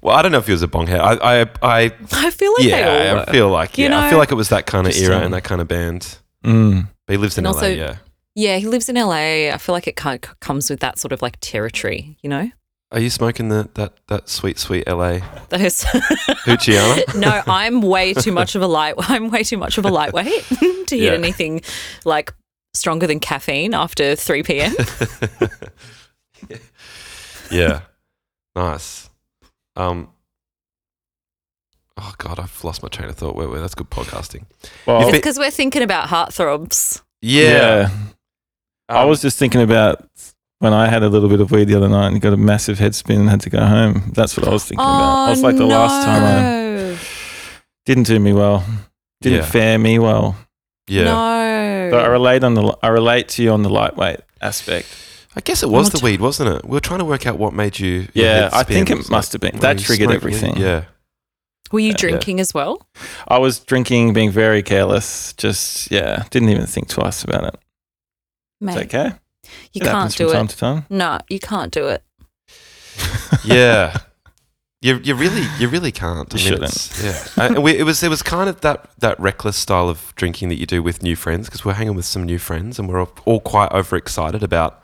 Well, 0.00 0.14
I 0.16 0.22
don't 0.22 0.30
know 0.30 0.38
if 0.38 0.46
he 0.46 0.52
was 0.52 0.62
a 0.62 0.68
bonghead. 0.68 1.00
I, 1.00 1.40
I, 1.42 1.46
I 1.62 1.82
I 2.12 2.30
feel 2.30 2.52
like 2.52 2.62
they 2.62 2.82
all 2.84 2.94
yeah, 2.94 3.14
were. 3.14 3.20
I 3.20 3.32
feel 3.32 3.48
like 3.48 3.76
You 3.78 3.88
yeah, 3.88 4.00
I 4.00 4.08
feel 4.10 4.18
like 4.18 4.30
it 4.30 4.36
was 4.36 4.50
that 4.50 4.64
kind 4.66 4.86
of 4.86 4.94
era 4.94 5.18
and 5.18 5.34
that 5.34 5.42
kind 5.44 5.60
of 5.60 5.66
band. 5.68 6.18
Mm. 6.44 6.88
But 7.06 7.12
he 7.14 7.16
lives 7.16 7.36
in 7.36 7.44
And 7.46 7.54
LA, 7.54 7.60
also- 7.60 7.70
yeah. 7.72 7.96
Yeah, 8.34 8.58
he 8.58 8.68
lives 8.68 8.88
in 8.88 8.94
LA. 8.94 9.50
I 9.52 9.58
feel 9.58 9.72
like 9.74 9.88
it 9.88 9.96
kind 9.96 10.24
of 10.24 10.38
comes 10.38 10.70
with 10.70 10.78
that 10.78 10.96
sort 11.00 11.10
of 11.12 11.20
like 11.20 11.38
territory, 11.40 12.16
you 12.22 12.30
know? 12.30 12.48
Are 12.90 13.00
you 13.00 13.10
smoking 13.10 13.50
the, 13.50 13.68
that 13.74 13.92
that 14.08 14.28
sweet 14.30 14.58
sweet 14.58 14.86
LA 14.88 15.18
Those 15.50 15.82
Hoochiana? 16.46 17.20
no, 17.20 17.42
I'm 17.46 17.82
way 17.82 18.14
too 18.14 18.32
much 18.32 18.54
of 18.54 18.62
a 18.62 18.66
light. 18.66 18.94
I'm 18.98 19.28
way 19.30 19.42
too 19.44 19.58
much 19.58 19.76
of 19.76 19.84
a 19.84 19.90
lightweight 19.90 20.44
to 20.48 20.56
hit 20.90 20.92
Yeah. 20.92 21.12
anything 21.12 21.60
like 22.06 22.32
stronger 22.74 23.06
than 23.06 23.20
caffeine 23.20 23.74
after 23.74 24.16
3 24.16 24.42
p.m. 24.42 24.72
yeah, 27.50 27.80
nice. 28.54 29.10
Um, 29.76 30.08
oh 31.98 32.14
god, 32.18 32.38
I've 32.38 32.62
lost 32.64 32.82
my 32.82 32.88
train 32.88 33.08
of 33.08 33.16
thought. 33.16 33.36
Wait, 33.36 33.50
wait, 33.50 33.60
that's 33.60 33.74
good 33.74 33.90
podcasting. 33.90 34.44
Well, 34.86 35.02
It's 35.02 35.12
because 35.16 35.38
we're 35.38 35.50
thinking 35.50 35.82
about 35.82 36.08
heartthrobs. 36.08 37.02
Yeah, 37.20 37.90
I 38.88 39.02
Um, 39.02 39.08
was 39.08 39.20
just 39.20 39.38
thinking 39.38 39.60
about 39.60 40.08
when 40.60 40.72
I 40.72 40.88
had 40.88 41.02
a 41.02 41.08
little 41.08 41.28
bit 41.28 41.40
of 41.40 41.50
weed 41.50 41.64
the 41.66 41.76
other 41.76 41.88
night 41.88 42.08
and 42.08 42.20
got 42.20 42.32
a 42.32 42.36
massive 42.36 42.78
head 42.78 42.94
spin 42.94 43.20
and 43.20 43.30
had 43.30 43.40
to 43.42 43.50
go 43.50 43.64
home. 43.64 44.10
That's 44.14 44.36
what 44.36 44.46
I 44.48 44.50
was 44.50 44.64
thinking 44.64 44.80
about. 44.84 45.26
That 45.26 45.30
was 45.30 45.44
oh, 45.44 45.46
like 45.46 45.56
the 45.56 45.66
last 45.66 46.04
time 46.04 46.22
I 46.24 46.98
didn't 47.86 48.04
do 48.06 48.18
me 48.18 48.32
well. 48.32 48.64
Didn't 49.20 49.38
Yeah. 49.40 49.44
fare 49.46 49.78
me 49.78 49.98
well. 49.98 50.36
yeah. 50.88 51.04
No. 51.04 51.90
So 51.92 51.98
I 51.98 52.06
relate 52.06 52.44
on 52.44 52.54
the 52.54 52.76
I 52.82 52.88
relate 52.88 53.28
to 53.30 53.42
you 53.42 53.50
on 53.52 53.62
the 53.62 53.70
lightweight 53.70 54.20
aspect. 54.40 54.86
I 55.36 55.40
guess 55.40 55.62
it 55.62 55.68
was 55.68 55.90
the 55.90 56.00
weed, 56.04 56.20
wasn't 56.20 56.54
it? 56.56 56.64
We 56.64 56.72
were 56.72 56.80
trying 56.80 56.98
to 56.98 57.04
work 57.04 57.26
out 57.26 57.38
what 57.38 57.52
made 57.54 57.78
you. 57.78 58.08
Yeah, 58.12 58.44
head 58.44 58.50
I 58.54 58.62
think 58.64 58.90
it 58.90 58.96
was 58.96 59.08
must 59.10 59.32
have 59.32 59.40
been- 59.40 59.58
that 59.60 59.78
triggered 59.78 60.08
smoked 60.10 60.24
weed. 60.24 60.34
everything. 60.34 60.56
Yeah. 60.56 60.84
Were 61.70 61.80
you 61.80 61.90
Yeah. 61.90 61.96
drinking 61.98 62.40
as 62.40 62.52
well? 62.52 62.86
I 63.28 63.38
was 63.38 63.58
drinking, 63.60 64.12
being 64.14 64.30
very 64.30 64.62
careless. 64.62 65.32
Just 65.34 65.90
yeah, 65.92 66.24
didn't 66.30 66.48
even 66.48 66.66
think 66.66 66.88
twice 66.88 67.22
about 67.24 67.44
it. 67.44 67.56
Mate, 68.60 68.76
It's 68.76 68.94
okay. 68.94 69.12
You 69.72 69.82
It 69.82 69.84
can't 69.84 70.14
do 70.16 70.26
from 70.28 70.32
time 70.34 70.44
it. 70.44 70.50
to 70.50 70.56
time. 70.56 70.86
No, 70.90 71.18
you 71.28 71.38
can't 71.40 71.72
do 71.72 71.88
it. 71.88 72.02
yeah. 73.44 73.96
You, 74.80 75.00
you 75.02 75.16
really 75.16 75.44
you 75.58 75.68
really 75.68 75.90
can't. 75.90 76.32
You 76.32 76.38
shouldn't. 76.38 77.00
Yeah, 77.02 77.24
and 77.36 77.64
we, 77.64 77.76
it 77.76 77.82
was 77.82 78.00
it 78.04 78.08
was 78.08 78.22
kind 78.22 78.48
of 78.48 78.60
that 78.60 78.88
that 78.98 79.18
reckless 79.18 79.56
style 79.56 79.88
of 79.88 80.12
drinking 80.14 80.50
that 80.50 80.54
you 80.54 80.66
do 80.66 80.84
with 80.84 81.02
new 81.02 81.16
friends 81.16 81.48
because 81.48 81.64
we're 81.64 81.72
hanging 81.72 81.96
with 81.96 82.04
some 82.04 82.22
new 82.22 82.38
friends 82.38 82.78
and 82.78 82.88
we're 82.88 83.00
all, 83.00 83.10
all 83.24 83.40
quite 83.40 83.72
overexcited 83.72 84.44
about 84.44 84.80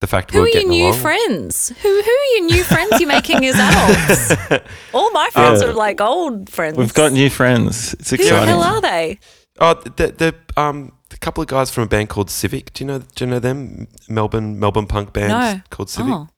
the 0.00 0.08
fact 0.08 0.32
Who 0.32 0.40
we're 0.40 0.46
are 0.46 0.48
your 0.48 0.68
new 0.68 0.86
along. 0.88 0.98
friends? 1.00 1.68
Who 1.68 1.88
who 1.88 2.10
are 2.10 2.36
your 2.36 2.46
new 2.46 2.64
friends 2.64 2.98
you're 3.00 3.08
making 3.08 3.44
as 3.46 3.54
adults? 3.56 4.64
All 4.92 5.10
my 5.12 5.30
friends 5.32 5.62
Yeah. 5.62 5.68
are 5.68 5.72
like 5.72 6.00
old 6.00 6.50
friends. 6.50 6.76
We've 6.76 6.92
got 6.92 7.12
new 7.12 7.30
friends. 7.30 7.94
It's 7.94 8.12
exciting. 8.12 8.18
Who 8.18 8.24
the 8.24 8.34
exciting. 8.34 8.48
hell 8.48 8.62
are 8.62 8.80
they? 8.80 9.18
oh, 9.60 9.74
the, 9.74 10.08
the 10.08 10.60
um 10.60 10.92
the 11.18 11.24
couple 11.24 11.42
of 11.42 11.48
guys 11.48 11.70
from 11.70 11.84
a 11.84 11.86
band 11.86 12.08
called 12.08 12.30
Civic. 12.30 12.72
Do 12.74 12.84
you 12.84 12.88
know 12.88 12.98
do 13.14 13.24
you 13.24 13.30
know 13.30 13.38
them? 13.38 13.88
Melbourne 14.08 14.58
Melbourne 14.60 14.86
punk 14.86 15.12
band 15.12 15.28
No. 15.28 15.60
called 15.70 15.90
Civic. 15.90 16.12
Oh. 16.12 16.28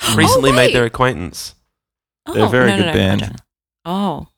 Recently 0.16 0.50
oh, 0.50 0.54
made 0.54 0.66
wait. 0.68 0.72
their 0.72 0.84
acquaintance. 0.84 1.54
They're 2.26 2.44
a 2.44 2.46
Oh, 2.46 2.48
very 2.48 2.70
no, 2.70 2.76
no, 2.76 2.82
good 2.82 2.86
no, 2.86 2.92
I 2.92 2.94
band. 2.94 3.20
don't. 3.20 3.40
Oh, 3.84 4.28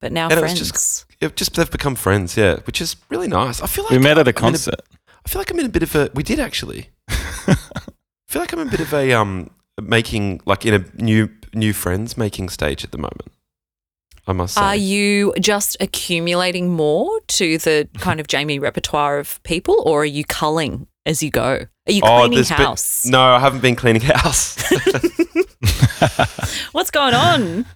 but 0.00 0.12
now 0.12 0.24
And 0.28 0.32
it 0.38 0.42
was 0.42 0.52
friends. 0.52 0.58
just- 0.70 1.06
Yeah, 1.20 1.28
just 1.34 1.54
they've 1.54 1.70
become 1.70 1.94
friends. 1.94 2.36
Yeah, 2.36 2.56
which 2.66 2.80
is 2.80 2.96
really 3.08 3.28
nice. 3.28 3.60
I 3.62 3.66
feel 3.66 3.84
like 3.84 3.92
we 3.92 3.98
met 3.98 4.18
at 4.18 4.26
a 4.26 4.28
I'm 4.28 4.28
in 4.28 4.34
concert. 4.34 4.80
I 5.24 5.28
feel 5.28 5.40
like 5.40 5.50
I'm 5.50 5.58
in 5.60 5.66
a 5.66 5.70
bit 5.70 5.82
of 5.82 5.94
a. 5.94 6.10
We 6.14 6.22
did 6.22 6.38
actually. 6.40 6.90
I 7.08 7.56
feel 8.28 8.42
like 8.42 8.52
I'm 8.52 8.58
in 8.60 8.68
a 8.68 8.70
bit 8.70 8.80
of 8.80 8.92
a 8.92 9.12
um 9.12 9.50
making 9.80 10.40
like 10.46 10.66
in 10.66 10.74
a 10.74 11.02
new 11.02 11.28
new 11.54 11.72
friends 11.72 12.16
making 12.16 12.48
stage 12.48 12.84
at 12.84 12.90
the 12.92 12.98
moment. 12.98 13.32
I 14.28 14.32
must 14.32 14.54
say. 14.54 14.60
Are 14.60 14.76
you 14.76 15.32
just 15.40 15.76
accumulating 15.80 16.70
more 16.72 17.08
to 17.28 17.58
the 17.58 17.88
kind 17.98 18.18
of 18.20 18.26
Jamie 18.26 18.58
repertoire 18.58 19.18
of 19.18 19.40
people, 19.44 19.82
or 19.86 20.02
are 20.02 20.04
you 20.04 20.24
culling 20.24 20.86
as 21.04 21.22
you 21.22 21.30
go? 21.30 21.66
Are 21.88 21.92
you 21.92 22.00
Oh, 22.04 22.18
cleaning 22.20 22.36
there's 22.36 22.48
been- 22.48 22.56
house? 22.58 23.06
no, 23.06 23.20
I 23.20 23.38
haven't 23.38 23.60
been 23.60 23.76
cleaning 23.76 24.02
house. 24.02 24.56
What's 26.72 26.90
going 26.90 27.14
on? 27.14 27.66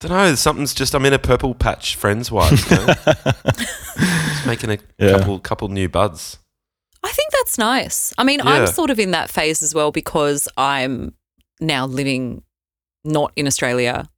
Don't 0.00 0.10
know. 0.12 0.34
Something's 0.34 0.74
just. 0.74 0.94
I'm 0.94 1.04
in 1.06 1.12
a 1.12 1.18
purple 1.18 1.54
patch 1.54 1.96
friends 1.96 2.30
wise. 2.30 2.68
You 2.70 2.76
know? 2.76 2.86
just 3.96 4.46
making 4.46 4.70
a 4.70 4.78
Yeah. 4.98 5.18
couple 5.18 5.38
couple 5.40 5.68
new 5.68 5.88
buds. 5.88 6.38
I 7.02 7.10
think 7.12 7.30
that's 7.32 7.58
nice. 7.58 8.12
I 8.18 8.24
mean, 8.24 8.40
Yeah. 8.44 8.50
I'm 8.50 8.66
sort 8.66 8.90
of 8.90 8.98
in 8.98 9.12
that 9.12 9.30
phase 9.30 9.62
as 9.62 9.74
well 9.74 9.92
because 9.92 10.48
I'm 10.56 11.14
now 11.60 11.86
living 11.86 12.42
not 13.04 13.32
in 13.36 13.46
Australia. 13.46 14.08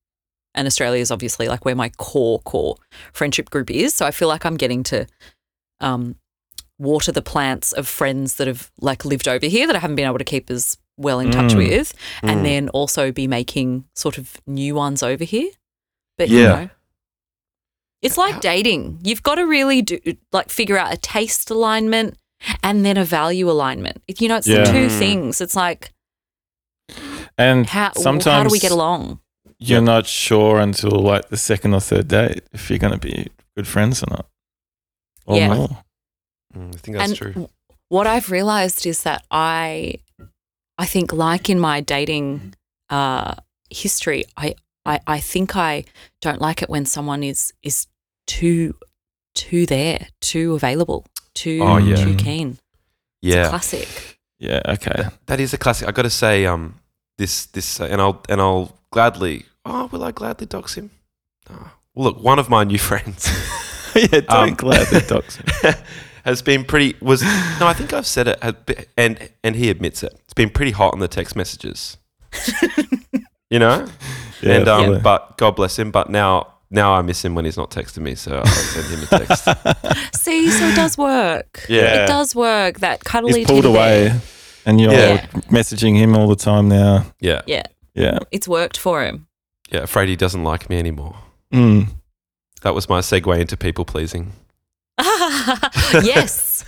And 0.54 0.66
Australia 0.66 1.00
is 1.00 1.10
obviously 1.10 1.46
like 1.48 1.64
where 1.64 1.74
my 1.76 1.90
core, 1.98 2.40
core 2.40 2.76
friendship 3.12 3.50
group 3.50 3.70
is. 3.70 3.94
So 3.94 4.06
I 4.06 4.10
feel 4.10 4.28
like 4.28 4.44
I'm 4.44 4.56
getting 4.56 4.82
to 4.84 5.06
um, 5.80 6.16
water 6.78 7.12
the 7.12 7.22
plants 7.22 7.72
of 7.72 7.86
friends 7.86 8.34
that 8.36 8.46
have 8.48 8.70
like 8.80 9.04
lived 9.04 9.28
over 9.28 9.46
here 9.46 9.66
that 9.66 9.76
I 9.76 9.78
haven't 9.78 9.96
been 9.96 10.06
able 10.06 10.18
to 10.18 10.24
keep 10.24 10.50
as 10.50 10.76
well 10.96 11.20
in 11.20 11.30
touch 11.30 11.52
Mm. 11.52 11.56
with. 11.58 11.92
Mm. 12.22 12.28
And 12.30 12.44
then 12.44 12.68
also 12.70 13.12
be 13.12 13.26
making 13.28 13.84
sort 13.94 14.18
of 14.18 14.40
new 14.46 14.74
ones 14.74 15.02
over 15.02 15.22
here. 15.24 15.50
But, 16.16 16.28
Yeah. 16.28 16.38
you 16.38 16.46
know, 16.64 16.70
it's 18.02 18.18
like 18.18 18.40
dating. 18.40 19.00
You've 19.04 19.22
got 19.22 19.36
to 19.36 19.46
really 19.46 19.82
do 19.82 19.98
like 20.32 20.50
figure 20.50 20.78
out 20.78 20.92
a 20.92 20.96
taste 20.96 21.50
alignment 21.50 22.16
and 22.62 22.84
then 22.84 22.96
a 22.96 23.04
value 23.04 23.48
alignment. 23.50 24.02
You 24.18 24.28
know, 24.28 24.36
it's 24.36 24.46
Yeah. 24.48 24.64
the 24.64 24.72
two 24.72 24.86
Mm. 24.88 24.98
things. 24.98 25.40
It's 25.40 25.54
like 25.56 25.92
and 27.36 27.66
how 27.66 27.92
sometimes 27.94 28.24
how 28.24 28.42
do 28.44 28.48
we 28.50 28.58
get 28.58 28.72
along? 28.72 29.20
You're 29.58 29.78
Yep. 29.78 29.84
not 29.84 30.06
sure 30.06 30.58
until 30.60 30.90
like 31.00 31.28
the 31.28 31.36
second 31.36 31.74
or 31.74 31.80
third 31.80 32.08
date 32.08 32.42
if 32.52 32.70
you're 32.70 32.78
going 32.78 32.92
to 32.92 32.98
be 32.98 33.28
good 33.56 33.66
friends 33.66 34.02
or 34.02 34.06
not. 34.10 34.26
Or 35.26 35.36
Yeah. 35.36 35.54
more. 35.54 35.84
Mm, 36.54 36.74
I 36.74 36.78
think 36.78 36.96
that's 36.96 37.08
and 37.10 37.16
true. 37.18 37.48
what 37.88 38.06
I've 38.06 38.30
realized 38.30 38.86
is 38.86 39.02
that 39.02 39.24
I, 39.30 39.94
I 40.78 40.86
think 40.86 41.12
like 41.12 41.50
in 41.50 41.58
my 41.60 41.80
dating 41.80 42.54
uh, 42.88 43.34
history, 43.68 44.24
I, 44.36 44.54
I, 44.86 45.00
I 45.06 45.20
think 45.20 45.56
I 45.56 45.84
don't 46.22 46.40
like 46.40 46.62
it 46.62 46.70
when 46.70 46.86
someone 46.86 47.22
is 47.22 47.52
is 47.62 47.86
too, 48.26 48.74
too 49.34 49.66
there, 49.66 50.06
too 50.20 50.54
available, 50.54 51.04
too, 51.34 51.60
Oh, 51.62 51.76
yeah. 51.78 51.96
too 51.96 52.14
keen. 52.14 52.58
It's 53.22 53.34
a 53.34 53.36
Yeah, 53.36 53.48
classic. 53.48 54.18
Yeah. 54.38 54.62
Okay. 54.66 55.08
that 55.26 55.40
is 55.40 55.52
a 55.52 55.58
classic. 55.58 55.88
I 55.88 55.92
got 55.92 56.02
to 56.02 56.10
say, 56.10 56.46
um, 56.46 56.76
this 57.18 57.46
this, 57.46 57.80
uh, 57.80 57.88
and 57.90 58.00
I'll 58.00 58.22
and 58.28 58.40
I'll 58.40 58.72
gladly. 58.92 59.44
Oh, 59.70 59.86
will 59.92 60.02
I 60.02 60.10
gladly 60.12 60.46
dox 60.46 60.74
him? 60.76 60.90
Oh. 61.50 61.70
Well, 61.94 62.04
look, 62.12 62.22
one 62.22 62.38
of 62.38 62.48
my 62.48 62.64
new 62.64 62.78
friends 62.90 63.28
yeah. 63.94 64.06
Don't 64.20 64.30
Um, 64.30 64.54
gladly 64.54 65.00
dox 65.00 65.36
him. 65.36 65.74
has 66.24 66.42
been 66.42 66.64
pretty. 66.64 66.96
Was 67.00 67.22
no, 67.22 67.66
I 67.66 67.74
think 67.74 67.92
I've 67.92 68.06
said 68.06 68.28
it, 68.28 68.42
had 68.42 68.56
and 68.96 69.30
and 69.44 69.54
he 69.56 69.70
admits 69.70 70.02
it. 70.02 70.12
It's 70.24 70.34
been 70.34 70.50
pretty 70.50 70.70
hot 70.72 70.92
on 70.94 71.00
the 71.00 71.08
text 71.08 71.36
messages. 71.36 71.96
you 73.50 73.58
know, 73.58 73.86
Yeah, 74.42 74.52
and 74.58 74.68
um, 74.68 74.84
fully. 74.84 75.00
but 75.00 75.36
God 75.38 75.56
bless 75.56 75.78
him. 75.78 75.90
But 75.90 76.10
now. 76.10 76.54
Now 76.70 76.92
I 76.92 77.00
miss 77.00 77.24
him 77.24 77.34
when 77.34 77.46
he's 77.46 77.56
not 77.56 77.70
texting 77.70 78.02
me, 78.02 78.14
so 78.14 78.40
I'll 78.44 78.44
send 78.46 78.86
him 78.88 79.02
a 79.02 79.06
text. 79.06 80.22
See, 80.22 80.50
so 80.50 80.66
it 80.66 80.76
does 80.76 80.98
work. 80.98 81.64
Yeah. 81.66 82.04
It 82.04 82.06
does 82.08 82.34
work. 82.36 82.80
That 82.80 83.02
cuddly 83.02 83.38
He's 83.38 83.46
pulled 83.46 83.62
teddy 83.62 83.72
bear. 83.74 84.08
away, 84.10 84.20
and 84.66 84.78
you're 84.78 84.92
Yeah. 84.92 85.24
messaging 85.50 85.96
him 85.96 86.14
all 86.14 86.28
the 86.28 86.36
time 86.36 86.68
now. 86.68 87.06
Yeah, 87.20 87.40
Yeah, 87.46 87.62
Yeah. 87.94 88.18
it's 88.30 88.46
worked 88.46 88.76
for 88.76 89.02
him. 89.02 89.27
Yeah. 89.68 89.80
Afraid 89.82 90.08
he 90.08 90.16
doesn't 90.16 90.44
like 90.44 90.68
me 90.70 90.78
anymore. 90.78 91.16
Mm. 91.52 91.88
That 92.62 92.74
was 92.74 92.88
my 92.88 93.00
segue 93.00 93.38
into 93.40 93.56
people 93.56 93.84
pleasing. 93.84 94.32
yes, 95.92 96.64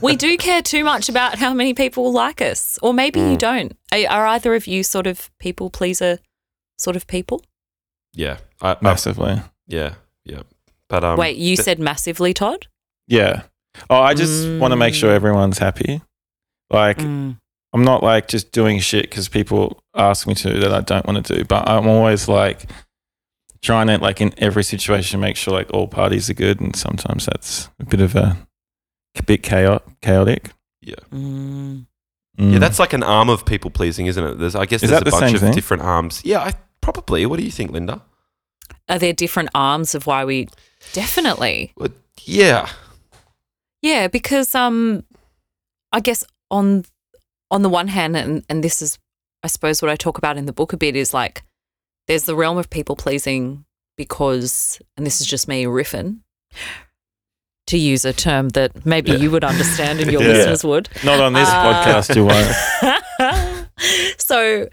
we 0.00 0.16
do 0.16 0.36
care 0.36 0.62
too 0.62 0.84
much 0.84 1.08
about 1.08 1.38
how 1.38 1.54
many 1.54 1.74
people 1.74 2.12
like 2.12 2.40
us, 2.42 2.78
or 2.82 2.92
maybe 2.92 3.20
you 3.20 3.36
Mm. 3.36 3.38
don't. 3.38 3.76
Are, 3.92 4.06
are 4.10 4.26
either 4.28 4.54
of 4.54 4.66
you 4.66 4.82
sort 4.82 5.06
of 5.06 5.30
people 5.38 5.70
pleaser 5.70 6.18
sort 6.78 6.96
of 6.96 7.06
people? 7.06 7.42
Yeah, 8.12 8.38
I, 8.60 8.72
I, 8.72 8.76
Massively. 8.82 9.40
yeah, 9.66 9.94
yeah. 10.24 10.42
But 10.88 11.04
um, 11.04 11.18
Wait, 11.18 11.36
you 11.36 11.56
th- 11.56 11.64
said 11.64 11.78
massively, 11.78 12.34
Todd? 12.34 12.66
Yeah. 13.06 13.42
Oh, 13.88 14.00
I 14.00 14.14
just 14.14 14.48
want 14.60 14.72
to 14.72 14.76
make 14.76 14.94
sure 14.94 15.10
Mm. 15.10 15.14
everyone's 15.16 15.58
happy. 15.58 16.02
Like, 16.70 16.98
Mm. 16.98 17.38
I'm 17.72 17.84
not 17.84 18.02
like 18.02 18.26
just 18.28 18.50
doing 18.52 18.80
shit 18.80 19.08
because 19.08 19.28
people 19.28 19.82
ask 19.94 20.26
me 20.26 20.34
to 20.34 20.58
that 20.60 20.72
I 20.72 20.80
don't 20.80 21.06
want 21.06 21.24
to 21.26 21.36
do, 21.36 21.44
but 21.44 21.68
I'm 21.68 21.86
always 21.86 22.28
like 22.28 22.64
trying 23.62 23.86
to, 23.88 23.98
like, 23.98 24.20
in 24.20 24.32
every 24.38 24.64
situation, 24.64 25.20
make 25.20 25.36
sure 25.36 25.52
like 25.54 25.70
all 25.72 25.86
parties 25.86 26.28
are 26.30 26.34
good. 26.34 26.60
And 26.60 26.74
sometimes 26.74 27.26
that's 27.26 27.68
a 27.78 27.84
bit 27.84 28.00
of 28.00 28.16
a, 28.16 28.36
a 29.16 29.22
bit 29.22 29.42
chaotic. 29.42 30.00
chaotic. 30.00 30.50
Mm. 31.12 31.86
Mm. 32.38 32.52
yeah, 32.52 32.58
that's 32.58 32.78
like 32.78 32.92
an 32.94 33.02
arm 33.02 33.28
of 33.28 33.44
people 33.44 33.70
pleasing, 33.70 34.06
isn't 34.06 34.24
it? 34.24 34.38
There's, 34.38 34.54
I 34.56 34.64
guess, 34.64 34.82
Is 34.82 34.90
there's 34.90 35.02
that 35.02 35.08
a 35.08 35.10
the 35.10 35.20
bunch 35.20 35.34
of 35.34 35.40
thing? 35.40 35.52
different 35.52 35.82
arms. 35.82 36.22
Yeah, 36.24 36.40
I, 36.40 36.54
probably. 36.80 37.26
What 37.26 37.38
do 37.38 37.44
you 37.44 37.50
think, 37.50 37.70
Linda? 37.70 38.02
Are 38.88 38.98
there 38.98 39.12
different 39.12 39.50
arms 39.54 39.94
of 39.94 40.06
why 40.06 40.24
we 40.24 40.48
definitely? 40.92 41.72
Well, 41.76 41.90
yeah, 42.24 42.68
Yeah, 43.82 44.08
because 44.08 44.54
um, 44.54 45.04
I 45.92 46.00
guess 46.00 46.24
on 46.50 46.84
on 47.50 47.62
the 47.62 47.68
one 47.68 47.88
hand, 47.88 48.16
and 48.16 48.44
and 48.48 48.62
this 48.64 48.80
is, 48.82 48.98
I 49.42 49.48
suppose, 49.48 49.80
what 49.82 49.90
I 49.90 49.96
talk 49.96 50.18
about 50.18 50.36
in 50.38 50.46
the 50.46 50.52
book 50.52 50.72
a 50.72 50.76
bit 50.76 50.96
is 50.96 51.12
like, 51.14 51.42
there's 52.06 52.24
the 52.24 52.36
realm 52.36 52.58
of 52.58 52.70
people 52.70 52.96
pleasing 52.96 53.64
because, 53.96 54.80
and 54.96 55.04
this 55.06 55.20
is 55.20 55.26
just 55.26 55.48
me 55.48 55.64
riffing, 55.64 56.20
to 57.66 57.78
use 57.78 58.04
a 58.04 58.12
term 58.12 58.48
that 58.50 58.84
maybe 58.86 59.12
Yeah. 59.12 59.18
you 59.18 59.30
would 59.30 59.44
understand 59.44 60.00
and 60.00 60.10
your 60.10 60.22
Yeah. 60.26 60.28
listeners 60.28 60.64
would. 60.64 60.88
not 61.04 61.20
on 61.20 61.32
this 61.34 61.48
Uh, 61.48 61.64
podcast, 61.84 62.16
you 62.16 62.24
won't. 62.24 63.66
so, 64.18 64.68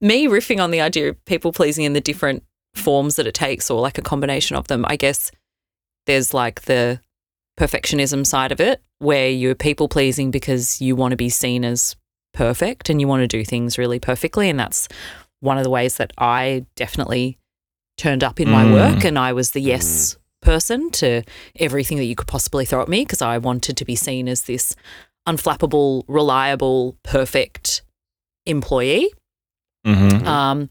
me 0.00 0.26
riffing 0.26 0.62
on 0.62 0.70
the 0.70 0.80
idea 0.80 1.10
of 1.10 1.24
people 1.24 1.52
pleasing 1.52 1.84
in 1.84 1.92
the 1.92 2.00
different 2.00 2.42
forms 2.74 3.16
that 3.16 3.26
it 3.26 3.34
takes, 3.34 3.70
or 3.70 3.80
like 3.80 3.98
a 3.98 4.02
combination 4.02 4.56
of 4.56 4.68
them, 4.68 4.84
I 4.88 4.96
guess 4.96 5.30
there's 6.06 6.34
like 6.34 6.62
the 6.62 7.00
perfectionism 7.58 8.26
side 8.26 8.52
of 8.52 8.60
it, 8.60 8.82
where 8.98 9.30
you're 9.30 9.54
people 9.54 9.88
pleasing 9.88 10.30
because 10.30 10.80
you 10.80 10.94
want 10.96 11.12
to 11.12 11.16
be 11.16 11.30
seen 11.30 11.64
as 11.64 11.96
perfect 12.36 12.88
and 12.90 13.00
you 13.00 13.08
want 13.08 13.22
to 13.22 13.26
do 13.26 13.44
things 13.44 13.78
really 13.78 13.98
perfectly. 13.98 14.48
And 14.48 14.60
that's 14.60 14.88
one 15.40 15.58
of 15.58 15.64
the 15.64 15.70
ways 15.70 15.96
that 15.96 16.12
I 16.18 16.66
definitely 16.76 17.38
turned 17.96 18.22
up 18.22 18.38
in 18.38 18.50
my 18.50 18.64
Mm. 18.64 18.72
work. 18.72 19.04
And 19.04 19.18
I 19.18 19.32
was 19.32 19.50
the 19.52 19.60
yes 19.60 20.16
person 20.42 20.90
to 20.90 21.22
everything 21.58 21.96
that 21.98 22.04
you 22.04 22.14
could 22.14 22.28
possibly 22.28 22.64
throw 22.64 22.82
at 22.82 22.88
me 22.88 23.00
because 23.02 23.22
I 23.22 23.38
wanted 23.38 23.76
to 23.78 23.84
be 23.84 23.96
seen 23.96 24.28
as 24.28 24.42
this 24.42 24.76
unflappable, 25.26 26.04
reliable, 26.06 26.96
perfect 27.02 27.82
employee. 28.44 29.10
hmm 29.84 30.26
Um, 30.26 30.70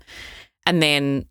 and 0.66 0.82
then 0.82 1.26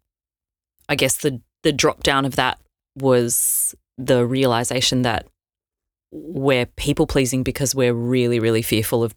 I 0.89 0.97
guess 0.97 1.17
the 1.19 1.41
the 1.63 1.73
drop 1.73 2.03
down 2.03 2.27
of 2.27 2.37
that 2.37 2.59
was 2.97 3.75
the 3.97 4.27
realization 4.27 5.03
that 5.03 5.27
we're 6.13 6.67
people 6.67 7.07
pleasing 7.07 7.43
because 7.43 7.75
we're 7.75 7.95
really, 7.95 8.39
really 8.39 8.63
fearful 8.63 9.03
of 9.03 9.15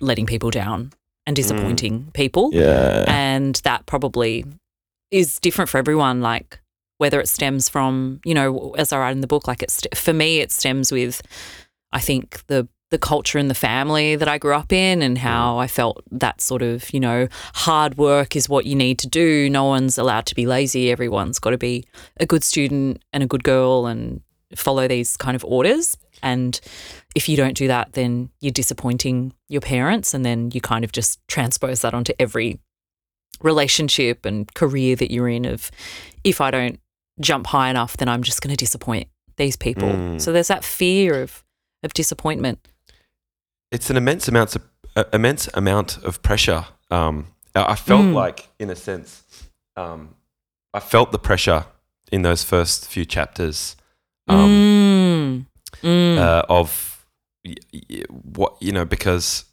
letting 0.00 0.26
people 0.26 0.50
down 0.50 0.92
and 1.26 1.34
mm. 1.34 1.36
disappointing 1.36 2.10
people. 2.14 2.50
Yeah. 2.52 3.04
And 3.06 3.56
that 3.64 3.86
probably 3.86 4.44
is 5.10 5.38
different 5.40 5.70
for 5.70 5.78
everyone. 5.78 6.20
Like 6.20 6.60
whether 6.98 7.20
it 7.20 7.28
stems 7.28 7.68
from, 7.68 8.20
you 8.24 8.34
know, 8.34 8.74
as 8.76 8.92
I 8.92 8.98
write 8.98 9.12
in 9.12 9.20
the 9.20 9.26
book, 9.26 9.46
like 9.46 9.62
it's 9.62 9.82
for 9.94 10.12
me, 10.12 10.40
it 10.40 10.52
stems 10.52 10.92
with, 10.92 11.22
I 11.92 12.00
think 12.00 12.46
the 12.46 12.68
the 12.90 12.98
culture 12.98 13.38
and 13.38 13.50
the 13.50 13.54
family 13.54 14.16
that 14.16 14.28
I 14.28 14.38
grew 14.38 14.54
up 14.54 14.72
in, 14.72 15.02
and 15.02 15.16
mm. 15.16 15.20
how 15.20 15.58
I 15.58 15.66
felt 15.66 16.02
that 16.10 16.40
sort 16.40 16.62
of, 16.62 16.92
you 16.94 17.00
know, 17.00 17.28
hard 17.54 17.98
work 17.98 18.34
is 18.34 18.48
what 18.48 18.64
you 18.64 18.74
need 18.74 18.98
to 19.00 19.06
do. 19.06 19.50
No 19.50 19.64
one's 19.64 19.98
allowed 19.98 20.24
to 20.26 20.34
be 20.34 20.46
lazy. 20.46 20.90
Everyone's 20.90 21.38
got 21.38 21.50
to 21.50 21.58
be 21.58 21.84
a 22.18 22.24
good 22.24 22.42
student 22.42 23.02
and 23.12 23.22
a 23.22 23.26
good 23.26 23.44
girl 23.44 23.86
and 23.86 24.22
follow 24.56 24.88
these 24.88 25.16
kind 25.16 25.34
of 25.36 25.44
orders. 25.44 25.96
And 26.22 26.60
if 27.14 27.28
you 27.28 27.36
don't 27.36 27.56
do 27.56 27.68
that, 27.68 27.92
then 27.92 28.30
you're 28.40 28.50
disappointing 28.52 29.32
your 29.48 29.60
parents, 29.60 30.14
and 30.14 30.24
then 30.24 30.50
you 30.52 30.60
kind 30.60 30.84
of 30.84 30.92
just 30.92 31.20
transpose 31.28 31.80
that 31.82 31.94
onto 31.94 32.12
every 32.18 32.58
relationship 33.40 34.26
and 34.26 34.52
career 34.54 34.96
that 34.96 35.10
you're 35.12 35.28
in 35.28 35.44
of 35.44 35.70
if 36.24 36.40
I 36.40 36.50
don't 36.50 36.80
jump 37.20 37.46
high 37.48 37.70
enough, 37.70 37.96
then 37.96 38.08
I'm 38.08 38.22
just 38.22 38.42
going 38.42 38.50
to 38.50 38.56
disappoint 38.56 39.08
these 39.36 39.56
people. 39.56 39.88
Mm. 39.88 40.20
So 40.20 40.32
there's 40.32 40.48
that 40.48 40.64
fear 40.64 41.22
of 41.22 41.44
of 41.84 41.92
disappointment. 41.92 42.58
it's 43.70 43.88
an 43.90 43.96
immense 43.96 44.26
amount 44.26 44.56
of 44.56 44.62
uh, 44.96 45.04
immense 45.12 45.48
amount 45.54 45.98
of 46.02 46.20
pressure. 46.22 46.64
Um, 46.90 47.28
I 47.54 47.74
felt 47.76 48.02
Mm. 48.02 48.14
like, 48.14 48.48
in 48.58 48.70
a 48.70 48.74
sense, 48.76 49.22
um, 49.76 50.14
I 50.74 50.80
felt 50.80 51.12
the 51.12 51.18
pressure 51.18 51.66
in 52.10 52.22
those 52.22 52.42
first 52.42 52.86
few 52.88 53.04
chapters 53.04 53.76
um, 54.28 55.46
Mm. 55.82 55.82
Mm. 55.82 56.18
uh, 56.18 56.42
of 56.48 57.04
what 58.34 58.56
you 58.60 58.72
know 58.72 58.84
because 58.84 59.44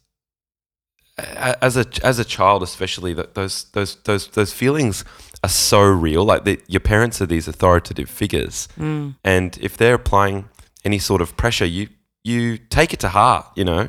as 1.18 1.76
a 1.76 1.86
as 2.02 2.18
a 2.18 2.24
child, 2.24 2.62
especially 2.62 3.14
that 3.14 3.34
those 3.34 3.64
those 3.72 3.96
those 4.04 4.28
those 4.28 4.52
feelings 4.52 5.04
are 5.42 5.48
so 5.48 5.80
real. 5.80 6.24
Like 6.24 6.44
the, 6.44 6.60
your 6.66 6.80
parents 6.80 7.20
are 7.22 7.26
these 7.26 7.48
authoritative 7.48 8.10
figures, 8.10 8.68
Mm. 8.78 9.14
and 9.24 9.56
if 9.58 9.76
they're 9.76 9.94
applying 9.94 10.48
any 10.84 10.98
sort 10.98 11.22
of 11.22 11.36
pressure, 11.36 11.64
you 11.64 11.88
you 12.24 12.58
take 12.58 12.92
it 12.92 13.00
to 13.00 13.08
heart, 13.08 13.46
you 13.56 13.64
know. 13.64 13.88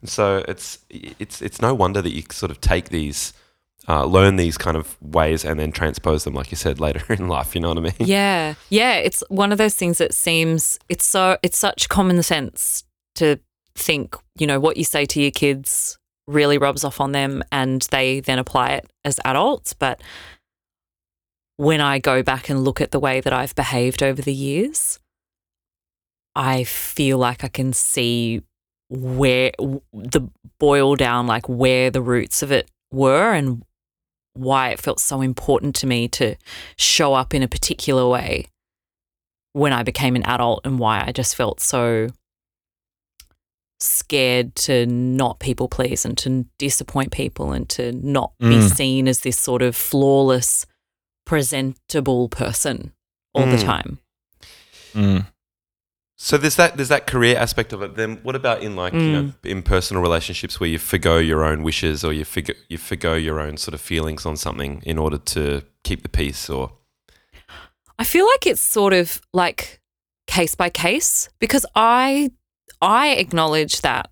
And 0.00 0.10
so 0.10 0.44
it's 0.48 0.78
it's 0.90 1.40
it's 1.40 1.60
no 1.62 1.72
wonder 1.74 2.02
that 2.02 2.12
you 2.12 2.22
sort 2.30 2.50
of 2.50 2.60
take 2.60 2.88
these, 2.90 3.32
uh, 3.88 4.04
learn 4.04 4.36
these 4.36 4.58
kind 4.58 4.76
of 4.76 4.96
ways, 5.02 5.44
and 5.44 5.58
then 5.58 5.72
transpose 5.72 6.24
them, 6.24 6.34
like 6.34 6.50
you 6.50 6.56
said, 6.56 6.80
later 6.86 7.12
in 7.12 7.28
life. 7.28 7.54
You 7.54 7.60
know 7.60 7.68
what 7.68 7.78
I 7.78 7.82
mean? 7.82 7.94
Yeah. 7.98 8.54
Yeah. 8.68 8.94
It's 8.94 9.22
one 9.28 9.52
of 9.52 9.58
those 9.58 9.74
things 9.74 9.98
that 9.98 10.14
seems 10.14 10.78
it's 10.88 11.04
so 11.04 11.38
it's 11.42 11.58
such 11.58 11.88
common 11.88 12.22
sense 12.22 12.84
to 13.16 13.38
think, 13.74 14.16
you 14.38 14.46
know, 14.46 14.60
what 14.60 14.76
you 14.76 14.84
say 14.84 15.04
to 15.06 15.20
your 15.20 15.30
kids 15.30 15.98
really 16.26 16.58
rubs 16.58 16.84
off 16.84 17.00
on 17.00 17.12
them 17.12 17.42
and 17.50 17.82
they 17.90 18.20
then 18.20 18.38
apply 18.38 18.70
it 18.70 18.90
as 19.04 19.18
adults. 19.24 19.72
But 19.74 20.00
when 21.56 21.80
I 21.80 21.98
go 21.98 22.22
back 22.22 22.48
and 22.48 22.64
look 22.64 22.80
at 22.80 22.90
the 22.90 23.00
way 23.00 23.20
that 23.20 23.32
I've 23.32 23.54
behaved 23.54 24.02
over 24.02 24.22
the 24.22 24.34
years, 24.34 24.98
I 26.34 26.64
feel 26.64 27.18
like 27.18 27.44
I 27.44 27.48
can 27.48 27.72
see 27.72 28.42
where 28.88 29.52
the 29.92 30.28
boil 30.58 30.96
down, 30.96 31.26
like 31.26 31.48
where 31.48 31.90
the 31.90 32.02
roots 32.02 32.42
of 32.42 32.50
it 32.52 32.70
were 32.92 33.32
and 33.32 33.62
why 34.34 34.70
it 34.70 34.80
felt 34.80 35.00
so 35.00 35.20
important 35.20 35.74
to 35.76 35.86
me 35.86 36.08
to 36.08 36.36
show 36.76 37.14
up 37.14 37.34
in 37.34 37.42
a 37.42 37.48
particular 37.48 38.06
way 38.08 38.46
when 39.52 39.72
I 39.72 39.82
became 39.82 40.14
an 40.16 40.22
adult 40.24 40.60
and 40.64 40.78
why 40.78 41.02
I 41.04 41.12
just 41.12 41.34
felt 41.34 41.60
so 41.60 42.08
scared 43.80 44.54
to 44.54 44.84
not 44.86 45.38
people 45.40 45.66
please 45.68 46.04
and 46.04 46.16
to 46.18 46.44
disappoint 46.58 47.12
people 47.12 47.52
and 47.52 47.68
to 47.70 47.92
not 47.92 48.32
be 48.38 48.46
Mm. 48.58 48.70
seen 48.70 49.08
as 49.08 49.20
this 49.20 49.38
sort 49.38 49.62
of 49.62 49.74
flawless 49.74 50.66
presentable 51.24 52.28
person 52.28 52.92
all 53.34 53.46
the 53.46 53.56
Mm. 53.56 53.64
time. 53.64 53.98
Mm. 54.92 55.26
So 56.22 56.36
there's 56.36 56.56
that 56.56 56.76
there's 56.76 56.90
that 56.90 57.06
career 57.06 57.34
aspect 57.38 57.72
of 57.72 57.80
it. 57.80 57.96
Then 57.96 58.18
what 58.22 58.36
about 58.36 58.62
in 58.62 58.76
like 58.76 58.92
you 58.92 59.12
know 59.12 59.22
Mm. 59.22 59.34
in 59.44 59.62
personal 59.62 60.02
relationships 60.02 60.60
where 60.60 60.68
you 60.68 60.78
forgo 60.78 61.16
your 61.16 61.44
own 61.44 61.62
wishes 61.62 62.04
or 62.04 62.12
you 62.12 62.26
forgo 62.26 62.52
you 62.68 62.76
forgo 62.76 63.14
your 63.14 63.40
own 63.40 63.56
sort 63.56 63.72
of 63.72 63.80
feelings 63.80 64.26
on 64.26 64.36
something 64.36 64.82
in 64.84 64.98
order 64.98 65.16
to 65.16 65.62
keep 65.82 66.02
the 66.02 66.10
peace 66.10 66.50
or 66.50 66.72
I 67.98 68.04
feel 68.04 68.26
like 68.26 68.46
it's 68.46 68.60
sort 68.60 68.92
of 68.92 69.22
like 69.32 69.80
case 70.26 70.54
by 70.54 70.68
case 70.68 71.30
because 71.38 71.64
I 71.74 72.30
I 72.82 73.08
acknowledge 73.16 73.80
that 73.80 74.10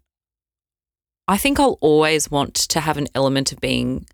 I 1.28 1.36
think 1.36 1.60
I'll 1.60 1.78
always 1.82 2.30
want 2.30 2.54
to 2.54 2.80
have 2.80 2.96
an 2.96 3.08
element 3.14 3.52
of 3.52 3.60
being 3.60 4.06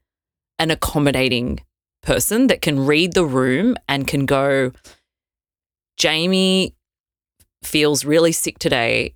an 0.59 0.72
accommodating 0.72 1.61
person 2.02 2.48
that 2.48 2.61
can 2.61 2.87
read 2.87 3.12
the 3.12 3.24
room 3.24 3.76
and 3.87 4.09
can 4.09 4.26
go 4.26 4.72
Jamie 5.96 6.74
feels 7.66 8.05
really 8.05 8.33
sick 8.33 8.59
today. 8.59 9.14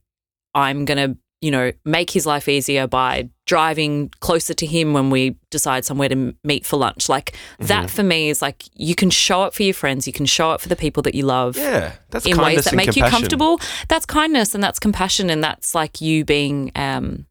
I'm 0.54 0.84
going 0.84 1.12
to, 1.12 1.18
you 1.40 1.50
know, 1.50 1.72
make 1.84 2.10
his 2.10 2.26
life 2.26 2.48
easier 2.48 2.86
by 2.86 3.28
driving 3.46 4.10
closer 4.20 4.52
to 4.54 4.66
him 4.66 4.92
when 4.92 5.08
we 5.10 5.36
decide 5.50 5.84
somewhere 5.84 6.08
to 6.08 6.34
meet 6.44 6.66
for 6.66 6.76
lunch. 6.76 7.08
Like 7.08 7.36
that 7.60 7.90
for 7.90 8.02
me 8.02 8.28
is 8.28 8.42
like 8.42 8.64
you 8.74 8.94
can 8.94 9.10
show 9.10 9.42
up 9.42 9.54
for 9.54 9.62
your 9.62 9.74
friends, 9.74 10.06
you 10.06 10.12
can 10.12 10.26
show 10.26 10.50
up 10.50 10.60
for 10.60 10.68
the 10.68 10.76
people 10.76 11.02
that 11.04 11.14
you 11.14 11.24
love 11.24 11.56
yeah 11.56 11.94
that's 12.10 12.26
in 12.26 12.36
kindness 12.36 12.56
ways 12.56 12.64
that 12.64 12.74
make 12.74 12.96
you 12.96 13.04
comfortable. 13.04 13.60
That's 13.88 14.04
kindness 14.04 14.54
and 14.54 14.62
that's 14.62 14.78
compassion 14.78 15.30
and 15.30 15.42
that's 15.42 15.74
like 15.74 16.00
you 16.00 16.24
being 16.24 16.72
um 16.74 17.26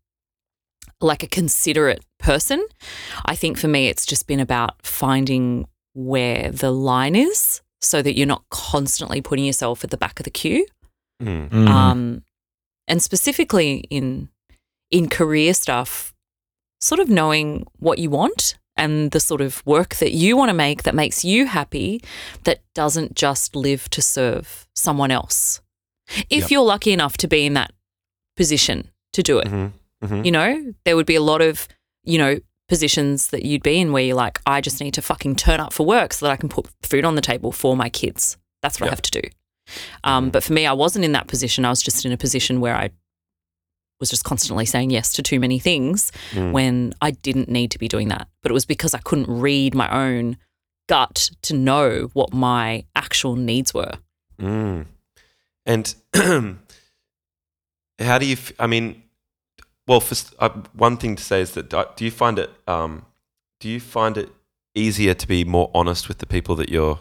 like 1.02 1.22
a 1.22 1.28
considerate 1.28 2.04
person. 2.18 2.66
I 3.26 3.36
think 3.36 3.58
for 3.58 3.68
me 3.68 3.88
it's 3.88 4.06
just 4.06 4.26
been 4.26 4.40
about 4.40 4.84
finding 4.84 5.68
where 5.94 6.52
the 6.52 6.72
line 6.72 7.16
is 7.16 7.62
so 7.82 8.02
that 8.02 8.18
you're 8.18 8.26
not 8.28 8.44
constantly 8.50 9.22
putting 9.22 9.46
yourself 9.46 9.84
at 9.84 9.92
the 9.92 9.98
back 9.98 10.20
of 10.20 10.24
the 10.24 10.32
queue. 10.32 10.66
Mm. 11.22 11.50
Mm. 11.50 11.68
Um 11.68 12.24
and 12.88 13.02
specifically 13.02 13.84
in 13.90 14.30
in 14.92 15.10
career 15.10 15.54
stuff 15.54 16.14
sort 16.80 17.00
of 17.00 17.10
knowing 17.10 17.66
what 17.80 17.98
you 18.00 18.10
want 18.10 18.58
and 18.76 19.12
the 19.12 19.20
sort 19.20 19.42
of 19.42 19.66
work 19.66 19.96
that 19.96 20.12
you 20.12 20.38
want 20.38 20.50
to 20.50 20.54
make 20.54 20.84
that 20.84 20.94
makes 20.96 21.26
you 21.26 21.48
happy 21.48 22.02
that 22.44 22.60
doesn't 22.76 23.16
just 23.16 23.56
live 23.56 23.90
to 23.90 24.02
serve 24.02 24.68
someone 24.76 25.10
else. 25.10 25.60
If 26.30 26.44
Yep. 26.44 26.52
you're 26.52 26.64
lucky 26.64 26.92
enough 26.94 27.18
to 27.18 27.28
be 27.28 27.46
in 27.48 27.54
that 27.56 27.72
position 28.36 28.92
to 29.14 29.24
do 29.24 29.40
it, 29.40 29.48
Mhm. 29.48 29.72
Mhm. 30.04 30.26
you 30.26 30.32
know, 30.32 30.74
there 30.86 30.96
would 30.96 31.08
be 31.08 31.16
a 31.16 31.22
lot 31.22 31.42
of, 31.42 31.68
you 32.04 32.20
know, 32.20 32.40
positions 32.70 33.28
that 33.30 33.44
you'd 33.44 33.64
be 33.64 33.80
in 33.82 33.92
where 33.92 34.04
you're 34.04 34.16
like, 34.16 34.40
I 34.46 34.62
just 34.62 34.80
need 34.80 34.94
to 34.94 35.02
fucking 35.02 35.36
turn 35.38 35.60
up 35.60 35.74
for 35.74 35.86
work 35.86 36.14
so 36.14 36.26
that 36.28 36.32
I 36.32 36.38
can 36.38 36.48
put 36.50 36.68
food 36.84 37.04
on 37.04 37.16
the 37.16 37.22
table 37.22 37.52
for 37.52 37.76
my 37.76 37.90
kids. 37.90 38.38
That's 38.62 38.80
what 38.80 38.86
Yeah. 38.88 38.92
I 38.92 38.96
have 38.96 39.02
to 39.02 39.22
do. 39.22 39.28
Um, 40.04 40.30
But 40.30 40.44
for 40.44 40.54
me, 40.54 40.66
I 40.66 40.74
wasn't 40.74 41.06
in 41.06 41.12
that 41.14 41.28
position. 41.28 41.66
I 41.66 41.70
was 41.70 41.82
just 41.82 42.06
in 42.06 42.12
a 42.12 42.18
position 42.18 42.60
where 42.62 42.76
I 42.76 42.90
was 44.00 44.10
just 44.10 44.24
constantly 44.24 44.66
saying 44.66 44.92
yes 44.92 45.12
to 45.14 45.22
too 45.24 45.40
many 45.40 45.60
things 45.60 46.12
Mm. 46.32 46.52
when 46.52 46.94
I 47.02 47.12
didn't 47.12 47.50
need 47.50 47.72
to 47.72 47.80
be 47.80 47.88
doing 47.88 48.10
that. 48.10 48.28
But 48.44 48.52
it 48.52 48.54
was 48.54 48.66
because 48.66 48.94
I 48.94 49.00
couldn't 49.00 49.28
read 49.28 49.74
my 49.74 49.90
own 49.90 50.38
gut 50.88 51.32
to 51.42 51.54
know 51.56 52.10
what 52.14 52.32
my 52.34 52.86
actual 52.96 53.36
needs 53.36 53.74
were. 53.74 53.94
Mm. 54.40 54.86
And 55.66 55.96
how 58.00 58.18
do 58.20 58.26
you? 58.26 58.34
F- 58.34 58.54
I 58.60 58.68
mean, 58.68 59.04
well, 59.88 60.00
for, 60.00 60.16
uh, 60.40 60.50
one 60.74 60.98
thing 60.98 61.16
to 61.16 61.24
say 61.24 61.42
is 61.42 61.52
that 61.52 61.70
do 61.70 61.84
do 61.96 62.06
you 62.06 62.12
find 62.12 62.38
it? 62.40 62.50
Um, 62.68 63.06
do 63.60 63.68
you 63.70 63.80
find 63.80 64.18
it 64.18 64.30
easier 64.76 65.14
to 65.16 65.28
be 65.28 65.44
more 65.44 65.72
honest 65.74 66.08
with 66.08 66.20
the 66.20 66.26
people 66.28 66.56
that 66.56 66.70
you're 66.70 67.00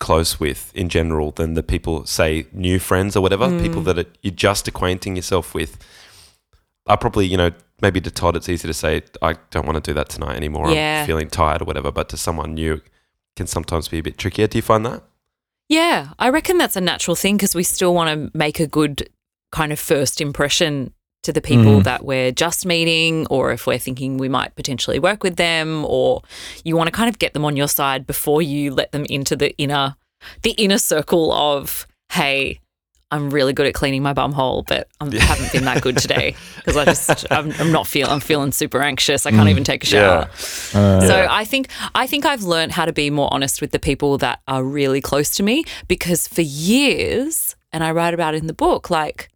close 0.00 0.38
with 0.38 0.72
in 0.74 0.88
general 0.88 1.32
than 1.32 1.54
the 1.54 1.62
people, 1.62 2.06
say, 2.06 2.46
new 2.52 2.78
friends 2.78 3.16
or 3.16 3.20
whatever, 3.20 3.46
Mm. 3.48 3.60
people 3.62 3.82
that 3.82 3.98
are, 3.98 4.04
you're 4.22 4.32
just 4.34 4.68
acquainting 4.68 5.16
yourself 5.16 5.54
with? 5.54 5.78
I 6.86 6.96
probably, 6.96 7.26
you 7.26 7.36
know, 7.36 7.50
maybe 7.82 8.00
to 8.00 8.10
Todd, 8.10 8.36
it's 8.36 8.48
easy 8.48 8.66
to 8.68 8.74
say, 8.74 9.02
I 9.22 9.34
don't 9.50 9.66
want 9.66 9.82
to 9.82 9.90
do 9.90 9.94
that 9.94 10.08
tonight 10.08 10.36
anymore. 10.36 10.70
Yeah. 10.70 11.00
I'm 11.00 11.06
feeling 11.06 11.28
tired 11.28 11.62
or 11.62 11.64
whatever. 11.64 11.90
But 11.92 12.08
to 12.10 12.16
someone 12.16 12.54
new, 12.54 12.74
it 12.74 12.82
can 13.36 13.46
sometimes 13.46 13.88
be 13.88 13.98
a 13.98 14.02
bit 14.02 14.16
trickier. 14.18 14.46
Do 14.46 14.56
you 14.58 14.62
find 14.62 14.86
that? 14.86 15.02
Yeah, 15.68 16.10
I 16.18 16.30
reckon 16.30 16.56
that's 16.58 16.76
a 16.76 16.80
natural 16.80 17.14
thing 17.14 17.36
because 17.36 17.54
we 17.54 17.62
still 17.62 17.94
want 17.94 18.08
to 18.32 18.36
make 18.38 18.58
a 18.58 18.66
good 18.66 19.10
kind 19.52 19.70
of 19.72 19.78
first 19.78 20.20
impression 20.20 20.92
to 21.24 21.32
the 21.32 21.40
people 21.40 21.80
Mm. 21.80 21.84
that 21.84 22.04
we're 22.04 22.30
just 22.32 22.64
meeting, 22.64 23.26
or 23.28 23.52
if 23.52 23.66
we're 23.66 23.78
thinking 23.78 24.18
we 24.18 24.28
might 24.28 24.54
potentially 24.54 24.98
work 24.98 25.22
with 25.24 25.36
them, 25.36 25.84
or 25.84 26.22
you 26.64 26.76
want 26.76 26.86
to 26.86 26.92
kind 26.92 27.08
of 27.08 27.18
get 27.18 27.34
them 27.34 27.44
on 27.44 27.56
your 27.56 27.68
side 27.68 28.06
before 28.06 28.40
you 28.40 28.72
let 28.72 28.92
them 28.92 29.04
into 29.06 29.34
the 29.36 29.56
inner, 29.58 29.96
the 30.42 30.52
inner 30.52 30.78
circle 30.78 31.32
of, 31.32 31.86
hey, 32.12 32.60
I'm 33.10 33.30
really 33.30 33.54
good 33.54 33.66
at 33.66 33.72
cleaning 33.72 34.02
my 34.02 34.12
bum 34.12 34.32
hole, 34.34 34.64
but 34.68 34.86
I 35.00 35.04
haven't 35.16 35.50
been 35.50 35.64
that 35.64 35.80
good 35.82 35.96
today 35.96 36.36
because 36.56 36.76
I 36.76 36.84
just 36.84 37.26
I'm, 37.32 37.52
I'm 37.58 37.72
not 37.72 37.86
feeling 37.86 38.12
I'm 38.12 38.20
feeling 38.20 38.52
super 38.52 38.82
anxious. 38.82 39.24
I 39.24 39.30
can't 39.30 39.48
even 39.48 39.64
take 39.64 39.82
a 39.82 39.86
shower. 39.86 40.28
Uh, 40.74 41.00
So 41.06 41.26
I 41.30 41.44
think 41.46 41.68
I 41.94 42.06
think 42.06 42.26
I've 42.26 42.42
learned 42.42 42.72
how 42.72 42.84
to 42.84 42.92
be 42.92 43.08
more 43.08 43.32
honest 43.32 43.62
with 43.62 43.70
the 43.70 43.78
people 43.78 44.18
that 44.18 44.40
are 44.46 44.62
really 44.62 45.00
close 45.00 45.30
to 45.36 45.42
me 45.42 45.64
because 45.88 46.28
for 46.28 46.42
years, 46.42 47.56
and 47.72 47.82
I 47.82 47.92
write 47.92 48.12
about 48.12 48.34
it 48.34 48.42
in 48.42 48.46
the 48.46 48.52
book, 48.52 48.90
like 48.90 49.30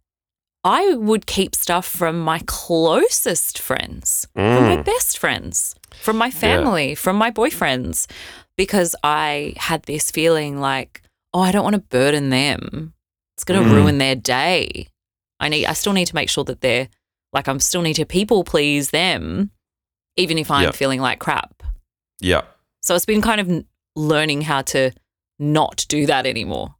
I 0.63 0.95
would 0.95 1.25
keep 1.25 1.55
stuff 1.55 1.85
from 1.85 2.19
my 2.19 2.39
closest 2.45 3.59
friends, 3.59 4.27
from 4.33 4.63
my 4.67 4.81
best 4.81 5.17
friends, 5.17 5.75
from 6.01 6.17
my 6.17 6.31
family, 6.31 6.95
from 6.95 7.17
my 7.17 7.31
boyfriends, 7.31 8.07
because 8.57 8.95
I 9.03 9.53
had 9.57 9.83
this 9.83 10.09
feeling 10.11 10.59
like, 10.61 11.01
oh, 11.33 11.41
I 11.41 11.51
don't 11.51 11.63
want 11.63 11.75
to 11.75 11.81
burden 11.81 12.29
them. 12.29 12.93
It's 13.35 13.43
going 13.43 13.61
to 13.61 13.67
Mm. 13.69 13.73
ruin 13.73 13.97
their 13.97 14.15
day. 14.15 14.87
I 15.39 15.49
need. 15.49 15.65
I 15.65 15.73
still 15.73 15.91
need 15.93 16.05
to 16.07 16.15
make 16.15 16.29
sure 16.29 16.43
that 16.45 16.61
they're 16.61 16.87
like 17.33 17.47
I'm 17.49 17.59
still 17.59 17.81
need 17.81 17.95
to 17.95 18.05
people 18.05 18.43
please 18.43 18.91
them, 18.91 19.51
even 20.15 20.37
if 20.37 20.49
I'm 20.51 20.63
Yep. 20.65 20.75
feeling 20.75 21.01
like 21.01 21.19
crap. 21.19 21.63
Yeah. 22.21 22.43
So 22.81 22.95
it's 22.95 23.05
been 23.05 23.21
kind 23.21 23.41
of 23.41 23.65
learning 23.95 24.43
how 24.43 24.61
to 24.61 24.91
not 25.39 25.85
do 25.89 26.05
that 26.05 26.25
anymore. 26.25 26.75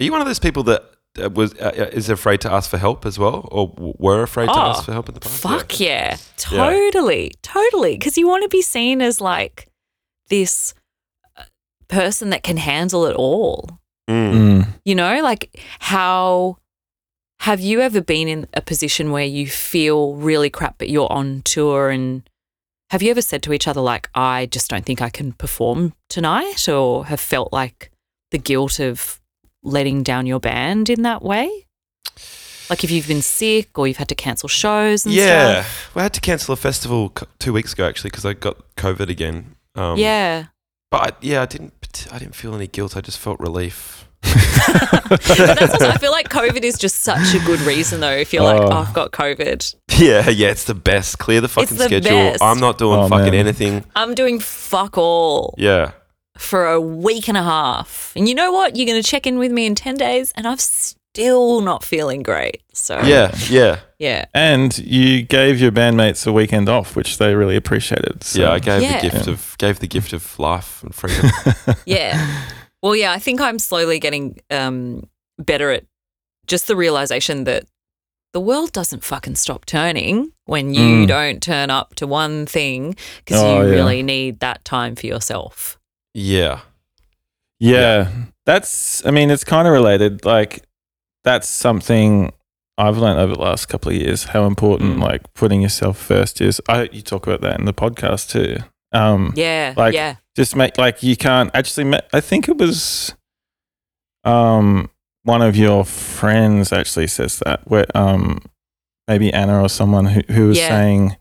Are 0.00 0.04
you 0.04 0.12
one 0.12 0.20
of 0.20 0.26
those 0.26 0.38
people 0.38 0.62
that 0.64 0.84
was 1.32 1.54
uh, 1.60 1.90
is 1.92 2.08
afraid 2.08 2.40
to 2.42 2.52
ask 2.52 2.70
for 2.70 2.78
help 2.78 3.04
as 3.06 3.18
well, 3.18 3.48
or 3.50 3.68
w- 3.68 3.94
were 3.98 4.22
afraid 4.22 4.46
to 4.46 4.52
Oh, 4.52 4.70
ask 4.70 4.84
for 4.84 4.92
help 4.92 5.08
in 5.08 5.14
the 5.14 5.20
past? 5.20 5.42
Fuck 5.42 5.80
yeah. 5.80 6.16
Totally. 6.36 7.32
Totally. 7.42 7.96
Because 7.96 8.16
you 8.16 8.28
want 8.28 8.42
to 8.42 8.48
be 8.48 8.62
seen 8.62 9.00
as 9.02 9.20
like 9.20 9.68
this 10.28 10.74
uh, 11.36 11.44
person 11.88 12.30
that 12.30 12.42
can 12.42 12.56
handle 12.56 13.06
it 13.06 13.16
all. 13.16 13.80
Mm. 14.08 14.32
mm. 14.32 14.68
You 14.84 14.94
know, 14.94 15.20
like 15.22 15.60
how 15.80 16.58
have 17.40 17.60
you 17.60 17.80
ever 17.80 18.00
been 18.00 18.26
in 18.28 18.46
a 18.54 18.60
position 18.60 19.10
where 19.10 19.24
you 19.24 19.46
feel 19.46 20.14
really 20.14 20.50
crap, 20.50 20.76
but 20.78 20.88
you're 20.88 21.12
on 21.12 21.42
tour 21.42 21.90
and 21.90 22.28
have 22.90 23.02
you 23.02 23.10
ever 23.10 23.20
said 23.20 23.42
to 23.42 23.52
each 23.52 23.68
other, 23.68 23.82
like, 23.82 24.08
I 24.14 24.46
just 24.46 24.70
don't 24.70 24.84
think 24.84 25.02
I 25.02 25.10
can 25.10 25.32
perform 25.32 25.92
tonight, 26.08 26.68
or 26.68 27.04
have 27.04 27.20
felt 27.20 27.52
like 27.52 27.90
the 28.30 28.38
guilt 28.38 28.80
of 28.80 29.17
letting 29.62 30.02
down 30.02 30.26
your 30.26 30.40
band 30.40 30.88
in 30.90 31.02
that 31.02 31.22
way? 31.22 31.66
Like 32.70 32.84
if 32.84 32.90
you've 32.90 33.08
been 33.08 33.22
sick 33.22 33.78
or 33.78 33.86
you've 33.88 33.96
had 33.96 34.08
to 34.08 34.14
cancel 34.14 34.48
shows 34.48 35.06
and 35.06 35.14
Yeah, 35.14 35.62
stuff? 35.62 35.94
we 35.94 36.02
had 36.02 36.12
to 36.14 36.20
cancel 36.20 36.52
a 36.52 36.56
festival 36.56 37.10
c- 37.18 37.26
two 37.38 37.52
weeks 37.54 37.72
ago 37.72 37.86
actually 37.88 38.10
because 38.10 38.26
I 38.26 38.34
got 38.34 38.56
COVID 38.76 39.08
again. 39.08 39.56
Um, 39.74 39.96
yeah. 39.98 40.46
but 40.90 40.98
I, 41.00 41.16
yeah, 41.22 41.42
I 41.42 41.46
didn't. 41.46 41.72
I 42.12 42.18
didn't 42.18 42.34
feel 42.34 42.54
any 42.54 42.66
guilt. 42.66 42.96
I 42.96 43.00
just 43.00 43.18
felt 43.18 43.40
relief. 43.40 44.04
But 44.22 45.20
that's 45.38 45.72
also, 45.72 45.88
I 45.88 45.96
feel 45.96 46.10
like 46.10 46.28
COVID 46.28 46.62
is 46.62 46.76
just 46.78 46.96
such 46.96 47.34
a 47.34 47.38
good 47.46 47.60
reason, 47.60 48.00
though. 48.00 48.10
If 48.12 48.32
you're 48.34 48.42
like, 48.42 48.60
Oh. 48.60 48.68
oh, 48.70 48.76
I've 48.86 48.92
got 48.92 49.10
COVID, 49.12 49.74
Yeah, 49.98 50.28
yeah, 50.28 50.48
it's 50.48 50.64
the 50.64 50.74
best. 50.74 51.18
Clear 51.18 51.40
the 51.40 51.48
fucking 51.48 51.76
the 51.78 51.84
schedule. 51.84 52.10
best. 52.10 52.42
I'm 52.42 52.60
not 52.60 52.76
doing 52.78 52.98
Oh, 53.00 53.08
fucking 53.08 53.26
man. 53.32 53.34
anything. 53.34 53.84
I'm 53.96 54.14
doing 54.14 54.38
fuck 54.40 54.98
all 54.98 55.54
Yeah, 55.56 55.92
for 56.38 56.66
a 56.66 56.80
week 56.80 57.28
and 57.28 57.36
a 57.36 57.42
half. 57.42 58.12
And 58.16 58.28
you 58.28 58.34
know 58.34 58.52
what? 58.52 58.76
You're 58.76 58.86
going 58.86 59.00
to 59.02 59.06
check 59.08 59.26
in 59.26 59.38
with 59.38 59.52
me 59.52 59.66
in 59.66 59.74
10 59.74 59.96
days, 59.96 60.32
and 60.36 60.46
I'm 60.46 60.58
still 60.58 61.60
not 61.60 61.84
feeling 61.84 62.22
great. 62.22 62.62
So, 62.72 63.00
yeah, 63.02 63.34
yeah, 63.48 63.80
yeah. 63.98 64.24
And 64.34 64.76
you 64.78 65.22
gave 65.22 65.60
your 65.60 65.72
bandmates 65.72 66.26
a 66.26 66.32
weekend 66.32 66.68
off, 66.68 66.94
which 66.96 67.18
they 67.18 67.34
really 67.34 67.56
appreciated. 67.56 68.22
So. 68.22 68.40
yeah. 68.40 68.52
I 68.52 68.58
gave 68.60 68.82
Yeah. 68.82 69.00
the 69.00 69.10
gift 69.10 69.26
of 69.26 69.56
gave 69.58 69.80
the 69.80 69.88
gift 69.88 70.12
of 70.12 70.38
life 70.38 70.82
and 70.82 70.94
freedom. 70.94 71.28
Yeah. 71.86 72.44
well, 72.82 72.94
yeah, 72.94 73.12
I 73.12 73.18
think 73.18 73.40
I'm 73.40 73.58
slowly 73.58 73.98
getting 73.98 74.38
um, 74.50 75.08
better 75.38 75.70
at 75.72 75.84
just 76.46 76.66
the 76.68 76.76
realization 76.76 77.44
that 77.44 77.64
the 78.32 78.40
world 78.40 78.72
doesn't 78.72 79.02
fucking 79.04 79.34
stop 79.34 79.64
turning 79.64 80.32
when 80.44 80.72
you 80.74 80.80
Mm. 81.04 81.08
don't 81.08 81.42
turn 81.42 81.70
up 81.70 81.94
to 81.96 82.06
one 82.06 82.46
thing 82.46 82.94
because 83.24 83.42
Oh, 83.42 83.62
you 83.62 83.68
yeah. 83.68 83.74
really 83.74 84.02
need 84.02 84.40
that 84.40 84.64
time 84.64 84.94
for 84.94 85.06
yourself. 85.06 85.77
Yeah, 86.14 86.60
Yeah, 87.60 88.10
that's. 88.46 89.04
I 89.06 89.10
mean, 89.10 89.30
it's 89.30 89.44
kind 89.44 89.66
of 89.66 89.72
related. 89.72 90.24
Like, 90.24 90.62
that's 91.24 91.48
something 91.48 92.32
I've 92.78 92.96
learned 92.98 93.18
over 93.18 93.34
the 93.34 93.40
last 93.40 93.66
couple 93.66 93.90
of 93.90 93.96
years. 93.96 94.24
How 94.24 94.44
important 94.46 94.98
Mm. 94.98 95.02
like 95.02 95.34
putting 95.34 95.62
yourself 95.62 95.98
first 95.98 96.40
is. 96.40 96.60
I 96.68 96.88
you 96.92 97.02
talk 97.02 97.26
about 97.26 97.40
that 97.42 97.58
in 97.58 97.64
the 97.66 97.72
podcast 97.74 98.30
too. 98.30 98.58
Um, 98.92 99.32
Yeah, 99.36 99.74
Like- 99.76 99.94
yeah. 99.94 100.14
just 100.36 100.54
make 100.56 100.78
like 100.78 101.02
you 101.02 101.16
can't 101.16 101.50
actually. 101.54 101.84
Ma- 101.84 102.00
I 102.12 102.20
think 102.20 102.48
it 102.48 102.56
was, 102.56 103.14
um, 104.24 104.90
one 105.24 105.42
of 105.42 105.56
your 105.56 105.84
friends 105.84 106.72
actually 106.72 107.08
says 107.08 107.40
that 107.44 107.60
where 107.68 107.84
um, 107.96 108.40
maybe 109.08 109.32
Anna 109.32 109.62
or 109.62 109.68
someone 109.68 110.06
who 110.06 110.20
who 110.32 110.48
was 110.48 110.58
Yeah. 110.58 110.68
saying, 110.68 111.16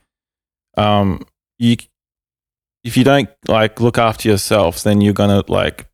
um, 0.78 1.26
you 1.58 1.76
if 2.84 2.96
you 2.98 3.04
don't 3.04 3.30
like 3.48 3.80
look 3.82 3.98
after 3.98 4.30
yourself, 4.30 4.84
then 4.84 5.02
you're 5.02 5.14
gonna 5.14 5.44
like 5.48 5.88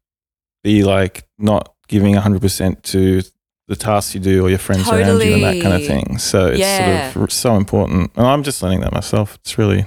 be 0.63 0.83
like 0.83 1.27
not 1.37 1.73
giving 1.87 2.13
hundred 2.15 2.41
percent 2.41 2.83
to 2.83 3.21
the 3.67 3.75
tasks 3.75 4.13
you 4.13 4.19
do 4.19 4.45
or 4.45 4.49
your 4.49 4.59
friends 4.59 4.89
around 4.89 5.21
you 5.21 5.33
and 5.33 5.43
that 5.43 5.61
kind 5.61 5.73
of 5.75 5.85
thing. 5.85 6.17
So 6.17 6.47
it's 6.47 6.59
Yeah. 6.59 7.11
sort 7.13 7.23
of 7.23 7.31
so 7.31 7.55
important. 7.55 8.11
And 8.15 8.25
I'm 8.27 8.43
just 8.43 8.61
learning 8.61 8.81
that 8.81 8.91
myself. 8.91 9.35
It's 9.35 9.57
really, 9.57 9.85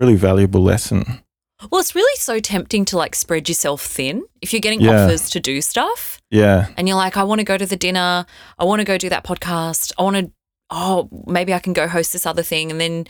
really 0.00 0.16
valuable 0.16 0.62
lesson. 0.62 1.20
Well, 1.70 1.80
it's 1.80 1.94
really 1.94 2.16
so 2.18 2.38
tempting 2.40 2.84
to 2.86 2.98
like 2.98 3.14
spread 3.14 3.48
yourself 3.48 3.80
thin 3.82 4.24
if 4.42 4.52
you're 4.52 4.60
getting 4.60 4.80
Yeah. 4.80 5.04
offers 5.04 5.30
to 5.30 5.40
do 5.40 5.60
stuff 5.62 6.20
Yeah. 6.30 6.66
and 6.76 6.86
you're 6.88 6.96
like, 6.96 7.16
I 7.16 7.22
want 7.22 7.38
to 7.38 7.44
go 7.44 7.56
to 7.56 7.64
the 7.64 7.76
dinner, 7.76 8.26
I 8.58 8.64
want 8.64 8.80
to 8.80 8.84
go 8.84 8.98
do 8.98 9.08
that 9.08 9.24
podcast, 9.24 9.92
I 9.98 10.02
want 10.02 10.16
to, 10.16 10.30
oh, 10.70 11.08
maybe 11.26 11.54
I 11.54 11.58
can 11.60 11.72
go 11.72 11.88
host 11.88 12.12
this 12.12 12.26
other 12.26 12.42
thing. 12.42 12.70
And 12.70 12.80
then 12.80 13.06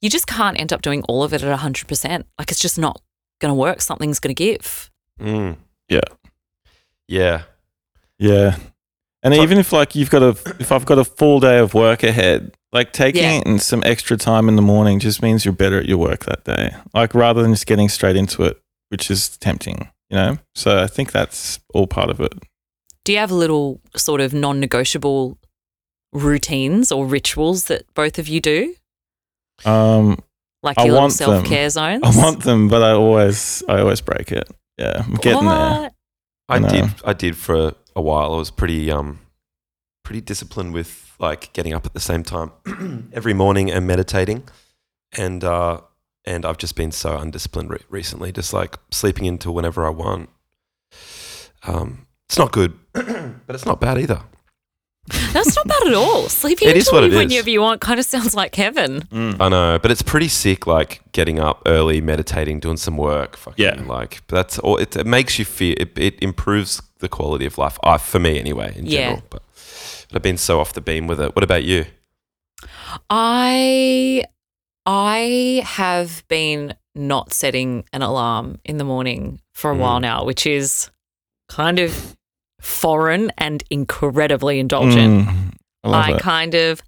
you 0.00 0.10
just 0.10 0.26
can't 0.26 0.58
end 0.60 0.72
up 0.72 0.82
doing 0.82 1.02
all 1.04 1.22
of 1.22 1.32
it 1.32 1.42
at 1.42 1.58
100%. 1.58 2.24
Like 2.38 2.50
it's 2.50 2.60
just 2.60 2.78
not 2.78 3.00
going 3.40 3.50
to 3.50 3.54
work. 3.54 3.80
Something's 3.80 4.20
going 4.20 4.34
to 4.34 4.44
give. 4.44 4.90
Mm. 5.20 5.56
Yeah. 5.88 6.00
Yeah. 7.08 7.42
Yeah. 8.18 8.56
And 9.22 9.34
So- 9.34 9.42
even 9.42 9.58
if 9.58 9.72
like 9.72 9.94
you've 9.94 10.10
got 10.10 10.22
a 10.22 10.28
if 10.60 10.70
I've 10.72 10.84
got 10.86 10.98
a 10.98 11.04
full 11.04 11.40
day 11.40 11.58
of 11.58 11.74
work 11.74 12.02
ahead, 12.02 12.52
like 12.72 12.92
taking 12.92 13.22
Yeah. 13.22 13.38
it 13.38 13.46
in 13.46 13.58
some 13.58 13.82
extra 13.84 14.16
time 14.16 14.48
in 14.48 14.56
the 14.56 14.62
morning 14.62 14.98
just 15.00 15.22
means 15.22 15.44
you're 15.44 15.54
better 15.54 15.78
at 15.78 15.86
your 15.86 15.98
work 15.98 16.24
that 16.26 16.44
day. 16.44 16.74
Like 16.94 17.14
rather 17.14 17.42
than 17.42 17.52
just 17.52 17.66
getting 17.66 17.88
straight 17.88 18.16
into 18.16 18.42
it, 18.44 18.60
which 18.90 19.10
is 19.10 19.36
tempting, 19.38 19.88
you 20.10 20.16
know? 20.16 20.38
So 20.54 20.78
I 20.82 20.86
think 20.86 21.12
that's 21.12 21.58
all 21.74 21.86
part 21.86 22.10
of 22.10 22.20
it. 22.20 22.34
Do 23.04 23.12
you 23.12 23.18
have 23.18 23.30
little 23.32 23.80
sort 23.96 24.20
of 24.20 24.32
non 24.34 24.60
negotiable 24.60 25.38
routines 26.12 26.90
or 26.92 27.06
rituals 27.06 27.64
that 27.64 27.84
both 27.94 28.18
of 28.18 28.28
you 28.28 28.40
do? 28.40 28.74
Um 29.64 30.18
Like 30.62 30.78
I 30.78 30.84
your 30.84 30.92
little 30.94 31.02
want 31.08 31.18
them. 31.18 31.28
self 31.30 31.44
care 31.46 31.68
zones? 31.70 32.02
I 32.04 32.10
want 32.22 32.42
them, 32.42 32.68
but 32.68 32.82
I 32.82 32.92
always 32.92 33.62
I 33.68 33.80
always 33.80 34.00
break 34.00 34.32
it. 34.32 34.48
Yeah. 34.78 35.02
I'm 35.04 35.14
getting 35.14 35.44
there. 35.48 35.80
What? 35.80 35.92
I 36.48 36.58
No. 36.58 36.68
did. 36.68 36.84
I 37.04 37.12
did 37.12 37.36
for 37.36 37.74
a 37.94 38.00
while. 38.02 38.34
I 38.34 38.38
was 38.38 38.50
pretty 38.50 38.90
um, 38.90 39.20
pretty 40.04 40.20
disciplined 40.20 40.74
with 40.74 41.14
like 41.18 41.52
getting 41.54 41.72
up 41.72 41.86
at 41.86 41.94
the 41.94 42.00
same 42.00 42.22
time 42.22 42.52
every 43.12 43.34
morning 43.34 43.70
and 43.70 43.86
meditating, 43.86 44.44
and 45.16 45.42
uh, 45.42 45.80
and 46.24 46.44
I've 46.44 46.58
just 46.58 46.76
been 46.76 46.92
so 46.92 47.16
undisciplined 47.16 47.70
re- 47.70 47.80
recently. 47.88 48.30
Just 48.32 48.52
like 48.52 48.76
sleeping 48.90 49.24
into 49.24 49.50
whenever 49.50 49.86
I 49.86 49.90
want. 49.90 50.28
Um, 51.66 52.06
it's 52.28 52.38
not 52.38 52.52
good, 52.52 52.74
but 52.92 53.54
it's 53.56 53.66
not 53.66 53.80
bad 53.80 53.98
either. 53.98 54.20
That's 55.32 55.54
not 55.54 55.66
bad 55.68 55.86
at 55.88 55.94
all. 55.94 56.28
Sleeping 56.28 56.68
It 56.68 56.76
is 56.76 56.90
what 56.90 57.04
it 57.04 57.12
is. 57.12 57.18
whenever 57.18 57.48
you 57.50 57.60
want 57.60 57.80
kind 57.80 58.00
of 58.00 58.06
sounds 58.06 58.34
like 58.34 58.54
heaven. 58.54 59.02
Mm. 59.12 59.36
I 59.40 59.48
know, 59.48 59.78
but 59.80 59.90
it's 59.90 60.02
pretty 60.02 60.28
sick. 60.28 60.66
Like 60.66 61.00
getting 61.12 61.38
up 61.38 61.62
early, 61.66 62.00
meditating, 62.00 62.60
doing 62.60 62.76
some 62.76 62.96
work. 62.96 63.36
Fucking, 63.36 63.62
Yeah. 63.64 63.80
like 63.86 64.26
that's 64.28 64.58
all. 64.58 64.76
It, 64.78 64.96
it 64.96 65.06
makes 65.06 65.38
you 65.38 65.44
feel. 65.44 65.74
It, 65.78 65.96
it 65.96 66.22
improves 66.22 66.82
the 66.98 67.08
quality 67.08 67.46
of 67.46 67.56
life. 67.58 67.78
I, 67.84 67.98
for 67.98 68.18
me, 68.18 68.38
anyway. 68.40 68.74
In 68.76 68.86
Yeah. 68.86 68.98
general, 69.10 69.22
but, 69.30 69.42
but 70.08 70.16
I've 70.16 70.22
been 70.22 70.38
so 70.38 70.58
off 70.60 70.72
the 70.72 70.80
beam 70.80 71.06
with 71.06 71.20
it. 71.20 71.34
What 71.36 71.44
about 71.44 71.62
you? 71.64 71.84
I 73.10 74.24
I 74.84 75.62
have 75.64 76.24
been 76.28 76.74
not 76.94 77.32
setting 77.32 77.84
an 77.92 78.02
alarm 78.02 78.58
in 78.64 78.78
the 78.78 78.84
morning 78.84 79.40
for 79.52 79.70
a 79.70 79.74
Mm. 79.74 79.78
while 79.78 80.00
now, 80.00 80.24
which 80.24 80.46
is 80.46 80.90
kind 81.48 81.78
of 81.78 82.15
foreign 82.66 83.30
and 83.38 83.62
incredibly 83.70 84.58
indulgent. 84.58 85.28
Mm. 85.28 85.52
I 85.84 85.88
love 85.88 86.04
I 86.04 86.12
it. 86.16 86.20
kind 86.20 86.54
of 86.54 86.82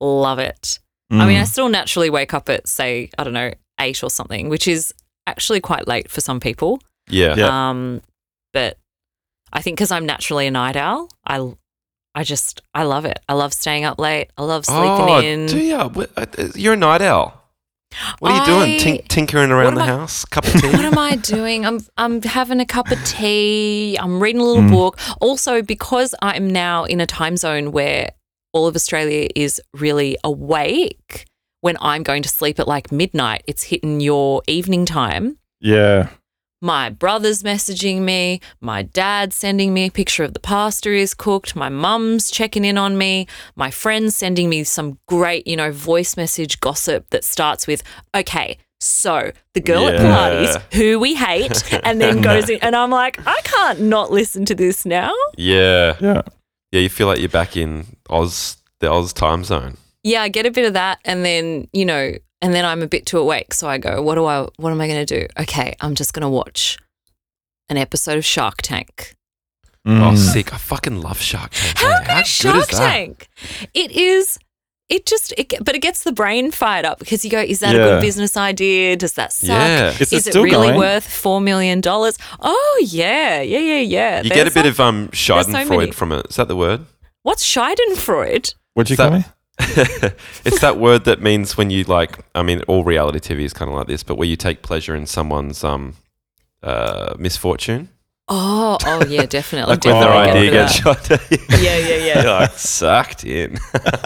love 0.00 0.38
it. 0.38 0.78
I 1.10 1.26
mean, 1.26 1.36
I 1.38 1.42
Mm. 1.42 1.48
still 1.48 1.68
naturally 1.68 2.08
wake 2.10 2.32
up 2.34 2.48
at 2.48 2.66
say, 2.68 3.10
I 3.18 3.24
don't 3.24 3.34
know, 3.34 3.52
8 3.80 4.02
or 4.02 4.10
something, 4.10 4.48
which 4.48 4.66
is 4.66 4.92
actually 5.26 5.60
quite 5.60 5.86
late 5.86 6.10
for 6.10 6.20
some 6.20 6.40
people. 6.40 6.80
Yeah. 7.08 7.34
Yeah. 7.36 7.70
Um, 7.70 8.00
but 8.52 8.78
I 9.52 9.60
think 9.60 9.76
because 9.76 9.90
I'm 9.92 10.06
naturally 10.06 10.46
a 10.46 10.50
night 10.50 10.76
owl, 10.76 11.08
I, 11.26 11.52
I 12.14 12.24
just 12.24 12.62
I 12.74 12.84
love 12.84 13.04
it. 13.04 13.18
I 13.28 13.34
love 13.34 13.52
staying 13.52 13.84
up 13.84 13.98
late. 13.98 14.30
I 14.38 14.42
love 14.42 14.64
sleeping 14.64 15.08
oh, 15.08 15.20
in. 15.20 15.46
do 15.46 15.58
you? 15.58 15.76
Uh, 15.76 16.26
You're 16.54 16.74
a 16.74 16.76
night 16.76 17.02
owl. 17.02 17.43
What 18.18 18.32
are 18.32 18.38
you 18.40 18.44
doing? 18.46 18.78
Tink- 18.80 19.08
tinkering 19.08 19.50
around 19.50 19.74
the 19.74 19.82
I- 19.82 19.86
house? 19.86 20.24
Cup 20.24 20.44
of 20.46 20.52
tea? 20.52 20.68
what 20.68 20.84
am 20.84 20.98
I 20.98 21.16
doing? 21.16 21.64
I'm 21.66 21.80
I'm 21.96 22.22
having 22.22 22.60
a 22.60 22.66
cup 22.66 22.90
of 22.90 23.02
tea. 23.04 23.96
I'm 24.00 24.20
reading 24.20 24.40
a 24.40 24.44
little 24.44 24.62
Mm. 24.62 24.70
book. 24.70 24.98
Also, 25.20 25.62
because 25.62 26.14
I'm 26.22 26.48
now 26.50 26.84
in 26.84 27.00
a 27.00 27.06
time 27.06 27.36
zone 27.36 27.72
where 27.72 28.10
all 28.52 28.66
of 28.66 28.74
Australia 28.76 29.28
is 29.34 29.60
really 29.72 30.16
awake. 30.24 31.26
When 31.60 31.76
I'm 31.80 32.02
going 32.02 32.22
to 32.22 32.28
sleep 32.28 32.60
at 32.60 32.68
like 32.68 32.92
midnight, 32.92 33.42
it's 33.46 33.64
hitting 33.64 34.00
your 34.00 34.42
evening 34.46 34.84
time. 34.84 35.38
Yeah. 35.60 36.08
My 36.64 36.88
brother's 36.88 37.42
messaging 37.42 38.00
me. 38.00 38.40
My 38.62 38.80
dad's 38.80 39.36
sending 39.36 39.74
me 39.74 39.84
a 39.88 39.90
picture 39.90 40.24
of 40.24 40.32
the 40.32 40.40
pasta 40.40 40.90
is 40.90 41.12
cooked. 41.12 41.54
My 41.54 41.68
mum's 41.68 42.30
checking 42.30 42.64
in 42.64 42.78
on 42.78 42.96
me. 42.96 43.26
My 43.54 43.70
friend's 43.70 44.16
sending 44.16 44.48
me 44.48 44.64
some 44.64 44.98
great, 45.06 45.46
you 45.46 45.56
know, 45.56 45.70
voice 45.70 46.16
message 46.16 46.60
gossip 46.60 47.10
that 47.10 47.22
starts 47.22 47.66
with, 47.66 47.82
okay, 48.14 48.56
so 48.80 49.30
the 49.52 49.60
girl 49.60 49.86
at 49.88 50.00
Yeah. 50.00 50.06
Pilates, 50.06 50.72
who 50.72 50.98
we 50.98 51.14
hate, 51.14 51.70
and 51.84 52.00
then 52.00 52.22
goes 52.22 52.48
in. 52.48 52.58
And 52.62 52.74
I'm 52.74 52.88
like, 52.88 53.18
I 53.26 53.38
can't 53.44 53.82
not 53.82 54.10
listen 54.10 54.46
to 54.46 54.54
this 54.54 54.86
now. 54.86 55.12
yeah. 55.36 55.96
Yeah. 56.00 56.22
Yeah, 56.72 56.80
you 56.80 56.88
feel 56.88 57.08
like 57.08 57.20
you're 57.20 57.28
back 57.28 57.58
in 57.58 57.84
Oz, 58.08 58.56
the 58.80 58.90
Oz 58.90 59.12
time 59.12 59.44
zone. 59.44 59.76
Yeah, 60.02 60.22
I 60.22 60.28
get 60.30 60.46
a 60.46 60.50
bit 60.50 60.64
of 60.66 60.72
that. 60.72 60.98
And 61.04 61.26
then, 61.26 61.68
you 61.74 61.84
know, 61.84 62.12
and 62.44 62.52
then 62.54 62.64
I'm 62.64 62.82
a 62.82 62.86
bit 62.86 63.06
too 63.06 63.18
awake. 63.18 63.54
So 63.54 63.66
I 63.68 63.78
go, 63.78 64.02
what 64.02 64.16
do 64.16 64.24
I, 64.26 64.46
what 64.56 64.70
am 64.70 64.80
I 64.80 64.86
going 64.86 65.04
to 65.06 65.20
do? 65.20 65.26
Okay, 65.40 65.74
I'm 65.80 65.94
just 65.94 66.12
going 66.12 66.22
to 66.22 66.28
watch 66.28 66.76
an 67.70 67.76
episode 67.78 68.18
of 68.18 68.24
Shark 68.24 68.60
Tank. 68.62 69.16
Oh, 69.86 69.90
Mm. 69.90 70.16
sick. 70.16 70.52
I 70.54 70.58
fucking 70.58 71.00
love 71.00 71.18
Shark 71.20 71.50
Tank. 71.52 71.78
How 71.78 71.88
man. 71.88 72.16
good 72.18 72.26
Shark 72.26 72.56
is 72.72 72.78
that? 72.78 72.90
Tank? 72.92 73.28
It 73.74 73.90
is. 73.92 74.38
It 74.90 75.06
just, 75.06 75.32
it, 75.38 75.54
but 75.64 75.74
it 75.74 75.80
gets 75.80 76.04
the 76.04 76.12
brain 76.12 76.50
fired 76.50 76.84
up 76.84 76.98
because 76.98 77.24
you 77.24 77.30
go, 77.30 77.40
is 77.40 77.60
that 77.60 77.74
a 77.74 77.78
good 77.78 78.00
business 78.02 78.36
idea? 78.36 78.96
Does 78.96 79.14
that 79.14 79.32
suck? 79.32 79.48
Yeah. 79.48 79.88
Is 79.92 80.00
it 80.00 80.12
Is 80.12 80.26
it 80.26 80.30
still 80.32 80.42
really 80.44 80.66
going? 80.68 80.78
worth 80.78 81.08
four 81.08 81.40
million 81.40 81.80
dollars? 81.80 82.18
Oh 82.40 82.84
yeah, 82.86 83.40
yeah, 83.40 83.58
yeah, 83.58 83.80
yeah. 83.80 84.22
You 84.22 84.28
get 84.28 84.46
a 84.46 84.50
bit 84.50 84.56
like- 84.64 84.66
of 84.66 84.80
um 84.80 85.08
so 85.14 85.34
Schadenfreude 85.36 85.68
many. 85.78 85.90
from 85.92 86.12
it. 86.12 86.26
Is 86.28 86.36
that 86.36 86.48
the 86.48 86.56
word? 86.56 86.84
what's 87.22 87.42
Schadenfreude? 87.50 88.54
What'd 88.74 88.90
you 88.90 88.94
Is 88.94 88.98
that- 88.98 89.08
call 89.08 89.18
me? 89.20 89.24
it's 90.44 90.60
that 90.60 90.78
word 90.78 91.04
that 91.04 91.20
means 91.22 91.56
when 91.56 91.70
you 91.70 91.84
like. 91.84 92.18
I 92.34 92.42
mean, 92.42 92.62
all 92.62 92.84
reality 92.84 93.18
TV 93.20 93.40
is 93.40 93.52
kind 93.52 93.70
of 93.70 93.76
like 93.76 93.86
this, 93.86 94.02
but 94.02 94.16
where 94.16 94.28
you 94.28 94.36
take 94.36 94.62
pleasure 94.62 94.94
in 94.94 95.06
someone's 95.06 95.62
um 95.64 95.94
uh 96.62 97.14
misfortune, 97.18 97.88
Oh, 98.26 98.78
oh 98.86 99.04
yeah, 99.06 99.26
definitely. 99.26 99.74
like 99.74 99.84
when 99.84 100.00
their 100.00 100.10
idea 100.10 100.50
get 100.50 100.68
gets 100.68 100.74
shot. 100.74 101.10
Yeah, 101.60 101.76
yeah, 101.76 101.96
yeah. 101.96 102.22
You're 102.22 102.32
like 102.40 102.52
sucked 102.58 103.24
in. 103.24 103.58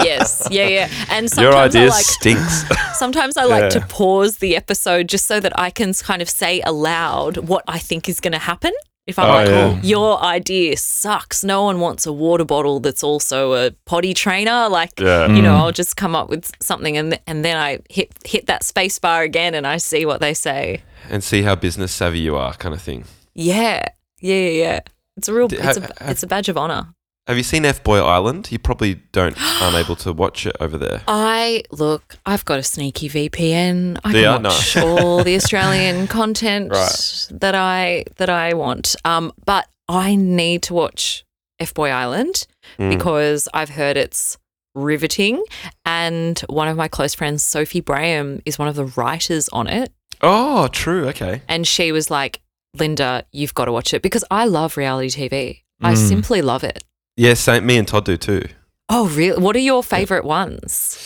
yes, 0.03 0.49
yeah, 0.51 0.67
yeah. 0.67 0.91
And 1.11 1.25
Your 1.37 1.53
sometimes 1.53 1.77
idea 1.77 1.83
I 1.83 1.89
like 1.89 2.05
stinks. 2.05 2.99
sometimes 2.99 3.37
I 3.37 3.45
like 3.45 3.71
to 3.71 3.81
pause 3.81 4.39
the 4.39 4.57
episode 4.57 5.09
just 5.09 5.27
so 5.27 5.39
that 5.41 5.59
I 5.59 5.71
can 5.71 5.95
kind 5.95 6.21
of 6.21 6.29
say 6.29 6.61
aloud 6.63 7.37
what 7.49 7.63
I 7.69 7.79
think 7.79 8.09
is 8.09 8.19
going 8.21 8.33
to 8.33 8.39
happen. 8.39 8.73
If 9.09 9.19
I'm 9.19 9.25
Oh, 9.31 9.35
like, 9.39 9.49
yeah. 9.49 9.81
your 9.83 10.23
idea 10.23 10.77
sucks. 10.77 11.43
No 11.43 11.63
one 11.65 11.81
wants 11.81 12.07
a 12.07 12.13
water 12.13 12.45
bottle 12.45 12.79
that's 12.79 13.03
also 13.03 13.55
a 13.55 13.71
potty 13.87 14.13
trainer. 14.15 14.69
Like, 14.69 15.01
Yeah. 15.01 15.27
you 15.35 15.41
know, 15.43 15.55
Mm. 15.55 15.61
I'll 15.61 15.73
just 15.73 15.97
come 15.97 16.15
up 16.15 16.29
with 16.29 16.53
something 16.61 16.97
and 16.99 17.19
and 17.27 17.43
then 17.45 17.57
I 17.57 17.79
hit 17.89 18.09
hit 18.25 18.47
that 18.47 18.63
space 18.65 18.99
bar 19.01 19.23
again 19.23 19.55
and 19.55 19.67
I 19.67 19.79
see 19.79 20.05
what 20.07 20.21
they 20.21 20.35
say. 20.35 20.83
and 21.11 21.25
see 21.25 21.43
how 21.43 21.55
business 21.57 21.91
savvy 21.93 22.19
you 22.21 22.37
are, 22.37 22.53
kind 22.59 22.75
of 22.75 22.83
thing. 22.83 23.05
Yeah, 23.35 23.83
yeah, 24.21 24.35
yeah. 24.35 24.51
yeah. 24.65 24.81
It's 25.17 25.29
a 25.29 25.33
real. 25.33 25.49
It's 25.51 25.79
a. 25.79 25.89
It's 26.11 26.23
a 26.23 26.27
badge 26.27 26.49
of 26.51 26.57
honor. 26.59 26.89
Have 27.29 27.37
you 27.37 27.43
seen 27.43 27.65
F 27.67 27.85
Boy 27.85 27.99
Island? 28.01 28.51
You 28.51 28.59
probably 28.59 28.95
don't 29.13 29.37
aren't 29.63 29.77
able 29.77 29.97
to 29.97 30.13
watch 30.13 30.47
it 30.47 30.57
over 30.61 30.79
there. 30.79 31.03
I 31.07 31.63
look. 31.71 32.17
I've 32.27 32.45
got 32.45 32.59
a 32.59 32.63
sneaky 32.63 33.09
VPN. 33.09 33.99
I 34.03 34.13
Do 34.13 34.23
can 34.23 34.43
No. 34.43 34.49
watch 34.49 34.77
all 34.79 35.23
the 35.23 35.35
Australian 35.41 36.07
content 36.07 36.73
Right. 36.73 37.29
that 37.31 37.55
I 37.55 38.05
that 38.17 38.31
I 38.31 38.55
want. 38.55 38.97
Um, 39.05 39.33
but 39.45 39.69
I 39.89 40.15
need 40.17 40.63
to 40.65 40.75
watch 40.75 41.25
F 41.61 41.75
Boy 41.75 41.91
Island 41.91 42.47
Mm. 42.79 42.91
because 42.91 43.49
I've 43.55 43.71
heard 43.71 43.97
it's 43.97 44.37
riveting, 44.75 45.43
and 45.85 46.39
one 46.49 46.69
of 46.69 46.77
my 46.77 46.87
close 46.89 47.15
friends, 47.15 47.43
Sophie 47.43 47.81
Braham, 47.81 48.41
is 48.47 48.59
one 48.59 48.69
of 48.69 48.77
the 48.77 48.85
writers 48.97 49.49
on 49.51 49.67
it, 49.67 49.91
Oh, 50.23 50.69
true. 50.69 51.09
Okay. 51.09 51.43
and 51.49 51.67
she 51.67 51.91
was 51.91 52.11
like, 52.11 52.41
"Linda, 52.79 53.25
you've 53.33 53.55
got 53.55 53.65
to 53.65 53.73
watch 53.73 53.93
it 53.95 54.03
because 54.03 54.25
I 54.31 54.45
love 54.45 54.77
reality 54.77 55.09
TV. 55.11 55.63
I 55.83 55.95
Mm. 55.95 56.09
simply 56.09 56.43
love 56.43 56.63
it." 56.65 56.85
Yeah, 57.19 57.35
same. 57.35 57.67
Me 57.67 57.77
and 57.77 57.87
Todd 57.87 58.05
do 58.05 58.17
too. 58.17 58.45
Oh, 58.89 59.09
really? 59.09 59.43
What 59.43 59.57
are 59.57 59.59
your 59.59 59.83
favorite 59.83 60.25
ones? 60.25 60.97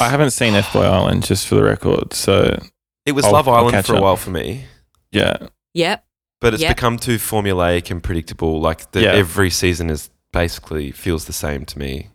I 0.00 0.08
haven't 0.10 0.30
seen 0.30 0.54
F 0.54 0.72
Boy 0.72 0.84
Island, 0.84 1.24
just 1.24 1.46
for 1.48 1.54
the 1.56 1.62
record. 1.64 2.12
So 2.12 2.60
It 3.06 3.12
was 3.12 3.24
I'll- 3.24 3.32
Love 3.32 3.48
Island 3.48 3.84
for 3.86 3.94
a 3.94 3.96
up. 3.96 4.02
while 4.02 4.16
for 4.16 4.30
me, 4.30 4.66
Yeah. 5.10 5.48
Yep. 5.74 6.04
but 6.40 6.52
it's 6.54 6.62
Yep. 6.62 6.76
become 6.76 6.98
too 6.98 7.16
formulaic 7.16 7.90
and 7.90 8.02
predictable. 8.02 8.60
Like 8.60 8.92
the, 8.92 9.02
Yeah. 9.02 9.12
every 9.12 9.50
season 9.50 9.88
is 9.90 10.10
basically 10.32 10.92
feels 10.92 11.24
the 11.24 11.32
same 11.32 11.64
to 11.64 11.78
me. 11.78 12.10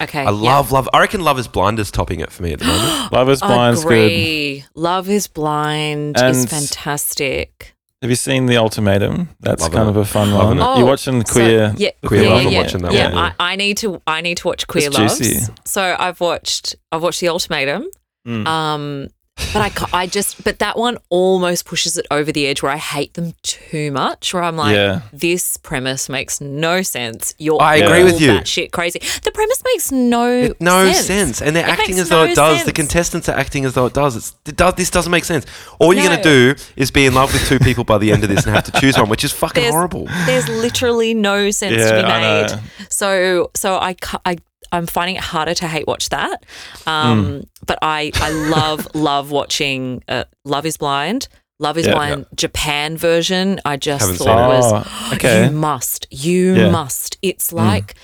Okay. 0.00 0.20
I 0.24 0.30
love 0.30 0.70
Love. 0.72 0.88
I 0.92 1.00
reckon 1.00 1.22
Love 1.24 1.38
is 1.38 1.48
Blind 1.48 1.78
is 1.80 1.90
topping 1.90 2.20
it 2.20 2.30
for 2.30 2.42
me 2.42 2.52
at 2.52 2.58
the 2.58 2.64
moment. 2.66 3.12
Love 3.12 3.30
is 3.30 3.40
Blind's 3.40 3.82
good. 3.84 3.92
Agree. 3.92 4.64
Love 4.74 5.08
is 5.08 5.26
Blind 5.28 6.16
is 6.20 6.44
fantastic. 6.46 7.73
Have 8.04 8.10
you 8.10 8.16
seen 8.16 8.44
The 8.44 8.58
Ultimatum? 8.58 9.30
That's 9.40 9.62
Loving 9.62 9.76
kind 9.78 9.88
it. 9.88 9.90
of 9.92 9.96
a 9.96 10.04
fun 10.04 10.30
Loving 10.30 10.58
one. 10.58 10.68
it. 10.76 10.78
You're 10.78 10.86
Oh, 10.86 10.90
watching 10.90 11.20
the 11.20 11.24
So, 11.26 11.32
queer. 11.32 11.72
yeah, 11.78 11.88
the 12.02 12.08
queer 12.08 12.22
Yeah, 12.24 12.34
one? 12.34 12.46
I'm 12.46 12.52
yeah, 12.52 12.60
watching 12.60 12.82
that 12.82 12.92
yeah. 12.92 13.04
one, 13.04 13.14
yeah. 13.14 13.32
I, 13.40 13.52
I 13.52 13.56
need 13.56 13.78
to. 13.78 14.02
I 14.06 14.20
need 14.20 14.36
to 14.36 14.46
watch 14.48 14.66
Queer 14.66 14.88
It's 14.88 14.98
Loves. 14.98 15.16
juicy. 15.18 15.52
So 15.64 15.96
I've 15.98 16.20
watched. 16.20 16.76
I've 16.92 17.02
watched 17.02 17.20
The 17.22 17.28
Ultimatum. 17.30 17.86
Mm. 18.28 18.46
Um, 18.46 19.08
but 19.36 19.56
I, 19.56 19.68
ca- 19.70 19.88
I 19.92 20.06
just, 20.06 20.42
but 20.44 20.58
that 20.60 20.78
one 20.78 20.98
almost 21.08 21.64
pushes 21.64 21.96
it 21.98 22.06
over 22.10 22.30
the 22.30 22.46
edge 22.46 22.62
where 22.62 22.70
I 22.72 22.76
hate 22.76 23.14
them 23.14 23.34
too 23.42 23.90
much. 23.90 24.32
Where 24.32 24.42
I'm 24.42 24.56
like, 24.56 24.74
Yeah. 24.74 25.02
this 25.12 25.56
premise 25.56 26.08
makes 26.08 26.40
no 26.40 26.82
sense. 26.82 27.34
You're 27.38 27.60
I 27.60 27.76
agree 27.76 27.98
all 28.00 28.04
with 28.04 28.20
you. 28.20 28.44
Shit, 28.44 28.70
crazy. 28.72 29.00
The 29.22 29.30
premise 29.32 29.62
makes 29.64 29.90
no 29.92 30.28
It- 30.30 30.60
no 30.60 30.90
sense. 30.92 31.06
sense. 31.06 31.42
and 31.42 31.54
they're 31.56 31.66
It 31.66 31.70
acting 31.70 31.96
makes 31.96 32.02
as 32.02 32.08
though 32.10 32.24
no 32.26 32.32
it 32.32 32.36
does. 32.36 32.58
The 32.60 32.64
sense. 32.66 32.72
contestants 32.76 33.28
are 33.28 33.36
acting 33.36 33.64
as 33.64 33.74
though 33.74 33.86
it 33.86 33.94
does. 33.94 34.16
It's, 34.16 34.34
it 34.46 34.56
does. 34.56 34.74
This 34.74 34.90
doesn't 34.90 35.10
make 35.10 35.24
sense. 35.24 35.46
All 35.80 35.92
you're 35.92 36.04
No. 36.04 36.10
going 36.10 36.22
to 36.22 36.54
do 36.56 36.62
is 36.76 36.90
be 36.90 37.06
in 37.06 37.14
love 37.14 37.32
with 37.32 37.46
two 37.48 37.58
people 37.58 37.84
by 37.84 37.98
the 37.98 38.12
end 38.12 38.22
of 38.22 38.28
this 38.30 38.44
and 38.46 38.54
have 38.54 38.64
to 38.64 38.80
choose 38.80 38.96
one, 38.96 39.08
which 39.08 39.24
is 39.24 39.32
fucking 39.32 39.62
There's- 39.62 39.72
horrible. 39.72 40.06
There's 40.26 40.48
literally 40.48 41.12
no 41.14 41.50
sense 41.50 41.72
to 41.76 41.92
be 41.94 42.00
Yeah, 42.00 42.06
I 42.06 42.20
made. 42.20 42.50
know. 42.50 42.58
So, 42.88 43.50
so 43.54 43.78
I, 43.78 43.94
ca- 43.94 44.20
I, 44.24 44.36
I'm 44.74 44.86
finding 44.86 45.16
it 45.16 45.22
harder 45.22 45.54
to 45.54 45.68
hate 45.68 45.86
watch 45.86 46.08
that. 46.10 46.44
Hmm. 46.84 46.90
Um, 46.90 47.44
But 47.66 47.78
I, 47.82 48.10
I 48.16 48.30
love, 48.30 48.88
love 48.94 49.30
watching 49.30 50.02
uh, 50.08 50.24
Love 50.44 50.66
Is 50.66 50.76
Blind. 50.76 51.28
Love 51.60 51.78
Is 51.78 51.86
Yeah. 51.86 51.94
Blind 51.94 52.26
Japan 52.34 52.96
version. 52.96 53.60
I 53.64 53.76
just 53.76 54.00
Haven't 54.02 54.16
thought 54.16 54.50
it 54.50 54.54
it. 54.54 54.58
was. 54.58 54.72
Oh, 54.86 55.10
okay. 55.14 55.44
You 55.46 55.50
must. 55.52 56.06
You 56.10 56.54
Yeah. 56.56 56.70
must. 56.70 57.16
It's 57.22 57.52
like 57.52 57.94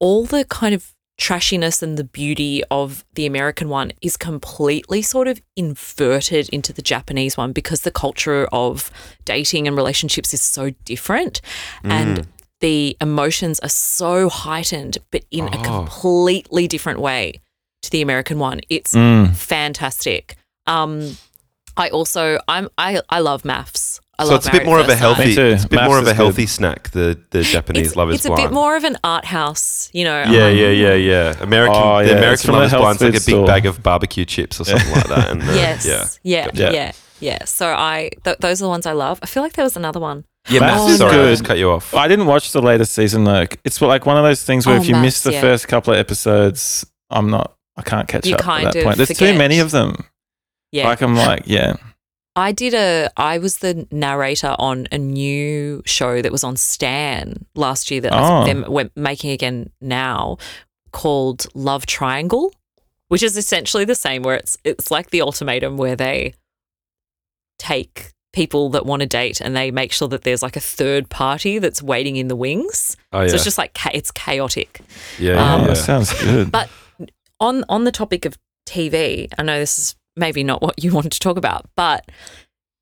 all 0.00 0.24
the 0.26 0.44
kind 0.44 0.74
of 0.74 0.92
trashiness 1.18 1.80
and 1.82 1.96
the 1.96 2.04
beauty 2.04 2.62
of 2.72 3.04
the 3.14 3.24
American 3.24 3.68
one 3.68 3.92
is 4.02 4.16
completely 4.16 5.00
sort 5.00 5.28
of 5.28 5.40
inverted 5.56 6.48
into 6.50 6.72
the 6.72 6.82
Japanese 6.82 7.36
one 7.36 7.52
because 7.52 7.82
the 7.82 7.90
culture 7.92 8.46
of 8.52 8.90
dating 9.24 9.68
and 9.68 9.76
relationships 9.76 10.34
is 10.34 10.42
so 10.42 10.70
different 10.84 11.40
Mm. 11.84 11.90
and 11.90 12.26
the 12.66 12.96
emotions 13.08 13.56
are 13.66 13.74
so 13.98 14.12
heightened 14.44 14.96
but 15.12 15.22
in 15.30 15.44
a 15.56 15.58
Oh. 15.58 15.62
completely 15.72 16.64
different 16.74 16.98
way 17.08 17.22
to 17.82 17.88
the 17.94 18.00
American 18.06 18.36
one. 18.48 18.58
It's 18.76 18.92
Mm. 18.94 19.34
fantastic. 19.36 20.36
Um 20.66 21.16
I 21.76 21.86
also 21.98 22.38
I'm 22.54 22.66
I 22.78 22.90
I 23.16 23.18
love 23.20 23.42
MAFS. 23.44 24.00
I 24.18 24.22
so 24.24 24.30
love 24.30 24.38
it's 24.38 24.48
a 24.48 24.52
bit 24.58 24.64
more 24.70 24.78
of 24.84 24.88
a 24.88 24.94
healthy. 25.04 25.32
It's 25.34 25.64
a 25.64 25.68
bit 25.68 25.78
MAFS 25.80 25.86
more 25.88 25.98
of 25.98 26.04
is 26.04 26.08
a 26.10 26.12
good. 26.12 26.22
healthy 26.22 26.46
snack. 26.46 26.80
The 26.98 27.18
the 27.34 27.42
Japanese 27.42 27.88
it's, 27.88 27.96
Love 27.96 28.10
is 28.10 28.16
it's 28.16 28.26
a 28.26 28.34
bit 28.42 28.52
more 28.52 28.76
of 28.76 28.84
an 28.84 28.96
art 29.02 29.24
house, 29.38 29.90
you 29.92 30.04
know. 30.08 30.18
Yeah, 30.36 30.46
um, 30.50 30.56
yeah, 30.62 30.68
yeah, 30.84 30.94
yeah. 30.94 31.42
American, 31.48 31.82
Oh, 31.82 31.98
yeah, 31.98 32.06
the 32.06 32.12
it's 32.12 32.18
American 32.22 32.46
from 32.46 32.54
Love 32.54 32.62
a 32.62 32.66
is 32.66 32.70
health 32.70 32.82
Blind's 32.84 33.02
like 33.02 33.10
a 33.10 33.12
big 33.28 33.34
store. 33.34 33.46
bag 33.52 33.66
of 33.66 33.82
barbecue 33.82 34.24
chips 34.24 34.60
or 34.60 34.64
something 34.70 34.92
like 34.98 35.08
that. 35.14 35.26
And, 35.32 35.42
uh, 35.42 35.52
Yes. 35.64 35.84
yeah. 35.84 36.04
Yeah. 36.22 36.46
Yeah. 36.54 36.70
Yeah. 36.78 36.92
Yeah. 37.28 37.44
So 37.44 37.66
I 37.94 38.10
th- 38.24 38.38
those 38.44 38.56
are 38.62 38.66
the 38.66 38.74
ones 38.76 38.86
I 38.86 38.92
love. 38.92 39.18
I 39.22 39.26
feel 39.26 39.42
like 39.42 39.54
there 39.54 39.64
was 39.70 39.76
another 39.76 40.00
one. 40.00 40.24
Yeah, 40.48 40.60
MAFS 40.60 40.76
MAFS 40.76 40.88
is 40.90 40.98
sorry, 40.98 41.12
I 41.12 41.16
good. 41.16 41.30
just 41.30 41.44
cut 41.44 41.58
you 41.58 41.70
off. 41.70 41.94
I 41.94 42.06
didn't 42.08 42.26
watch 42.26 42.52
the 42.52 42.60
latest 42.62 42.92
season 42.92 43.24
though. 43.24 43.46
It's 43.64 43.80
like 43.80 44.04
one 44.06 44.16
of 44.18 44.24
those 44.24 44.42
things 44.42 44.66
where 44.66 44.76
Oh, 44.76 44.80
if 44.80 44.88
you 44.88 44.96
miss 44.96 45.22
the 45.22 45.32
yeah. 45.32 45.40
first 45.40 45.68
couple 45.68 45.92
of 45.94 45.98
episodes, 45.98 46.84
I'm 47.10 47.30
not. 47.30 47.56
I 47.76 47.82
can't 47.82 48.06
catch 48.08 48.26
You 48.26 48.34
up 48.34 48.40
kind 48.40 48.66
at 48.66 48.72
that 48.74 48.78
of 48.80 48.84
point. 48.84 48.96
There's 48.98 49.08
too 49.18 49.36
many 49.36 49.58
of 49.58 49.70
them. 49.70 49.96
Yeah. 50.70 50.86
Like 50.88 51.00
I'm 51.00 51.14
like, 51.16 51.44
yeah. 51.46 51.76
I 52.36 52.52
did 52.52 52.74
a 52.74 53.10
I 53.16 53.38
was 53.38 53.58
the 53.58 53.86
narrator 53.90 54.54
on 54.58 54.86
a 54.92 54.98
new 54.98 55.82
show 55.86 56.20
that 56.20 56.32
was 56.32 56.42
on 56.44 56.56
Stan 56.56 57.46
last 57.54 57.90
year 57.90 58.00
that 58.02 58.12
I 58.12 58.18
Oh. 58.42 58.44
think 58.44 58.60
they're 58.62 58.70
we're 58.70 58.90
making 58.96 59.30
again 59.30 59.70
now 59.80 60.38
called 60.92 61.46
Love 61.54 61.86
Triangle, 61.86 62.52
which 63.08 63.22
is 63.22 63.36
essentially 63.36 63.84
the 63.84 63.94
same 63.94 64.22
where 64.22 64.36
it's 64.36 64.58
it's 64.64 64.90
like 64.90 65.10
the 65.10 65.22
ultimatum 65.22 65.76
where 65.76 65.94
they 65.96 66.34
take 67.58 68.12
people 68.34 68.68
that 68.70 68.84
want 68.84 69.00
to 69.00 69.06
date 69.06 69.40
and 69.40 69.56
they 69.56 69.70
make 69.70 69.92
sure 69.92 70.08
that 70.08 70.22
there's 70.22 70.42
like 70.42 70.56
a 70.56 70.60
third 70.60 71.08
party 71.08 71.58
that's 71.58 71.80
waiting 71.82 72.16
in 72.16 72.28
the 72.28 72.36
wings. 72.36 72.96
Oh 73.12 73.20
yeah, 73.22 73.28
So 73.28 73.34
it's 73.36 73.44
just 73.44 73.56
like 73.58 73.70
it's 73.94 74.10
chaotic. 74.10 74.80
yeah, 75.18 75.32
Oh, 75.32 75.34
yeah, 75.36 75.54
um, 75.54 75.60
yeah. 75.62 75.66
that 75.68 75.76
sounds 75.76 76.12
good. 76.22 76.50
But 76.52 76.68
on 77.40 77.64
on 77.68 77.84
the 77.84 77.92
topic 77.92 78.24
of 78.26 78.36
TV, 78.68 79.28
I 79.38 79.42
know 79.42 79.58
this 79.58 79.78
is 79.78 79.96
maybe 80.16 80.42
not 80.44 80.60
what 80.62 80.82
you 80.82 80.92
wanted 80.96 81.12
to 81.12 81.20
talk 81.20 81.36
about, 81.36 81.66
but 81.76 82.10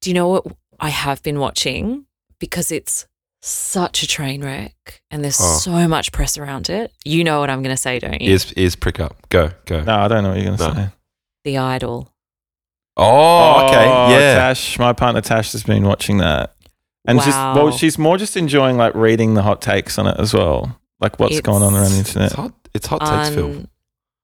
do 0.00 0.10
you 0.10 0.14
know 0.14 0.28
what 0.28 0.46
I 0.80 0.88
have 0.88 1.22
been 1.22 1.38
watching 1.38 2.06
because 2.40 2.72
it's 2.72 3.06
such 3.44 4.02
a 4.02 4.06
train 4.06 4.42
wreck 4.44 5.02
and 5.10 5.22
there's 5.24 5.38
Oh. 5.40 5.58
so 5.58 5.88
much 5.88 6.12
press 6.12 6.38
around 6.38 6.70
it. 6.70 6.92
You 7.04 7.24
know 7.24 7.40
what 7.40 7.50
I'm 7.50 7.62
going 7.62 7.74
to 7.74 7.80
say, 7.80 7.98
don't 7.98 8.20
you? 8.20 8.30
Ears, 8.30 8.52
ears 8.56 8.76
prick 8.76 9.00
up. 9.00 9.16
Go, 9.30 9.50
go. 9.66 9.82
no, 9.82 9.96
I 9.96 10.08
don't 10.08 10.22
know 10.22 10.30
what 10.30 10.38
you're 10.40 10.56
gonna 10.56 10.68
No. 10.68 10.74
say. 10.74 10.88
The 11.44 11.58
Idol. 11.58 12.11
Oh, 12.96 13.66
okay, 13.66 13.84
Oh, 13.86 14.08
yeah. 14.10 14.34
Tash, 14.34 14.78
my 14.78 14.92
partner 14.92 15.20
Tash 15.20 15.52
has 15.52 15.62
been 15.62 15.84
watching 15.84 16.18
that, 16.18 16.54
and 17.06 17.20
she's 17.22 17.32
Wow. 17.34 17.54
well, 17.54 17.70
she's 17.72 17.98
more 17.98 18.18
just 18.18 18.36
enjoying 18.36 18.76
like 18.76 18.94
reading 18.94 19.34
the 19.34 19.42
hot 19.42 19.62
takes 19.62 19.98
on 19.98 20.06
it 20.06 20.16
as 20.18 20.34
well, 20.34 20.78
like 21.00 21.18
what's 21.18 21.36
It's- 21.36 21.40
going 21.40 21.62
on 21.62 21.74
around 21.74 21.92
the 21.92 22.00
It's 22.00 22.08
internet. 22.10 22.32
hot. 22.32 22.52
It's 22.74 22.86
hot 22.86 23.00
takes, 23.00 23.34
Phil. 23.34 23.44
Un- 23.46 23.68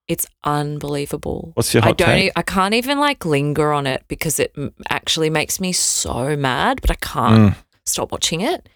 It's 0.07 0.25
unbelievable. 0.43 1.51
What's 1.53 1.71
your 1.73 1.83
I 1.83 1.87
hot 1.87 1.97
don't. 1.97 2.07
take? 2.07 2.25
e- 2.29 2.31
I 2.35 2.41
can't 2.41 2.73
even 2.73 2.99
like 2.99 3.25
linger 3.25 3.71
on 3.71 3.85
it 3.87 4.03
because 4.07 4.39
it 4.39 4.51
m- 4.57 4.73
actually 4.89 5.29
makes 5.29 5.59
me 5.59 5.71
so 5.71 6.35
mad, 6.35 6.79
but 6.81 6.89
I 6.89 6.95
can't 6.95 7.53
Mm, 7.53 7.55
stop 7.85 8.11
watching 8.11 8.41
it. 8.41 8.67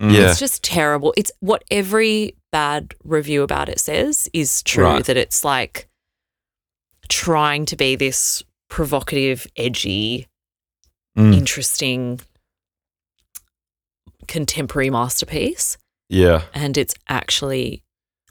mm. 0.00 0.12
Yeah. 0.12 0.30
It's 0.30 0.38
just 0.38 0.62
terrible. 0.62 1.12
It's 1.16 1.32
what 1.40 1.64
every 1.72 2.36
bad 2.52 2.94
review 3.04 3.42
about 3.42 3.68
it 3.68 3.80
says 3.80 4.28
is 4.32 4.62
true 4.62 4.84
Right. 4.84 5.04
that 5.06 5.16
it's 5.16 5.44
like 5.44 5.88
trying 7.08 7.66
to 7.66 7.76
be 7.76 7.96
this 7.96 8.42
provocative, 8.68 9.46
edgy, 9.56 10.26
Mm. 11.16 11.34
interesting 11.34 12.20
contemporary 14.28 14.90
masterpiece. 14.90 15.78
Yeah, 16.08 16.42
And 16.54 16.76
it's 16.76 16.94
actually 17.08 17.82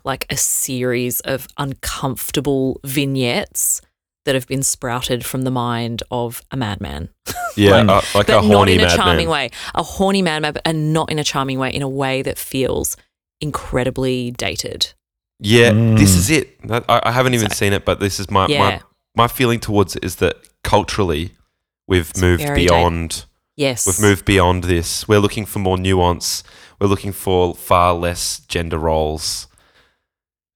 like 0.03 0.25
a 0.31 0.37
series 0.37 1.19
of 1.21 1.47
uncomfortable 1.57 2.79
vignettes 2.85 3.81
that 4.25 4.33
have 4.35 4.47
been 4.47 4.63
sprouted 4.63 5.25
from 5.25 5.41
the 5.43 5.51
mind 5.51 6.03
of 6.11 6.41
a 6.51 6.57
madman. 6.57 7.09
yeah, 7.57 7.81
Like- 7.81 7.89
uh, 7.89 8.17
like 8.17 8.27
but 8.27 8.29
a 8.29 8.31
not 8.33 8.43
horny 8.45 8.73
in 8.73 8.79
a 8.79 8.83
madman. 8.83 8.97
charming 9.05 9.29
way. 9.29 9.49
A 9.73 9.83
horny 9.83 10.21
madman, 10.21 10.53
but 10.53 10.61
and 10.65 10.93
not 10.93 11.11
in 11.11 11.19
a 11.19 11.23
charming 11.23 11.59
way, 11.59 11.69
in 11.71 11.81
a 11.81 11.89
way 11.89 12.21
that 12.21 12.37
feels 12.37 12.95
incredibly 13.41 14.31
dated. 14.31 14.93
Yeah, 15.39 15.71
Mm. 15.71 15.97
this 15.97 16.15
is 16.15 16.29
it. 16.29 16.57
I, 16.69 17.01
I 17.03 17.11
haven't 17.11 17.33
even 17.33 17.49
So- 17.49 17.55
seen 17.55 17.73
it, 17.73 17.83
but 17.83 17.99
this 17.99 18.19
is 18.19 18.29
my 18.31 18.47
Yeah. 18.47 18.59
my 18.59 18.81
my 19.15 19.27
feeling 19.27 19.59
towards 19.59 19.95
it 19.95 20.03
is 20.03 20.17
that 20.17 20.35
culturally 20.63 21.31
we've 21.87 22.09
It's 22.09 22.21
moved 22.21 22.53
beyond. 22.53 23.25
Yes. 23.55 23.87
We've 23.87 24.01
moved 24.01 24.25
beyond 24.25 24.65
this. 24.65 25.07
We're 25.07 25.19
looking 25.19 25.45
for 25.45 25.59
more 25.59 25.77
nuance. 25.77 26.43
We're 26.79 26.87
looking 26.87 27.13
for 27.13 27.55
far 27.55 27.93
less 27.93 28.39
gender 28.47 28.77
roles. 28.77 29.47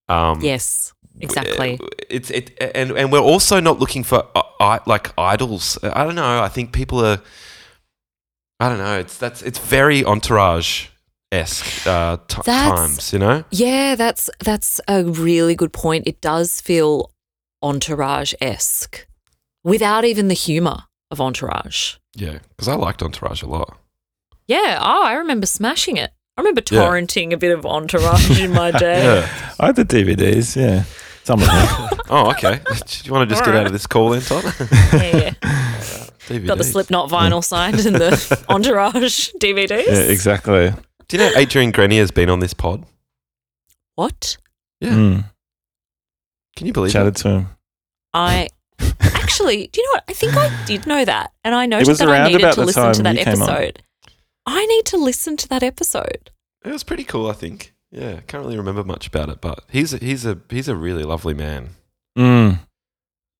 Um, 0.09 0.41
Yes, 0.41 0.93
exactly. 1.19 1.79
It's 2.09 2.29
it, 2.31 2.57
and 2.75 2.91
and 2.91 3.11
we're 3.11 3.19
also 3.19 3.59
not 3.59 3.79
looking 3.79 4.03
for 4.03 4.27
uh, 4.35 4.41
I, 4.59 4.79
like 4.85 5.13
idols. 5.17 5.77
I 5.83 6.03
don't 6.03 6.15
know. 6.15 6.41
I 6.41 6.49
think 6.49 6.73
people 6.73 7.05
are. 7.05 7.21
I 8.59 8.67
don't 8.67 8.79
know. 8.79 8.99
It's 8.99 9.17
that's 9.17 9.41
it's 9.41 9.59
very 9.59 10.03
entourage 10.03 10.87
esque 11.31 11.87
uh, 11.87 12.17
t- 12.27 12.41
times. 12.41 13.13
You 13.13 13.19
know. 13.19 13.43
Yeah, 13.51 13.95
that's 13.95 14.29
that's 14.39 14.81
a 14.87 15.03
really 15.03 15.55
good 15.55 15.71
point. 15.71 16.07
It 16.07 16.19
does 16.21 16.59
feel 16.59 17.11
entourage 17.61 18.33
esque 18.41 19.07
without 19.63 20.05
even 20.05 20.27
the 20.27 20.33
humor 20.33 20.83
of 21.11 21.19
entourage. 21.19 21.95
Yeah, 22.15 22.39
because 22.49 22.67
I 22.67 22.75
liked 22.75 23.01
Entourage 23.03 23.41
a 23.41 23.47
lot. 23.47 23.77
Yeah. 24.47 24.79
Oh, 24.81 25.03
I 25.03 25.13
remember 25.13 25.45
smashing 25.45 25.97
it. 25.97 26.11
I 26.37 26.41
remember 26.41 26.61
Yeah. 26.71 26.79
torrenting 26.81 27.33
a 27.33 27.37
bit 27.37 27.51
of 27.57 27.65
entourage 27.65 28.39
in 28.39 28.51
my 28.53 28.71
day. 28.79 29.03
Yeah. 29.03 29.53
I 29.59 29.67
had 29.67 29.75
the 29.75 29.85
DVDs. 29.85 30.55
Yeah, 30.55 30.83
some 31.23 31.41
of 31.41 31.47
them. 31.47 31.89
Oh, 32.11 32.31
okay. 32.31 32.59
Do 32.87 32.99
you 33.03 33.11
want 33.13 33.29
to 33.29 33.35
just 33.35 33.45
get 33.45 33.55
out 33.55 33.67
of 33.67 33.71
this 33.71 33.85
call 33.85 34.09
then, 34.09 34.21
Todd? 34.21 34.43
Yeah, 34.93 35.15
yeah. 35.17 35.33
DVDs. 36.27 36.47
Got 36.47 36.57
the 36.57 36.63
Slipknot 36.63 37.07
vinyl 37.11 37.43
signed 37.43 37.85
in 37.85 37.93
the 37.93 38.43
entourage 38.49 39.29
DVDs. 39.39 39.85
yeah, 39.85 39.93
exactly. 40.11 40.73
Do 41.07 41.17
you 41.17 41.23
know 41.23 41.31
Adrian 41.37 41.69
Grenier 41.69 42.01
has 42.01 42.09
been 42.09 42.31
on 42.31 42.39
this 42.39 42.55
pod? 42.55 42.83
What? 43.95 44.37
Yeah. 44.79 44.89
Mm. 44.93 45.23
Can 46.59 46.67
you 46.67 46.73
believe 46.73 46.91
Chatted 46.91 47.15
it? 47.15 47.21
to 47.21 47.29
him. 47.29 47.47
I 48.13 48.49
actually, 48.99 49.67
do 49.67 49.79
you 49.81 49.87
know 49.87 49.91
what? 49.93 50.03
I 50.09 50.13
think 50.13 50.35
I 50.35 50.65
did 50.65 50.85
know 50.85 51.05
that, 51.05 51.31
and 51.45 51.55
I 51.55 51.65
noticed 51.65 51.87
was 51.89 51.99
that 51.99 52.09
I 52.09 52.11
around 52.11 52.25
needed 52.33 52.41
about 52.41 52.55
to 52.55 52.59
the 52.59 52.65
listen 52.65 52.83
to 52.83 52.93
time 52.93 53.03
that 53.03 53.17
you 53.17 53.23
came 53.23 53.41
on. 53.41 53.49
episode. 53.49 53.83
I 54.45 54.65
need 54.65 54.85
to 54.87 54.97
listen 54.97 55.37
to 55.37 55.47
that 55.47 55.63
episode. 55.63 56.31
It 56.65 56.71
was 56.71 56.83
pretty 56.83 57.05
cool, 57.05 57.29
I 57.29 57.33
think. 57.33 57.73
Yeah, 57.91 58.19
can't 58.27 58.43
really 58.43 58.57
remember 58.57 58.83
much 58.83 59.07
about 59.07 59.29
it, 59.29 59.39
but 59.39 59.63
he's 59.69 59.93
a, 59.93 59.97
he's 59.99 60.25
a 60.25 60.37
he's 60.49 60.67
a 60.67 60.75
really 60.75 61.03
lovely 61.03 61.33
man. 61.33 61.69
Mm. 62.17 62.59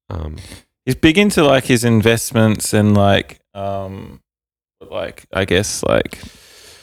Um, 0.09 0.37
he's 0.85 0.95
big 0.95 1.17
into 1.17 1.43
like 1.43 1.65
his 1.65 1.83
investments 1.83 2.73
and 2.73 2.95
like 2.95 3.41
um 3.53 4.21
like 4.89 5.25
I 5.33 5.43
guess 5.45 5.83
like 5.83 6.17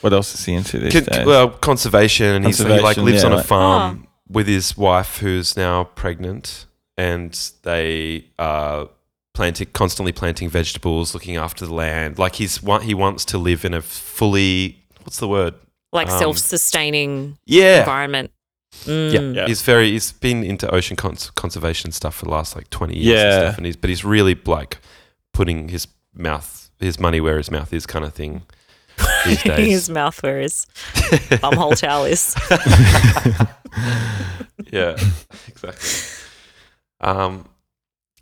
what 0.02 0.12
else 0.12 0.34
is 0.34 0.44
he 0.44 0.52
into 0.54 0.78
these 0.78 0.92
Con- 0.92 1.04
days? 1.04 1.26
well, 1.26 1.48
conservation, 1.48 2.26
and 2.36 2.46
he's, 2.46 2.58
he 2.58 2.64
like 2.64 2.96
Conservation, 2.96 3.04
lives 3.06 3.22
yeah, 3.22 3.26
on 3.26 3.32
a 3.32 3.36
like- 3.36 3.46
farm 3.46 4.05
with 4.28 4.46
his 4.46 4.76
wife, 4.76 5.18
who's 5.18 5.56
now 5.56 5.84
pregnant, 5.84 6.66
and 6.96 7.32
they 7.62 8.26
are 8.38 8.88
planting, 9.34 9.68
constantly 9.72 10.12
planting 10.12 10.48
vegetables, 10.48 11.14
looking 11.14 11.36
after 11.36 11.66
the 11.66 11.74
land. 11.74 12.18
Like 12.18 12.36
he's 12.36 12.62
wa- 12.62 12.80
he 12.80 12.94
wants 12.94 13.24
to 13.26 13.38
live 13.38 13.64
in 13.64 13.74
a 13.74 13.82
fully 13.82 14.82
what's 15.04 15.18
the 15.18 15.28
word? 15.28 15.54
Like 15.92 16.08
Um, 16.10 16.18
self-sustaining 16.18 17.38
Yeah, 17.46 17.80
environment. 17.80 18.30
Mm. 18.84 19.34
Yeah. 19.36 19.46
He's 19.46 19.62
very 19.62 19.92
he's 19.92 20.12
been 20.12 20.42
into 20.42 20.68
ocean 20.74 20.96
cons- 20.96 21.30
conservation 21.30 21.92
stuff 21.92 22.14
for 22.16 22.24
the 22.26 22.30
last 22.32 22.56
like 22.56 22.68
twenty 22.70 22.98
years. 22.98 23.16
Yeah. 23.18 23.32
and 23.36 23.46
stuff, 23.48 23.56
and 23.58 23.66
he's 23.66 23.76
but 23.76 23.90
he's 23.90 24.04
really 24.04 24.34
like 24.46 24.78
putting 25.32 25.68
his 25.68 25.86
mouth 26.14 26.70
his 26.80 26.98
money 26.98 27.20
where 27.20 27.38
his 27.38 27.50
mouth 27.50 27.72
is 27.72 27.86
kind 27.86 28.04
of 28.04 28.12
thing 28.12 28.42
these 29.28 29.42
days. 29.56 29.66
his 29.68 29.90
mouth 29.90 30.22
where 30.22 30.40
his 30.40 30.66
bumhole 31.42 31.78
towel 31.78 32.04
is. 32.04 32.34
yeah, 34.72 34.96
exactly. 35.48 36.22
Um, 37.00 37.48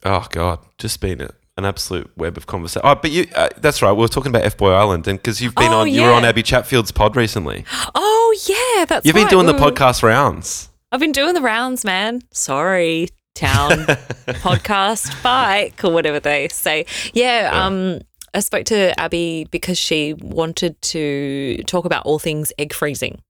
oh 0.04 0.26
god, 0.30 0.60
just 0.78 1.00
been 1.00 1.20
a, 1.20 1.30
an 1.56 1.64
absolute 1.64 2.10
web 2.16 2.36
of 2.36 2.46
conversation. 2.46 2.82
Oh, 2.84 2.94
but 2.94 3.10
you, 3.10 3.26
uh, 3.34 3.48
that's 3.58 3.82
right. 3.82 3.92
We 3.92 4.00
were 4.00 4.08
talking 4.08 4.30
about 4.30 4.44
F 4.44 4.56
Boy 4.56 4.72
Island, 4.72 5.06
and 5.06 5.18
because 5.18 5.40
you've 5.40 5.54
been 5.54 5.72
Oh, 5.72 5.80
on, 5.80 5.92
you 5.92 6.02
were 6.02 6.12
on 6.12 6.24
Abby 6.24 6.42
Chatfield's 6.42 6.92
pod 6.92 7.16
recently. 7.16 7.64
Oh 7.94 8.36
yeah, 8.48 8.84
that's 8.86 9.06
You've 9.06 9.14
been 9.14 9.24
right. 9.24 9.30
doing 9.30 9.46
the 9.46 9.52
podcast 9.52 10.02
rounds. 10.02 10.68
I've 10.90 10.98
been 10.98 11.12
doing 11.12 11.34
the 11.34 11.40
rounds, 11.40 11.84
man. 11.84 12.20
Sorry, 12.32 13.08
town 13.36 13.70
podcast 14.26 15.22
bike 15.22 15.84
or 15.84 15.92
whatever 15.92 16.18
they 16.18 16.48
say. 16.48 16.84
Yeah, 17.12 17.52
Yeah. 17.52 17.64
um 17.66 18.00
I 18.34 18.40
spoke 18.40 18.64
to 18.66 18.98
Abby 19.00 19.46
because 19.50 19.78
she 19.78 20.14
wanted 20.14 20.80
to 20.82 21.62
talk 21.66 21.84
about 21.84 22.04
all 22.06 22.18
things 22.18 22.52
egg 22.58 22.72
freezing 22.72 23.20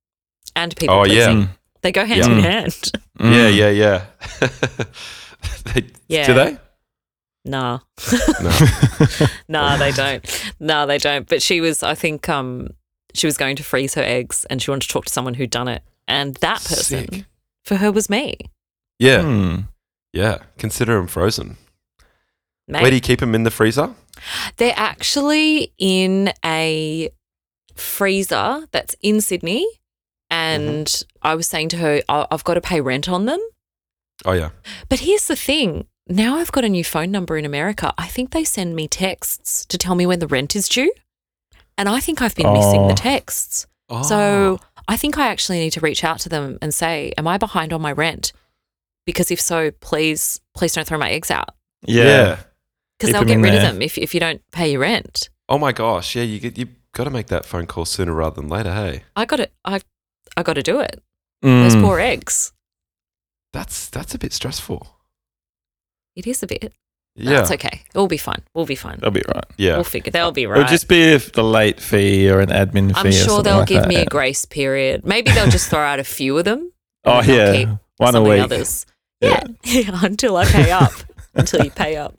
and 0.57 0.75
people 0.77 0.97
Oh, 0.97 1.05
yeah. 1.05 1.49
They 1.83 1.93
go 1.93 2.07
hand 2.07 2.21
Yeah. 2.21 2.27
in 2.27 2.39
Mm. 2.39 2.43
hand. 2.43 2.93
Yeah, 3.21 3.51
Mm. 3.51 3.57
yeah, 3.57 3.71
yeah. 3.71 4.05
they, 5.75 5.85
Yeah. 6.09 6.27
Do 6.27 6.35
they? 6.35 6.57
Nah. 7.45 7.81
No. 8.41 8.51
nah, 9.49 9.77
they 9.77 9.93
don't. 9.93 10.53
Nah, 10.59 10.87
they 10.87 10.97
don't. 10.99 11.29
But 11.29 11.43
she 11.43 11.61
was, 11.61 11.83
I 11.83 11.95
think, 11.95 12.29
um, 12.29 12.69
she 13.15 13.27
was 13.27 13.37
going 13.37 13.57
to 13.57 13.63
freeze 13.63 13.95
her 13.95 14.03
eggs 14.03 14.47
and 14.49 14.63
she 14.63 14.71
wanted 14.71 14.87
to 14.87 14.93
talk 14.93 15.05
to 15.05 15.13
someone 15.13 15.35
who'd 15.35 15.51
done 15.51 15.69
it. 15.69 15.83
And 16.09 16.37
that 16.37 16.59
person 16.65 17.07
Sick. 17.13 17.25
for 17.65 17.77
her 17.77 17.93
was 17.93 18.09
me. 18.09 18.37
Yeah, 18.99 19.21
Mm. 19.23 19.69
yeah. 20.13 20.39
Consider 20.59 20.95
them 20.97 21.07
frozen. 21.07 21.59
Mate. 22.67 22.81
Where 22.81 22.91
do 22.91 22.97
you 22.97 23.03
keep 23.03 23.21
them 23.21 23.35
in 23.35 23.43
the 23.45 23.51
freezer? 23.51 23.95
They're 24.57 24.75
actually 24.77 25.73
in 25.79 26.33
a 26.45 27.11
freezer 27.75 28.67
that's 28.73 28.95
in 29.03 29.21
Sydney. 29.21 29.67
And 30.31 30.87
Mm-hmm. 30.87 31.09
I 31.29 31.35
was 31.35 31.47
saying 31.47 31.69
to 31.71 31.77
her, 31.79 32.03
"I- 32.09 32.27
I've 32.31 32.45
got 32.45 32.55
to 32.55 32.61
pay 32.61 32.81
rent 32.81 33.09
on 33.09 33.27
them. 33.27 33.41
Oh 34.25 34.33
yeah. 34.33 34.51
But 34.89 35.01
here's 35.01 35.27
the 35.27 35.37
thing 35.37 35.87
now 36.07 36.37
I've 36.37 36.53
got 36.53 36.65
a 36.65 36.69
new 36.69 36.85
phone 36.85 37.11
number 37.11 37.37
in 37.39 37.45
America. 37.45 37.93
I 37.97 38.09
think 38.09 38.31
they 38.31 38.45
send 38.45 38.77
me 38.77 38.89
texts 38.89 39.65
to 39.67 39.79
tell 39.79 39.95
me 39.95 40.07
when 40.07 40.19
the 40.19 40.27
rent 40.27 40.55
is 40.55 40.69
due. 40.69 40.93
And 41.79 41.89
I 41.89 41.99
think 42.01 42.21
I've 42.23 42.35
been 42.35 42.53
missing 42.53 42.87
the 42.89 42.93
Oh. 42.93 42.97
texts. 42.97 43.67
Oh. 43.89 44.03
So 44.03 44.61
I 44.89 44.97
think 44.97 45.19
I 45.19 45.29
actually 45.29 45.61
need 45.61 45.73
to 45.73 45.81
reach 45.81 46.05
out 46.05 46.21
to 46.21 46.29
them 46.29 46.59
and 46.63 46.75
say, 46.75 47.13
Am 47.19 47.27
I 47.27 47.39
behind 47.39 47.73
on 47.73 47.81
my 47.83 47.93
rent? 47.93 48.33
Because 49.07 49.31
if 49.31 49.41
so, 49.41 49.71
please, 49.71 50.41
please 50.55 50.73
don't 50.75 50.87
throw 50.87 50.99
my 50.99 51.11
eggs 51.11 51.31
out. 51.31 51.51
Yeah. 51.87 52.41
Because 52.99 53.13
they'll 53.13 53.25
get 53.25 53.39
rid 53.41 53.55
of 53.55 53.63
them 53.63 53.83
if, 53.83 53.99
if 53.99 54.15
you 54.15 54.21
don't 54.21 54.41
pay 54.53 54.73
your 54.73 54.81
rent. 54.81 55.29
Oh 55.49 55.59
my 55.59 55.73
gosh. 55.73 56.15
Yeah, 56.15 56.23
you 56.23 56.39
get 56.41 56.57
you 56.57 56.69
got 56.93 57.05
to 57.05 57.11
make 57.11 57.27
that 57.27 57.45
phone 57.45 57.67
call 57.67 57.85
sooner 57.85 58.13
rather 58.15 58.37
than 58.41 58.49
later. 58.49 58.73
Hey, 58.73 59.03
I 59.17 59.25
got 59.25 59.37
to 59.37 59.51
I 59.65 59.81
I 60.37 60.43
got 60.43 60.55
to 60.55 60.63
do 60.63 60.81
it. 60.81 61.03
Those 61.43 61.75
Mm. 61.75 61.83
poor 61.83 62.01
eggs. 62.01 62.53
that's 63.53 63.89
that's 63.91 64.15
a 64.15 64.19
bit 64.19 64.33
stressful. 64.33 64.87
It 66.17 66.27
is 66.27 66.43
a 66.43 66.47
bit. 66.47 66.73
Yeah. 67.17 67.31
That's 67.31 67.51
okay. 67.53 67.83
It'll 67.95 68.09
be 68.09 68.17
fine. 68.17 68.43
We'll 68.55 68.67
be 68.67 68.75
fine. 68.75 68.97
That'll 68.97 69.11
be 69.13 69.23
right. 69.33 69.45
Yeah. 69.57 69.75
We'll 69.75 69.85
figure. 69.85 70.11
They'll 70.11 70.33
be 70.33 70.47
right. 70.47 70.59
It'll 70.61 70.69
just 70.71 70.89
be 70.89 71.01
if 71.03 71.33
the 71.33 71.45
late 71.45 71.81
fee 71.81 72.29
or 72.29 72.41
an 72.41 72.49
admin 72.49 72.89
fee. 72.89 72.95
I'm 72.97 73.13
sure 73.13 73.43
they'll 73.43 73.59
like 73.59 73.69
give 73.69 73.83
that. 73.83 73.89
me 73.89 73.97
a 73.97 74.07
grace 74.07 74.45
period. 74.45 75.05
Maybe 75.05 75.31
they'll 75.31 75.51
just 75.51 75.69
throw 75.71 75.81
out 75.81 76.01
a 76.01 76.05
few 76.05 76.37
of 76.39 76.45
them. 76.45 76.71
Oh 77.07 77.21
yeah, 77.23 77.77
one 77.99 78.15
a 78.15 78.23
week. 78.23 78.41
Others. 78.41 78.87
Yeah. 79.21 79.43
until 80.03 80.39
I 80.39 80.47
pay 80.47 80.71
up. 80.71 80.93
until 81.35 81.63
you 81.63 81.71
pay 81.71 81.97
up. 81.97 82.19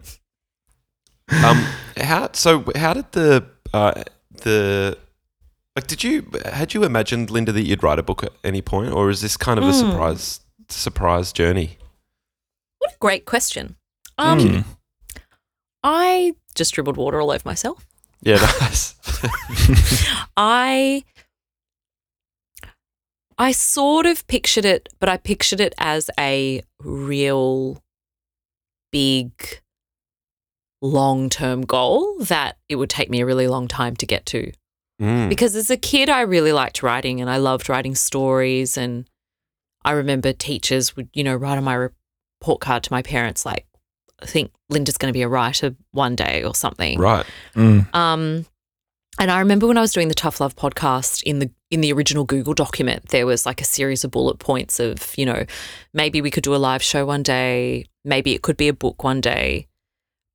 Um, 1.32 1.66
how 1.98 2.30
so? 2.34 2.64
How 2.76 2.94
did 2.94 3.12
the 3.14 3.46
uh, 3.74 4.04
the 4.44 4.98
like? 5.76 5.88
Did 5.88 6.04
you 6.04 6.30
had 6.46 6.74
you 6.74 6.84
imagined 6.84 7.30
Linda 7.32 7.52
that 7.52 7.64
you'd 7.64 7.82
write 7.84 8.00
a 8.00 8.04
book 8.04 8.24
at 8.24 8.32
any 8.44 8.62
point, 8.62 8.92
or 8.94 9.10
is 9.10 9.22
this 9.22 9.36
kind 9.38 9.58
of 9.60 9.66
a 9.66 9.72
Mm. 9.72 9.80
surprise 9.92 10.40
surprise 10.70 11.34
journey? 11.34 11.78
What 12.80 12.94
a 12.94 12.98
great 13.00 13.26
question. 13.26 13.76
Um, 14.18 14.40
Mm. 14.40 14.66
I 15.84 16.34
just 16.56 16.74
dribbled 16.74 16.98
water 16.98 17.20
all 17.22 17.32
over 17.32 17.42
myself. 17.46 17.86
Yeah, 18.22 18.36
nice. 18.62 18.96
I 20.38 21.04
I 23.38 23.52
sort 23.52 24.06
of 24.06 24.26
pictured 24.28 24.66
it, 24.66 24.90
but 25.00 25.10
I 25.10 25.18
pictured 25.18 25.60
it 25.60 25.74
as 25.78 26.10
a 26.20 26.62
real 26.80 27.84
big 28.92 29.62
long-term 30.86 31.62
goal 31.64 32.18
that 32.20 32.58
it 32.70 32.76
would 32.76 32.90
take 32.90 33.10
me 33.10 33.22
a 33.22 33.26
really 33.26 33.48
long 33.48 33.68
time 33.68 33.96
to 33.98 34.06
get 34.06 34.26
to. 34.28 34.52
Mm. 35.02 35.30
Because 35.30 35.56
as 35.56 35.70
a 35.70 35.78
kid 35.78 36.10
I 36.10 36.22
really 36.22 36.54
liked 36.54 36.84
writing 36.84 37.20
and 37.20 37.30
I 37.30 37.38
loved 37.38 37.68
writing 37.68 37.96
stories 37.96 38.78
and 38.78 39.10
I 39.84 39.92
remember 39.92 40.32
teachers 40.32 40.96
would, 40.96 41.10
you 41.14 41.24
know, 41.24 41.36
write 41.36 41.58
on 41.58 41.64
my 41.64 41.74
report 41.74 42.62
card 42.62 42.84
to 42.84 42.94
my 42.94 43.02
parents 43.02 43.46
like 43.46 43.66
I 44.22 44.26
think 44.26 44.52
Linda's 44.70 44.98
going 44.98 45.12
to 45.12 45.18
be 45.18 45.22
a 45.22 45.28
writer 45.28 45.76
one 45.92 46.16
day 46.16 46.44
or 46.44 46.56
something. 46.56 46.98
Right. 47.00 47.26
Mm. 47.56 47.94
Um, 47.94 48.46
and 49.18 49.32
I 49.32 49.40
remember 49.40 49.68
when 49.68 49.78
I 49.78 49.82
was 49.82 49.94
doing 49.94 50.08
the 50.08 50.16
Tough 50.16 50.42
Love 50.42 50.56
podcast 50.56 51.24
in 51.24 51.40
the 51.40 51.50
in 51.72 51.82
the 51.82 51.92
original 51.92 52.26
Google 52.26 52.54
document, 52.54 53.10
there 53.10 53.26
was 53.26 53.46
like 53.46 53.62
a 53.62 53.66
series 53.66 54.04
of 54.04 54.12
bullet 54.12 54.40
points 54.40 54.80
of 54.80 55.14
you 55.18 55.26
know 55.26 55.46
maybe 55.94 56.22
we 56.22 56.32
could 56.32 56.44
do 56.44 56.56
a 56.56 56.58
live 56.58 56.84
show 56.84 57.06
one 57.06 57.24
day, 57.24 57.86
maybe 58.04 58.34
it 58.34 58.42
could 58.42 58.58
be 58.58 58.68
a 58.68 58.74
book 58.74 59.04
one 59.04 59.22
day, 59.22 59.68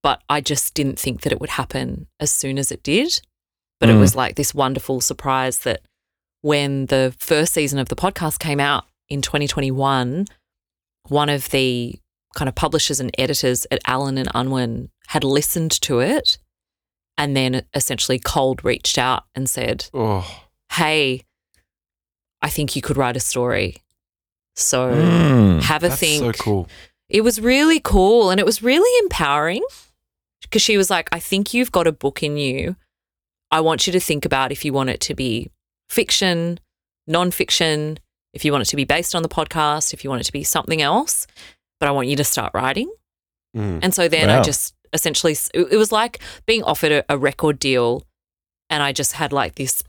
but 0.03 0.23
I 0.29 0.41
just 0.41 0.75
didn't 0.75 0.99
think 0.99 1.23
that 1.23 1.33
it 1.33 1.41
would 1.41 1.51
happen 1.51 2.07
as 2.19 2.31
soon 2.31 2.59
as 2.59 2.71
it 2.73 2.83
did. 2.83 3.21
But 3.79 3.89
it 3.89 3.95
Mm. 3.97 4.01
was 4.01 4.15
like 4.15 4.37
this 4.37 4.55
wonderful 4.55 5.01
surprise 5.01 5.59
that 5.61 5.81
when 6.43 6.87
the 6.87 7.15
first 7.19 7.55
season 7.55 7.79
of 7.79 7.89
the 7.89 7.97
podcast 7.97 8.39
came 8.39 8.61
out 8.61 8.85
in 9.09 9.23
2021, 9.23 10.27
one 11.09 11.29
of 11.29 11.49
the 11.51 11.99
kind 12.35 12.49
of 12.49 12.55
publishers 12.55 13.01
and 13.01 13.11
editors 13.19 13.67
at 13.71 13.81
Allen 13.87 14.17
and 14.19 14.29
Unwin 14.35 14.91
had 15.09 15.25
listened 15.25 15.73
to 15.83 16.01
it 16.01 16.39
and 17.19 17.37
then 17.37 17.63
essentially 17.75 18.19
cold 18.19 18.65
reached 18.65 18.99
out 18.99 19.25
and 19.35 19.49
said, 19.51 19.89
Oh, 19.93 20.27
Hey, 20.73 21.23
I 22.43 22.49
think 22.49 22.77
you 22.77 22.83
could 22.83 22.97
write 22.97 23.17
a 23.17 23.21
story. 23.21 23.83
So 24.57 24.91
Mm. 24.93 25.63
have 25.63 25.83
a 25.85 25.89
that's 25.89 26.01
think. 26.01 26.23
so 26.23 26.33
cool. 26.43 26.69
It 27.09 27.23
was 27.23 27.41
really 27.41 27.81
cool 27.81 28.31
and 28.31 28.39
it 28.39 28.47
was 28.47 28.63
really 28.63 28.91
empowering 29.05 29.65
because 30.51 30.63
she 30.63 30.77
was 30.77 30.91
like, 30.91 31.09
I 31.13 31.21
think 31.21 31.55
you've 31.55 31.71
got 31.71 31.87
a 31.87 31.93
book 31.93 32.23
in 32.25 32.37
you. 32.37 32.75
I 33.53 33.61
want 33.61 33.87
you 33.87 33.93
to 33.93 34.01
think 34.01 34.25
about 34.25 34.51
if 34.51 34.65
you 34.65 34.73
want 34.73 34.91
it 34.91 35.01
to 35.03 35.15
be 35.15 35.51
fiction, 35.89 36.59
nonfiction, 37.09 37.99
if 38.33 38.45
you 38.45 38.51
want 38.53 38.63
it 38.63 38.67
to 38.71 38.77
be 38.77 38.85
based 38.85 39.15
on 39.15 39.23
the 39.23 39.29
podcast, 39.29 39.93
if 39.95 40.03
you 40.05 40.11
want 40.11 40.21
it 40.23 40.25
to 40.25 40.33
be 40.33 40.43
something 40.45 40.83
else, 40.83 41.27
but 41.79 41.89
I 41.89 41.93
want 41.93 42.09
you 42.09 42.17
to 42.17 42.25
start 42.25 42.53
writing. 42.55 42.93
Mm. 43.57 43.81
And 43.83 43.95
so 43.95 44.09
then 44.09 44.29
I 44.29 44.43
just 44.43 44.75
essentially, 44.93 45.37
it 45.55 45.77
was 45.77 45.93
like 45.93 46.21
being 46.47 46.63
offered 46.65 46.93
a, 46.93 47.05
a 47.09 47.17
record 47.19 47.59
deal 47.59 48.05
and 48.69 48.83
I 48.83 48.93
just 48.93 49.13
had 49.13 49.33
like 49.33 49.55
this 49.55 49.83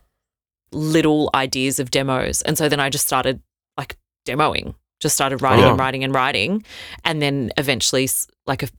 little 0.72 1.30
ideas 1.34 1.80
of 1.80 1.91
demos. 1.91 2.41
And 2.43 2.57
so 2.57 2.70
then 2.70 2.80
I 2.80 2.89
just 2.89 3.05
started 3.05 3.41
like 3.78 3.97
demoing, 4.28 4.76
just 4.99 5.16
started 5.16 5.41
writing 5.41 5.66
Oh. 5.66 5.72
and 5.72 5.80
writing 5.80 6.03
and 6.03 6.14
writing. 6.14 6.64
And 7.03 7.22
then 7.22 7.51
eventually, 7.57 8.09
like 8.47 8.64
a, 8.64 8.70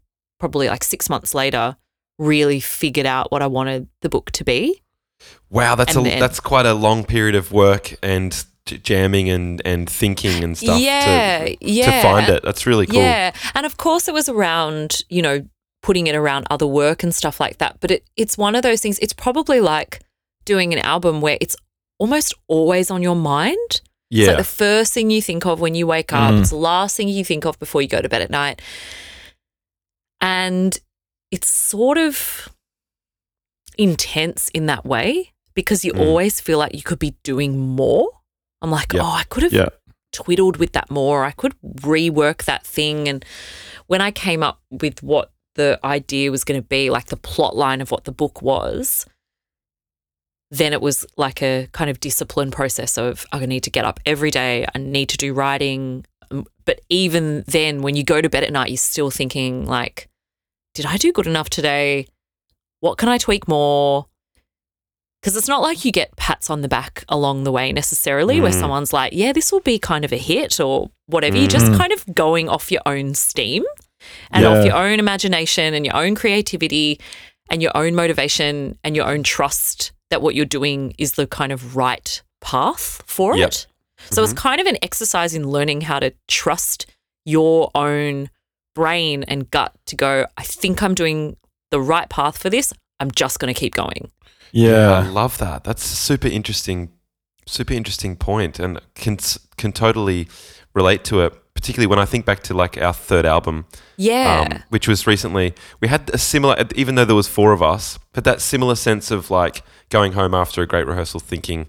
probably 0.42 0.68
like 0.68 0.82
six 0.82 1.08
months 1.08 1.36
later, 1.36 1.76
really 2.18 2.58
figured 2.58 3.06
out 3.06 3.30
what 3.30 3.42
I 3.42 3.46
wanted 3.46 3.86
the 4.00 4.08
book 4.08 4.32
to 4.32 4.42
be. 4.42 4.82
Wow, 5.50 5.76
that's 5.76 5.94
a 5.94 6.00
then- 6.00 6.18
that's 6.18 6.40
quite 6.40 6.66
a 6.66 6.74
long 6.74 7.04
period 7.04 7.36
of 7.36 7.52
work 7.52 7.94
and 8.02 8.44
jamming 8.66 9.28
and 9.30 9.62
and 9.64 9.88
thinking 9.88 10.42
and 10.42 10.58
stuff. 10.58 10.80
yeah, 10.80 11.44
to, 11.44 11.56
yeah. 11.60 11.90
to 11.90 12.02
find 12.02 12.28
it. 12.28 12.42
That's 12.42 12.66
really 12.66 12.86
cool. 12.86 12.98
Yeah. 13.00 13.32
And 13.54 13.64
of 13.64 13.76
course 13.76 14.08
it 14.08 14.14
was 14.14 14.28
around, 14.28 15.02
you 15.08 15.22
know, 15.22 15.46
putting 15.80 16.08
it 16.08 16.16
around 16.16 16.46
other 16.50 16.66
work 16.66 17.04
and 17.04 17.14
stuff 17.14 17.38
like 17.38 17.58
that. 17.58 17.78
But 17.80 17.90
it, 17.92 18.04
it's 18.16 18.36
one 18.36 18.56
of 18.56 18.62
those 18.62 18.80
things, 18.80 18.98
it's 18.98 19.12
probably 19.12 19.60
like 19.60 20.00
doing 20.44 20.72
an 20.72 20.80
album 20.80 21.20
where 21.20 21.38
it's 21.40 21.54
almost 21.98 22.34
always 22.48 22.90
on 22.90 23.00
your 23.02 23.16
mind. 23.16 23.58
It's 23.70 23.82
Yeah. 24.10 24.26
like 24.28 24.36
the 24.38 24.44
first 24.44 24.92
thing 24.92 25.10
you 25.10 25.22
think 25.22 25.46
of 25.46 25.60
when 25.60 25.74
you 25.76 25.86
wake 25.86 26.12
up. 26.12 26.34
Mm. 26.34 26.40
It's 26.40 26.50
the 26.50 26.56
last 26.56 26.96
thing 26.96 27.08
you 27.08 27.24
think 27.24 27.44
of 27.46 27.58
before 27.60 27.80
you 27.80 27.88
go 27.88 28.00
to 28.02 28.08
bed 28.08 28.22
at 28.22 28.30
night. 28.30 28.60
And 30.22 30.78
it's 31.30 31.50
sort 31.50 31.98
of 31.98 32.48
intense 33.76 34.48
in 34.50 34.66
that 34.66 34.84
way 34.86 35.32
because 35.54 35.84
you 35.84 35.92
Mm. 35.92 36.00
always 36.00 36.40
feel 36.40 36.58
like 36.58 36.74
you 36.74 36.82
could 36.82 36.98
be 36.98 37.16
doing 37.22 37.58
more. 37.58 38.08
I'm 38.62 38.70
like, 38.70 38.92
Yeah. 38.92 39.02
oh, 39.02 39.12
I 39.12 39.24
could 39.24 39.42
have 39.42 39.52
Yeah. 39.52 39.68
twiddled 40.12 40.56
with 40.58 40.72
that 40.72 40.90
more. 40.90 41.24
I 41.24 41.32
could 41.32 41.54
rework 41.62 42.44
that 42.44 42.64
thing. 42.66 43.08
And 43.08 43.24
when 43.88 44.00
I 44.00 44.10
came 44.10 44.42
up 44.42 44.62
with 44.70 45.02
what 45.02 45.32
the 45.54 45.78
idea 45.84 46.30
was 46.30 46.44
going 46.44 46.60
to 46.60 46.66
be, 46.66 46.88
like 46.90 47.06
the 47.06 47.16
plot 47.16 47.56
line 47.56 47.80
of 47.80 47.90
what 47.90 48.04
the 48.04 48.12
book 48.12 48.40
was, 48.40 49.04
then 50.50 50.72
it 50.72 50.80
was 50.82 51.04
like 51.16 51.42
a 51.42 51.68
kind 51.72 51.90
of 51.90 51.98
discipline 51.98 52.50
process 52.50 52.96
of 52.98 53.26
I 53.32 53.44
need 53.46 53.62
to 53.64 53.70
get 53.70 53.84
up 53.86 54.00
every 54.06 54.30
day. 54.30 54.66
I 54.74 54.78
need 54.78 55.08
to 55.08 55.16
do 55.16 55.32
writing. 55.34 56.04
Um, 56.30 56.46
But 56.64 56.80
even 56.88 57.42
then, 57.48 57.82
when 57.82 57.96
you 57.96 58.04
go 58.04 58.20
to 58.20 58.28
bed 58.30 58.44
at 58.44 58.52
night, 58.52 58.68
you're 58.70 58.76
still 58.76 59.10
thinking 59.10 59.66
like, 59.66 60.08
did 60.74 60.86
I 60.86 60.96
do 60.96 61.12
good 61.12 61.26
enough 61.26 61.50
today? 61.50 62.06
What 62.80 62.98
can 62.98 63.08
I 63.08 63.18
tweak 63.18 63.46
more? 63.48 64.06
Because 65.20 65.36
it's 65.36 65.48
not 65.48 65.62
like 65.62 65.84
you 65.84 65.92
get 65.92 66.16
pats 66.16 66.50
on 66.50 66.62
the 66.62 66.68
back 66.68 67.04
along 67.08 67.44
the 67.44 67.52
way 67.52 67.72
necessarily, 67.72 68.40
where 68.40 68.50
Mm. 68.50 68.58
someone's 68.58 68.92
like, 68.92 69.12
yeah, 69.12 69.32
this 69.32 69.52
will 69.52 69.60
be 69.60 69.78
kind 69.78 70.04
of 70.04 70.12
a 70.12 70.16
hit 70.16 70.58
or 70.58 70.90
whatever. 71.06 71.36
You're 71.36 71.46
just 71.46 71.66
Mhm. 71.66 71.76
kind 71.76 71.92
of 71.92 72.04
going 72.14 72.48
off 72.48 72.72
your 72.72 72.82
own 72.86 73.14
steam 73.14 73.64
and 74.32 74.42
Yeah. 74.42 74.50
off 74.50 74.64
your 74.66 74.74
own 74.74 74.98
imagination 74.98 75.74
and 75.74 75.86
your 75.86 75.94
own 75.96 76.16
creativity 76.16 76.98
and 77.50 77.62
your 77.62 77.70
own 77.76 77.94
motivation 77.94 78.78
and 78.82 78.96
your 78.96 79.06
own 79.06 79.22
trust 79.22 79.92
that 80.10 80.22
what 80.22 80.34
you're 80.34 80.44
doing 80.44 80.92
is 80.98 81.12
the 81.12 81.26
kind 81.28 81.52
of 81.52 81.76
right 81.76 82.20
path 82.40 83.02
for 83.06 83.36
Yep. 83.36 83.48
it. 83.48 83.66
So 84.10 84.24
it's 84.24 84.32
kind 84.32 84.60
of 84.60 84.66
an 84.66 84.78
exercise 84.82 85.34
in 85.34 85.48
learning 85.48 85.82
how 85.82 86.00
to 86.00 86.12
trust 86.26 86.86
your 87.24 87.70
own 87.76 88.28
brain 88.74 89.22
and 89.24 89.50
gut 89.50 89.74
to 89.86 89.96
go, 89.96 90.26
I 90.36 90.42
think 90.42 90.82
I'm 90.82 90.94
doing 90.94 91.36
the 91.70 91.80
right 91.80 92.08
path 92.08 92.38
for 92.38 92.50
this. 92.50 92.72
I'm 93.00 93.10
just 93.10 93.38
going 93.38 93.52
to 93.52 93.58
keep 93.58 93.74
going. 93.74 94.10
Yeah. 94.52 94.92
I 94.92 95.08
love 95.08 95.38
that. 95.38 95.64
That's 95.64 95.84
a 95.92 95.96
super 95.96 96.28
interesting, 96.28 96.90
super 97.46 97.72
interesting 97.74 98.16
point, 98.16 98.58
and 98.58 98.80
can 98.94 99.18
can 99.56 99.72
totally 99.72 100.28
relate 100.74 101.04
to 101.04 101.20
it. 101.22 101.34
Particularly 101.54 101.86
when 101.86 101.98
I 101.98 102.06
think 102.06 102.24
back 102.24 102.42
to 102.44 102.54
like 102.54 102.78
our 102.80 102.94
third 102.94 103.26
album, 103.26 103.66
Yeah. 103.98 104.48
um, 104.50 104.62
which 104.70 104.88
was 104.88 105.06
recently. 105.06 105.54
We 105.80 105.88
had 105.88 106.10
a 106.12 106.18
similar, 106.18 106.56
even 106.74 106.94
though 106.94 107.04
there 107.04 107.14
was 107.14 107.28
four 107.28 107.52
of 107.52 107.62
us, 107.62 107.98
but 108.14 108.24
that 108.24 108.40
similar 108.40 108.74
sense 108.74 109.10
of 109.10 109.30
like 109.30 109.62
going 109.90 110.12
home 110.12 110.34
after 110.34 110.62
a 110.62 110.66
great 110.66 110.86
rehearsal, 110.86 111.20
thinking, 111.20 111.68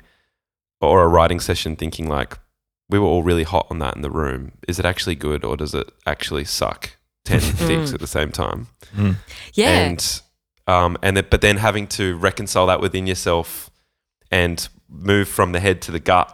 or 0.82 1.04
a 1.04 1.08
writing 1.08 1.40
session, 1.42 1.76
thinking 1.76 2.08
like 2.08 2.38
we 2.94 3.00
were 3.00 3.08
all 3.14 3.24
really 3.24 3.44
hot 3.44 3.66
on 3.72 3.80
that 3.80 3.96
in 3.96 4.02
the 4.04 4.12
room. 4.12 4.52
Is 4.68 4.78
it 4.80 4.86
actually 4.86 5.16
good, 5.16 5.44
or 5.44 5.58
does 5.58 5.74
it 5.74 5.88
actually 6.06 6.46
suck? 6.46 6.82
Ten 7.26 7.40
things 7.70 7.94
at 7.94 8.00
the 8.00 8.08
same 8.18 8.32
time 8.32 8.68
Mm. 8.96 9.16
yeah. 9.54 9.80
and 9.86 10.22
um, 10.68 10.98
and 11.02 11.18
then, 11.18 11.26
but 11.30 11.42
then 11.42 11.58
having 11.58 11.88
to 12.00 12.16
reconcile 12.18 12.68
that 12.68 12.80
within 12.82 13.08
yourself 13.08 13.70
and 14.32 14.68
move 14.90 15.28
from 15.28 15.52
the 15.54 15.60
head 15.60 15.82
to 15.86 15.92
the 15.92 16.00
gut 16.00 16.30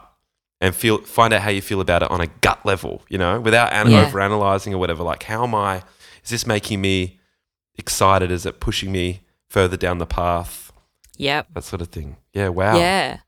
and 0.60 0.74
feel 0.74 0.98
find 0.98 1.32
out 1.32 1.40
how 1.42 1.50
you 1.50 1.62
feel 1.62 1.80
about 1.80 2.02
it 2.02 2.10
on 2.10 2.20
a 2.20 2.26
gut 2.46 2.60
level, 2.66 3.02
you 3.08 3.18
know, 3.18 3.40
without 3.40 3.72
an- 3.72 3.90
Yeah. 3.90 4.06
over 4.06 4.20
analyzing 4.20 4.74
or 4.74 4.78
whatever. 4.78 5.02
Like, 5.02 5.22
how 5.22 5.42
am 5.44 5.54
I? 5.54 5.82
Is 6.24 6.30
this 6.30 6.46
making 6.46 6.80
me 6.82 7.18
excited? 7.78 8.30
Is 8.30 8.44
it 8.46 8.60
pushing 8.60 8.92
me 8.92 9.22
further 9.48 9.76
down 9.76 9.98
the 9.98 10.06
path? 10.06 10.72
yep. 11.16 11.46
That 11.54 11.64
sort 11.64 11.82
of 11.82 11.88
thing. 11.88 12.16
Yeah. 12.34 12.48
Wow. 12.48 12.76
Yeah. 12.78 13.18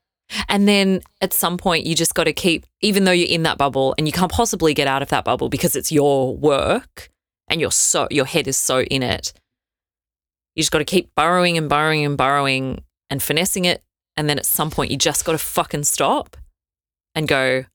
And 0.47 0.67
then 0.67 1.01
at 1.21 1.33
some 1.33 1.57
point, 1.57 1.85
you 1.85 1.95
just 1.95 2.13
got 2.15 2.25
to 2.25 2.33
keep, 2.33 2.65
even 2.81 3.03
though 3.03 3.11
you're 3.11 3.27
in 3.27 3.43
that 3.43 3.57
bubble 3.57 3.93
and 3.97 4.07
you 4.07 4.11
can't 4.13 4.31
possibly 4.31 4.73
get 4.73 4.87
out 4.87 5.01
of 5.01 5.09
that 5.09 5.23
bubble 5.25 5.49
because 5.49 5.75
it's 5.75 5.91
your 5.91 6.35
work 6.35 7.09
and 7.49 7.59
you're 7.61 7.71
so, 7.71 8.07
your 8.11 8.25
head 8.25 8.47
is 8.47 8.57
so 8.57 8.81
in 8.83 9.03
it. 9.03 9.33
You 10.55 10.61
just 10.61 10.71
got 10.71 10.79
to 10.79 10.85
keep 10.85 11.09
burrowing 11.15 11.57
and 11.57 11.67
burrowing 11.67 12.05
and 12.05 12.17
burrowing 12.17 12.83
and 13.09 13.21
finessing 13.21 13.65
it. 13.65 13.83
And 14.15 14.29
then 14.29 14.37
at 14.37 14.45
some 14.45 14.69
point, 14.69 14.91
you 14.91 14.97
just 14.97 15.25
got 15.25 15.31
to 15.31 15.37
fucking 15.39 15.83
stop 15.83 16.37
and 17.15 17.27
go, 17.27 17.65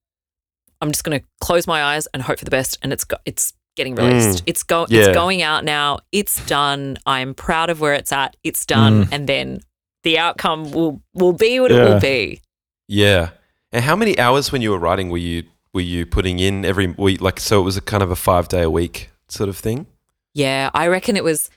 I'm 0.81 0.91
just 0.93 1.03
going 1.03 1.19
to 1.21 1.27
close 1.41 1.67
my 1.67 1.83
eyes 1.83 2.07
and 2.15 2.23
hope 2.23 2.39
for 2.39 2.45
the 2.45 2.51
best. 2.53 2.79
And 2.83 2.93
it's, 2.93 3.05
go- 3.05 3.17
it's 3.25 3.53
getting 3.77 3.97
released. 3.97 4.45
It's 4.47 4.63
go, 4.63 4.87
Yeah. 4.89 5.01
it's 5.01 5.15
going 5.15 5.43
out 5.43 5.65
now. 5.65 5.99
It's 6.13 6.45
done. 6.47 6.99
I'm 7.07 7.35
proud 7.35 7.71
of 7.71 7.81
where 7.81 7.95
it's 7.95 8.13
at. 8.13 8.37
It's 8.45 8.65
done. 8.65 9.07
Mm. 9.07 9.09
And 9.13 9.29
then 9.29 9.61
the 10.05 10.19
outcome 10.19 10.71
will 10.71 11.03
will 11.15 11.33
be 11.33 11.59
what 11.59 11.73
it 11.73 11.75
will 11.75 11.99
be. 12.01 12.41
Yeah. 12.89 13.31
And 13.71 13.85
how 13.85 13.95
many 13.95 14.19
hours 14.19 14.51
when 14.51 14.63
you 14.63 14.71
were 14.71 14.79
writing 14.79 15.11
were 15.11 15.19
you 15.19 15.45
were 15.75 15.83
you 15.83 16.07
putting 16.07 16.39
in 16.41 16.65
every 16.65 16.87
week? 16.89 17.21
Like, 17.21 17.39
so 17.39 17.61
it 17.61 17.65
was 17.65 17.77
a 17.77 17.83
kind 17.83 18.03
of 18.03 18.11
a 18.11 18.17
five 18.17 18.49
day 18.49 18.63
a 18.63 18.71
week 18.71 19.11
sort 19.29 19.49
of 19.49 19.57
thing. 19.57 19.87
Yeah, 20.35 20.71
I 20.73 20.89
reckon 20.89 21.17
it 21.17 21.25
was 21.25 21.51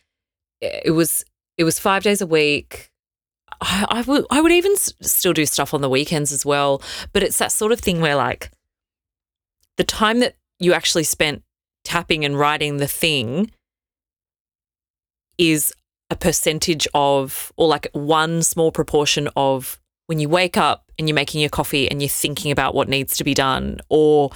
it 0.59 0.93
was 0.93 1.23
it 1.57 1.63
was 1.63 1.79
five 1.79 2.03
days 2.03 2.21
a 2.21 2.27
week. 2.27 2.91
I, 3.61 3.85
I 3.89 4.01
would 4.01 4.25
I 4.29 4.41
would 4.41 4.51
even 4.51 4.73
s- 4.73 4.93
still 5.01 5.33
do 5.33 5.45
stuff 5.45 5.73
on 5.73 5.81
the 5.81 5.89
weekends 5.89 6.31
as 6.31 6.45
well, 6.45 6.81
but 7.13 7.23
it's 7.23 7.37
that 7.37 7.51
sort 7.51 7.71
of 7.71 7.79
thing 7.79 8.01
where 8.01 8.15
like 8.15 8.51
the 9.77 9.83
time 9.83 10.19
that 10.19 10.35
you 10.59 10.73
actually 10.73 11.03
spent 11.03 11.43
tapping 11.83 12.25
and 12.25 12.37
writing 12.37 12.77
the 12.77 12.87
thing 12.87 13.51
is 15.37 15.73
a 16.09 16.15
percentage 16.15 16.87
of 16.93 17.51
or 17.55 17.67
like 17.67 17.87
one 17.93 18.43
small 18.43 18.71
proportion 18.71 19.29
of 19.35 19.79
when 20.07 20.19
you 20.19 20.27
wake 20.27 20.57
up 20.57 20.90
and 21.01 21.09
you're 21.09 21.15
making 21.15 21.41
your 21.41 21.49
coffee 21.49 21.89
and 21.89 21.99
you're 21.99 22.07
thinking 22.07 22.51
about 22.51 22.75
what 22.75 22.87
needs 22.87 23.17
to 23.17 23.23
be 23.23 23.33
done 23.33 23.79
or 23.89 24.29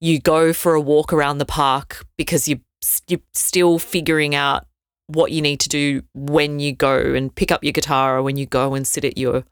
you 0.00 0.20
go 0.20 0.52
for 0.52 0.74
a 0.74 0.80
walk 0.80 1.14
around 1.14 1.38
the 1.38 1.46
park 1.46 2.04
because 2.18 2.46
you 2.46 2.60
you're 3.08 3.20
still 3.32 3.78
figuring 3.78 4.34
out 4.34 4.66
what 5.06 5.32
you 5.32 5.40
need 5.40 5.60
to 5.60 5.68
do 5.68 6.02
when 6.14 6.60
you 6.60 6.72
go 6.72 7.14
and 7.14 7.34
pick 7.34 7.50
up 7.50 7.64
your 7.64 7.72
guitar 7.72 8.18
or 8.18 8.22
when 8.22 8.36
you 8.36 8.44
go 8.44 8.74
and 8.74 8.86
sit 8.86 9.04
at 9.04 9.16
your 9.16 9.44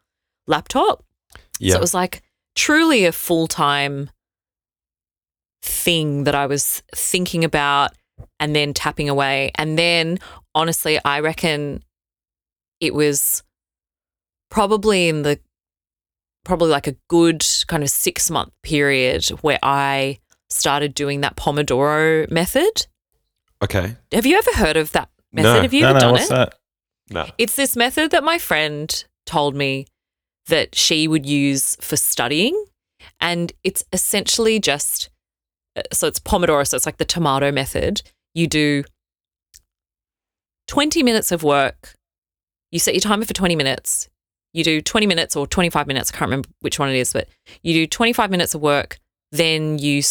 laptop. 0.47 1.05
Yeah. 1.59 1.73
So 1.73 1.79
it 1.79 1.81
was 1.81 1.95
like 1.95 2.23
truly 2.55 3.07
a 3.07 3.13
full 3.13 3.49
time 3.49 4.11
thing 5.63 6.25
that 6.25 6.35
I 6.35 6.47
was 6.47 6.83
thinking 6.95 7.45
about 7.45 7.93
and 8.39 8.55
then 8.55 8.75
tapping 8.75 9.09
away. 9.09 9.53
And 9.55 9.79
then 9.79 10.19
honestly, 10.55 10.99
I 11.03 11.21
reckon 11.21 11.83
it 12.79 12.95
was 12.95 13.43
probably 14.51 15.09
in 15.09 15.23
the 15.23 15.41
probably 16.49 16.71
like 16.71 16.87
a 16.87 16.97
good 17.09 17.45
kind 17.67 17.83
of 17.83 17.91
six 17.91 18.31
month 18.31 18.53
period 18.63 19.27
where 19.43 19.59
I 19.63 20.19
started 20.49 20.95
doing 20.95 21.21
that 21.21 21.37
Pomodoro 21.37 22.29
method. 22.31 22.87
okay. 23.63 23.97
Have 24.13 24.25
you 24.25 24.39
ever 24.39 24.53
heard 24.55 24.79
of 24.79 24.93
that 24.93 25.11
method? 25.31 25.55
No. 25.55 25.61
Have 25.61 25.75
you 25.75 25.83
no, 25.83 25.91
ever 25.91 25.99
no, 25.99 26.01
done 26.01 26.13
what's 26.13 26.25
it? 26.25 26.31
that? 26.31 26.55
No. 27.11 27.27
It's 27.37 27.55
this 27.55 27.77
method 27.77 28.11
that 28.13 28.25
my 28.25 28.39
friend 28.39 29.05
told 29.27 29.55
me 29.55 29.87
that 30.47 30.75
she 30.75 31.07
would 31.07 31.27
use 31.27 31.77
for 31.83 31.97
studying. 31.97 32.65
And 33.21 33.53
it's 33.63 33.85
essentially 33.93 34.59
just 34.59 35.11
uh, 35.77 35.83
so 35.93 36.07
it's 36.07 36.19
Pomodoro, 36.19 36.67
so 36.67 36.77
it's 36.77 36.87
like 36.87 36.97
the 36.97 37.05
tomato 37.05 37.53
method. 37.53 38.03
You 38.35 38.47
do 38.47 38.85
20 40.67 41.03
minutes 41.03 41.31
of 41.31 41.43
work, 41.43 41.95
you 42.71 42.79
set 42.79 42.95
your 42.95 43.01
timer 43.01 43.25
for 43.25 43.35
20 43.35 43.55
minutes, 43.55 44.09
you 44.59 44.65
do 44.65 44.81
20 44.83 45.07
minutes 45.07 45.37
or 45.37 45.47
25 45.47 45.87
minutes, 45.87 46.11
I 46.13 46.17
can't 46.17 46.29
remember 46.29 46.49
which 46.61 46.79
one 46.79 46.91
it 46.91 46.97
is, 46.97 47.13
but 47.13 47.29
you 47.63 47.73
do 47.73 47.87
25 47.87 48.31
minutes 48.31 48.55
of 48.55 48.61
work, 48.61 48.99
then 49.33 49.79
you 49.79 50.03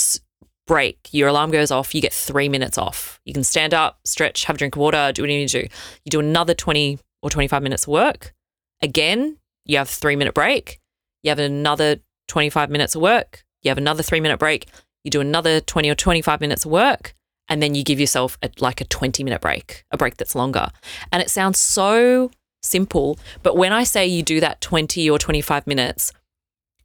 break, 0.66 1.10
your 1.12 1.30
alarm 1.30 1.52
goes 1.52 1.72
off, 1.72 1.94
you 1.94 2.02
get 2.02 2.14
three 2.14 2.50
minutes 2.50 2.78
off. 2.78 3.20
You 3.26 3.34
can 3.34 3.44
stand 3.44 3.74
up, 3.74 4.00
stretch, 4.06 4.46
have 4.46 4.56
a 4.56 4.60
drink 4.60 4.76
of 4.76 4.82
water, 4.82 5.12
do 5.14 5.24
what 5.24 5.30
you 5.30 5.38
need 5.38 5.50
to 5.50 5.64
do. 5.64 5.68
You 6.06 6.10
do 6.10 6.20
another 6.20 6.54
20 6.54 7.00
or 7.22 7.30
25 7.30 7.64
minutes 7.64 7.84
of 7.84 7.90
work. 7.90 8.34
Again, 8.82 9.38
you 9.66 9.78
have 9.78 9.90
three 9.90 10.16
minute 10.16 10.34
break. 10.34 10.80
You 11.24 11.30
have 11.30 11.40
another 11.40 11.98
25 12.28 12.70
minutes 12.70 12.96
of 12.96 13.02
work. 13.02 13.44
You 13.64 13.70
have 13.70 13.78
another 13.78 14.04
three 14.04 14.20
minute 14.20 14.38
break. 14.38 14.68
You 15.04 15.12
do 15.12 15.22
another 15.22 15.60
20 15.60 15.90
or 15.90 15.96
25 15.96 16.42
minutes 16.42 16.66
of 16.66 16.72
work. 16.72 17.14
And 17.50 17.64
then 17.64 17.76
you 17.76 17.84
give 17.84 18.00
yourself 18.00 18.38
a, 18.44 18.50
like 18.60 18.82
a 18.82 18.86
20 18.86 19.24
minute 19.24 19.42
break, 19.42 19.86
a 19.92 19.98
break 19.98 20.18
that's 20.18 20.36
longer. 20.36 20.70
And 21.12 21.22
it 21.22 21.30
sounds 21.30 21.60
so 21.60 22.30
simple. 22.64 23.18
But 23.44 23.56
when 23.56 23.74
I 23.74 23.84
say 23.84 24.06
you 24.06 24.24
do 24.24 24.40
that 24.40 24.62
20 24.62 25.10
or 25.10 25.18
25 25.20 25.68
minutes, 25.68 26.12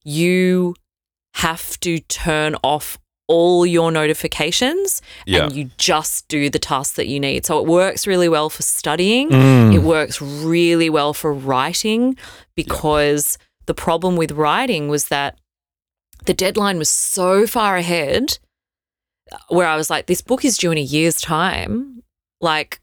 you 0.05 0.75
have 1.35 1.79
to 1.81 1.99
turn 2.01 2.57
off 2.63 2.99
all 3.29 3.65
your 3.65 3.91
notifications 3.91 5.01
Yeah. 5.25 5.45
and 5.45 5.57
you 5.57 5.71
just 5.79 6.29
do 6.29 6.51
the 6.51 6.59
tasks 6.59 6.97
that 6.97 7.07
you 7.07 7.19
need. 7.19 7.47
So 7.47 7.59
it 7.61 7.67
works 7.67 8.07
really 8.07 8.29
well 8.29 8.51
for 8.51 8.63
studying. 8.63 9.31
Mm. 9.31 9.75
It 9.75 9.79
works 9.79 10.21
really 10.21 10.91
well 10.91 11.15
for 11.15 11.33
writing 11.33 12.17
because 12.57 13.39
the 13.67 13.75
problem 13.75 14.17
with 14.17 14.33
writing 14.33 14.89
was 14.89 15.07
that 15.07 15.39
the 16.27 16.35
deadline 16.35 16.79
was 16.79 16.91
so 16.91 17.47
far 17.47 17.77
ahead 17.77 18.39
where 19.49 19.67
I 19.67 19.77
was 19.77 19.89
like, 19.89 20.07
this 20.07 20.21
book 20.21 20.45
is 20.45 20.59
due 20.59 20.73
in 20.73 20.79
a 20.79 20.83
year's 20.83 21.21
time. 21.21 22.03
Like, 22.41 22.81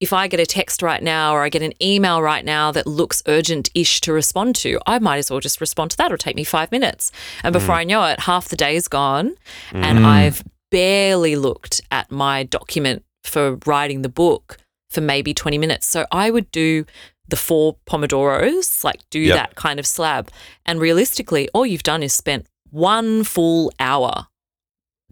if 0.00 0.12
I 0.12 0.28
get 0.28 0.40
a 0.40 0.46
text 0.46 0.82
right 0.82 1.02
now 1.02 1.34
or 1.34 1.42
I 1.42 1.48
get 1.48 1.62
an 1.62 1.72
email 1.82 2.20
right 2.20 2.44
now 2.44 2.70
that 2.72 2.86
looks 2.86 3.22
urgent 3.26 3.70
ish 3.74 4.00
to 4.02 4.12
respond 4.12 4.54
to, 4.56 4.78
I 4.86 4.98
might 4.98 5.16
as 5.18 5.30
well 5.30 5.40
just 5.40 5.60
respond 5.60 5.90
to 5.92 5.96
that 5.96 6.12
or 6.12 6.16
take 6.18 6.36
me 6.36 6.44
five 6.44 6.70
minutes. 6.70 7.10
And 7.42 7.52
before 7.52 7.74
I 7.76 7.84
know 7.84 8.04
it, 8.04 8.20
half 8.20 8.48
the 8.48 8.56
day's 8.56 8.88
gone 8.88 9.36
and 9.72 9.98
Mm. 10.00 10.04
I've 10.04 10.42
barely 10.70 11.34
looked 11.36 11.80
at 11.90 12.10
my 12.10 12.42
document 12.42 13.04
for 13.24 13.58
writing 13.64 14.02
the 14.02 14.08
book 14.10 14.58
for 14.90 15.00
maybe 15.00 15.32
20 15.32 15.56
minutes. 15.58 15.86
So 15.86 16.06
I 16.12 16.30
would 16.30 16.50
do 16.52 16.84
the 17.28 17.36
four 17.36 17.76
Pomodoros, 17.88 18.84
like 18.84 19.00
do 19.10 19.18
Yep. 19.20 19.36
that 19.36 19.54
kind 19.56 19.78
of 19.80 19.86
slab. 19.86 20.30
And 20.66 20.78
realistically, 20.80 21.48
all 21.54 21.64
you've 21.66 21.82
done 21.82 22.02
is 22.02 22.12
spent 22.12 22.46
one 22.70 23.24
full 23.24 23.72
hour 23.80 24.26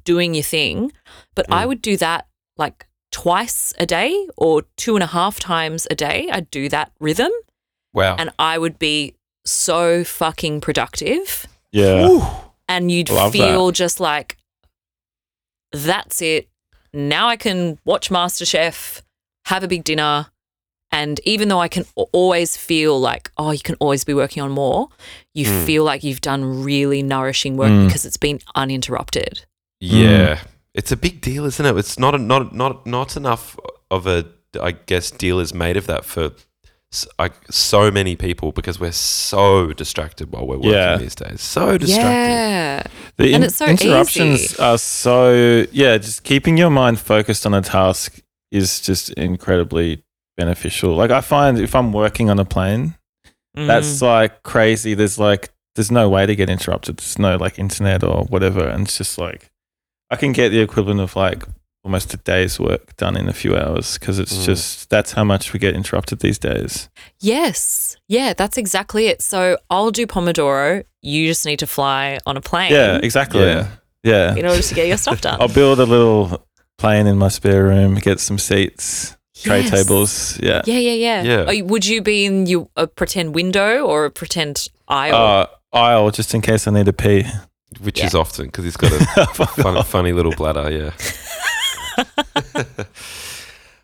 doing 0.05 0.35
your 0.35 0.45
thing. 0.45 0.93
But 1.35 1.47
I 1.51 1.65
Mm. 1.65 1.69
would 1.69 1.83
do 1.83 1.97
that 1.97 2.27
like 2.59 2.87
twice 3.15 3.73
a 3.79 3.87
day 3.87 4.27
or 4.37 4.63
two 4.77 4.97
and 4.97 5.03
a 5.05 5.07
half 5.07 5.39
times 5.39 5.87
a 5.91 5.95
day. 5.95 6.29
I'd 6.33 6.51
do 6.51 6.69
that 6.69 6.91
rhythm 6.99 7.31
Wow. 7.93 8.17
and 8.19 8.31
I 8.41 8.59
would 8.59 8.77
be 8.79 9.15
so 9.47 10.03
fucking 10.03 10.61
productive. 10.61 11.47
Yeah. 11.71 12.41
And 12.69 12.91
you'd 12.91 13.11
Love 13.11 13.33
feel 13.33 13.71
just 13.71 14.01
like, 14.01 14.37
that's 15.73 16.21
it. 16.23 16.49
Now 16.93 17.29
I 17.29 17.37
can 17.37 17.79
watch 17.85 18.11
MasterChef, 18.11 19.03
have 19.47 19.63
a 19.63 19.69
big 19.69 19.85
dinner. 19.85 20.27
And 20.91 21.21
even 21.25 21.49
though 21.49 21.61
I 21.61 21.69
can 21.69 21.85
always 22.13 22.57
feel 22.57 23.01
like, 23.01 23.31
oh, 23.37 23.51
you 23.51 23.59
can 23.59 23.75
always 23.81 24.05
be 24.05 24.15
working 24.15 24.43
on 24.43 24.51
more, 24.53 24.89
you 25.35 25.47
Mm. 25.47 25.67
feel 25.67 25.85
like 25.85 26.05
you've 26.05 26.21
done 26.21 26.63
really 26.65 27.03
nourishing 27.03 27.57
work 27.57 27.71
Mm. 27.71 27.87
because 27.87 28.05
it's 28.05 28.17
been 28.17 28.41
uninterrupted. 28.55 29.45
Yeah, 29.81 30.41
it's 30.75 30.93
a 30.93 30.97
big 30.97 31.21
deal, 31.21 31.45
isn't 31.45 31.65
it? 31.65 31.77
It's 31.77 31.99
not 31.99 32.15
a, 32.15 32.19
not 32.19 32.55
not 32.55 32.87
not 32.87 33.17
enough 33.17 33.57
of 33.91 34.07
a 34.07 34.27
I 34.61 34.73
guess 34.73 35.11
deal 35.11 35.41
is 35.41 35.53
made 35.55 35.77
of 35.77 35.87
that 35.87 36.05
for 36.05 36.31
s- 36.93 37.07
like 37.19 37.33
so 37.51 37.91
many 37.91 38.15
people 38.17 38.53
because 38.53 38.79
we're 38.79 38.93
so 38.93 39.73
distracted 39.73 40.33
while 40.33 40.47
we're 40.47 40.57
working 40.57 40.73
Yeah. 40.73 40.97
these 40.97 41.15
days. 41.15 41.41
So 41.41 41.77
distracted. 41.79 42.11
Yeah. 42.11 42.83
The 43.17 43.25
And 43.27 43.35
in- 43.35 43.43
it's 43.45 43.57
so 43.57 43.67
interruptions 43.67 44.41
easy. 44.43 44.63
are 44.63 44.79
so 44.79 45.67
yeah. 45.73 45.99
Just 45.99 46.23
keeping 46.25 46.57
your 46.57 46.71
mind 46.71 46.99
focused 47.01 47.47
on 47.47 47.55
a 47.55 47.63
task 47.63 48.21
is 48.53 48.81
just 48.81 49.11
incredibly 49.15 50.03
beneficial. 50.37 50.95
Like 50.95 51.11
I 51.11 51.21
find 51.21 51.59
if 51.59 51.75
I'm 51.75 51.93
working 51.93 52.31
on 52.31 52.39
a 52.39 52.45
plane, 52.45 52.95
mm. 53.57 53.67
that's 53.67 54.01
like 54.03 54.43
crazy. 54.43 54.95
There's 54.95 55.19
like 55.19 55.51
there's 55.75 55.91
no 55.91 56.09
way 56.09 56.27
to 56.27 56.37
get 56.37 56.49
interrupted. 56.49 56.99
There's 56.99 57.19
no 57.19 57.37
like 57.37 57.59
internet 57.59 58.05
or 58.05 58.25
whatever, 58.25 58.65
and 58.69 58.85
it's 58.87 58.99
just 58.99 59.19
like 59.19 59.51
I 60.15 60.17
can 60.21 60.33
get 60.33 60.51
the 60.51 60.61
equivalent 60.61 61.01
of 61.01 61.17
like 61.17 61.45
almost 61.85 62.15
a 62.15 62.17
day's 62.17 62.59
work 62.59 62.97
done 62.97 63.17
in 63.17 63.29
a 63.29 63.33
few 63.33 63.57
hours 63.57 63.99
because 63.99 64.19
it's 64.19 64.33
Mm. 64.39 64.45
just 64.47 64.89
that's 64.89 65.13
how 65.13 65.25
much 65.25 65.53
we 65.53 65.59
get 65.59 65.75
interrupted 65.75 66.21
these 66.21 66.39
days. 66.39 66.89
Yes. 67.21 67.97
Yeah, 68.09 68.33
that's 68.33 68.57
exactly 68.57 69.07
it. 69.09 69.21
So 69.23 69.59
I'll 69.71 69.91
do 69.91 70.07
Pomodoro. 70.07 70.85
You 71.03 71.27
just 71.27 71.45
need 71.45 71.59
to 71.59 71.67
fly 71.67 72.19
on 72.27 72.37
a 72.37 72.41
plane 72.41 72.73
Yeah, 72.73 73.01
exactly. 73.03 73.43
Yeah. 73.43 73.67
Yeah, 74.03 74.35
in 74.37 74.45
order 74.47 74.61
to 74.63 74.75
get 74.75 74.87
your 74.87 74.99
stuff 74.99 75.21
done. 75.23 75.39
I'll 75.41 75.49
build 75.49 75.81
a 75.81 75.85
little 75.87 76.47
plane 76.79 77.07
in 77.07 77.17
my 77.17 77.29
spare 77.29 77.65
room, 77.65 77.95
get 77.97 78.21
some 78.21 78.39
seats, 78.39 79.17
tray 79.43 79.61
Yes. 79.63 79.71
tables. 79.71 80.39
Yeah. 80.43 80.61
Yeah, 80.67 80.79
yeah, 80.79 80.93
yeah. 80.93 81.23
Yeah. 81.23 81.51
You- 81.51 81.65
would 81.65 81.87
you 81.87 82.03
be 82.03 82.25
in 82.27 82.47
you 82.47 82.69
a 82.77 82.87
pretend 82.87 83.35
window 83.35 83.85
or 83.85 84.05
a 84.07 84.11
pretend 84.11 84.69
aisle? 84.89 85.15
Uh, 85.15 85.47
aisle 85.77 86.11
just 86.11 86.35
in 86.35 86.41
case 86.43 86.67
I 86.69 86.71
need 86.73 86.87
to 86.87 86.93
pee. 86.93 87.25
Which 87.81 87.99
Yeah. 87.99 88.07
is 88.07 88.15
often 88.15 88.47
because 88.47 88.65
he's 88.65 88.77
got 88.77 88.93
a 88.93 89.27
fun, 89.47 89.83
funny 89.85 90.13
little 90.13 90.33
bladder. 90.33 90.71
Yeah. 90.71 90.93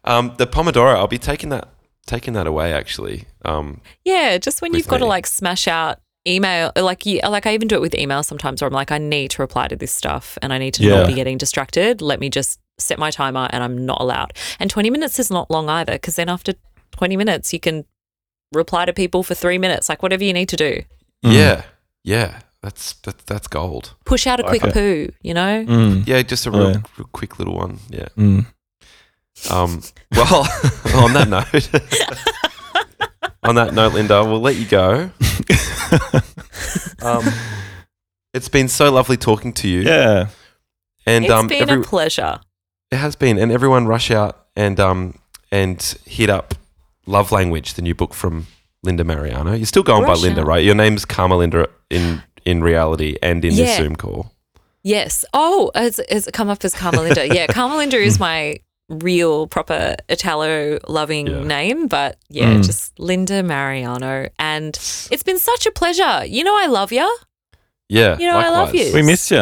um, 0.04 0.34
the 0.38 0.46
Pomodoro, 0.46 0.94
I'll 0.96 1.06
be 1.06 1.18
taking 1.18 1.48
that 1.50 1.68
taking 2.06 2.34
that 2.34 2.46
away 2.46 2.72
actually. 2.72 3.24
Um, 3.44 3.80
yeah, 4.04 4.38
just 4.38 4.62
when 4.62 4.74
you've 4.74 4.88
got 4.88 4.98
to 4.98 5.06
like 5.06 5.26
smash 5.26 5.68
out 5.68 6.00
email, 6.26 6.72
like 6.76 7.06
you, 7.06 7.20
like 7.20 7.46
I 7.46 7.54
even 7.54 7.68
do 7.68 7.76
it 7.76 7.80
with 7.80 7.94
email 7.94 8.22
sometimes, 8.22 8.60
where 8.60 8.66
I'm 8.66 8.74
like, 8.74 8.90
I 8.90 8.98
need 8.98 9.30
to 9.32 9.42
reply 9.42 9.68
to 9.68 9.76
this 9.76 9.92
stuff 9.92 10.36
and 10.42 10.52
I 10.52 10.58
need 10.58 10.74
to 10.74 10.82
Yeah. 10.82 10.96
not 11.00 11.06
be 11.06 11.14
getting 11.14 11.38
distracted. 11.38 12.02
Let 12.02 12.18
me 12.20 12.28
just 12.30 12.58
set 12.78 12.98
my 12.98 13.10
timer, 13.10 13.46
and 13.52 13.62
I'm 13.62 13.84
not 13.84 14.00
allowed. 14.00 14.32
And 14.58 14.70
20 14.70 14.88
minutes 14.90 15.18
is 15.18 15.30
not 15.30 15.50
long 15.50 15.68
either, 15.68 15.92
because 15.92 16.16
then 16.16 16.28
after 16.30 16.54
20 16.92 17.16
minutes, 17.16 17.52
you 17.52 17.60
can 17.60 17.84
reply 18.54 18.86
to 18.86 18.92
people 18.92 19.22
for 19.22 19.34
three 19.34 19.58
minutes, 19.58 19.88
like 19.90 20.02
whatever 20.02 20.24
you 20.24 20.32
need 20.32 20.48
to 20.48 20.56
do. 20.56 20.82
Mm. 21.24 21.32
Yeah, 21.34 21.62
yeah, 22.02 22.40
that's 22.62 22.94
that, 23.04 23.18
that's 23.26 23.46
gold. 23.48 23.94
Push 24.04 24.26
out 24.26 24.40
a 24.40 24.42
quick 24.44 24.62
Okay. 24.64 24.72
poo, 24.72 25.12
you 25.22 25.34
know. 25.34 25.64
Mm. 25.64 26.06
Yeah, 26.06 26.22
just 26.22 26.46
a 26.46 26.50
real, 26.50 26.70
Yeah. 26.72 26.82
real 26.98 27.08
quick 27.12 27.38
little 27.38 27.54
one. 27.56 27.78
Yeah. 27.88 28.08
Mm. 28.16 28.46
Um, 29.50 29.82
well, 30.12 30.40
on 30.94 31.12
that 31.14 31.28
note, 31.28 31.70
on 33.42 33.54
that 33.54 33.72
note, 33.74 33.94
Linda, 33.94 34.22
we'll 34.24 34.40
let 34.40 34.56
you 34.56 34.66
go. 34.66 35.10
Um, 37.02 37.24
it's 38.34 38.48
been 38.50 38.68
so 38.68 38.92
lovely 38.92 39.16
talking 39.16 39.52
to 39.54 39.68
you. 39.68 39.80
Yeah. 39.80 40.28
and 41.06 41.24
It's 41.24 41.32
um, 41.32 41.48
been 41.48 41.68
every, 41.68 41.82
a 41.82 41.84
pleasure. 41.84 42.38
it 42.90 42.96
has 42.98 43.16
been, 43.16 43.38
and 43.38 43.50
everyone 43.50 43.86
rush 43.86 44.10
out 44.10 44.46
and 44.54 44.78
um 44.78 45.14
and 45.50 45.80
hit 46.04 46.28
up 46.30 46.54
Love 47.06 47.32
Language, 47.32 47.74
the 47.74 47.82
new 47.82 47.94
book 47.94 48.12
from 48.14 48.46
Linda 48.82 49.02
Marigliano. 49.02 49.56
You're 49.56 49.64
still 49.66 49.82
going 49.82 50.04
by 50.04 50.12
Linda, 50.14 50.42
out. 50.42 50.46
right? 50.46 50.62
Your 50.64 50.74
name's 50.74 51.04
Carmelinda 51.06 51.68
in 51.88 52.22
in 52.44 52.62
reality 52.62 53.16
and 53.22 53.44
in 53.44 53.54
this 53.56 53.68
Yeah. 53.68 53.76
Zoom 53.78 53.96
call. 53.96 54.32
Yes. 54.82 55.24
Oh, 55.34 55.70
has, 55.74 56.00
has 56.08 56.26
it 56.26 56.32
come 56.34 56.48
up 56.48 56.64
as 56.64 56.74
Carmelinda? 56.74 57.32
yeah, 57.34 57.46
Carmelinda 57.56 57.94
is 58.02 58.18
my 58.18 58.56
real 58.88 59.46
proper 59.46 59.94
Italo 60.08 60.78
loving 60.88 61.26
Yeah. 61.26 61.42
name, 61.44 61.86
but 61.86 62.16
yeah, 62.28 62.54
Mm. 62.54 62.64
just 62.64 62.98
Linda 62.98 63.42
Marigliano. 63.42 64.30
And 64.38 64.74
it's 65.10 65.22
been 65.22 65.38
such 65.38 65.66
a 65.66 65.70
pleasure. 65.70 66.24
You 66.26 66.42
know, 66.44 66.56
I 66.56 66.66
love 66.66 66.90
you. 66.92 67.08
Yeah, 67.88 68.16
You 68.18 68.26
know, 68.26 68.38
I 68.38 68.48
love 68.50 68.74
you. 68.74 68.92
We 68.94 69.02
miss 69.02 69.30
you. 69.30 69.38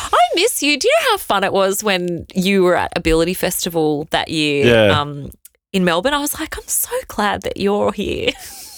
I 0.00 0.18
miss 0.34 0.62
you. 0.62 0.78
Do 0.78 0.86
you 0.88 0.94
know 1.00 1.10
how 1.12 1.16
fun 1.18 1.44
it 1.44 1.52
was 1.52 1.82
when 1.84 2.26
you 2.34 2.62
were 2.62 2.76
at 2.76 2.92
Ability 2.96 3.34
Festival 3.34 4.06
that 4.10 4.28
year 4.28 4.66
Yeah. 4.66 5.00
um, 5.00 5.30
in 5.72 5.84
Melbourne? 5.84 6.14
I 6.14 6.18
was 6.18 6.38
like, 6.40 6.56
I'm 6.56 6.66
so 6.66 6.90
glad 7.08 7.42
that 7.42 7.56
you're 7.58 7.92
here. 7.92 8.30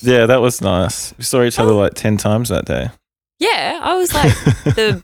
Yeah, 0.03 0.27
that 0.27 0.41
was 0.41 0.61
nice. 0.61 1.13
We 1.19 1.25
saw 1.25 1.43
each 1.43 1.59
other 1.59 1.73
like 1.73 1.95
10 1.95 2.17
times 2.17 2.49
that 2.49 2.65
day. 2.65 2.91
Yeah, 3.41 3.81
I 3.83 3.95
was 3.97 4.15
like 4.15 4.33
the 4.77 5.03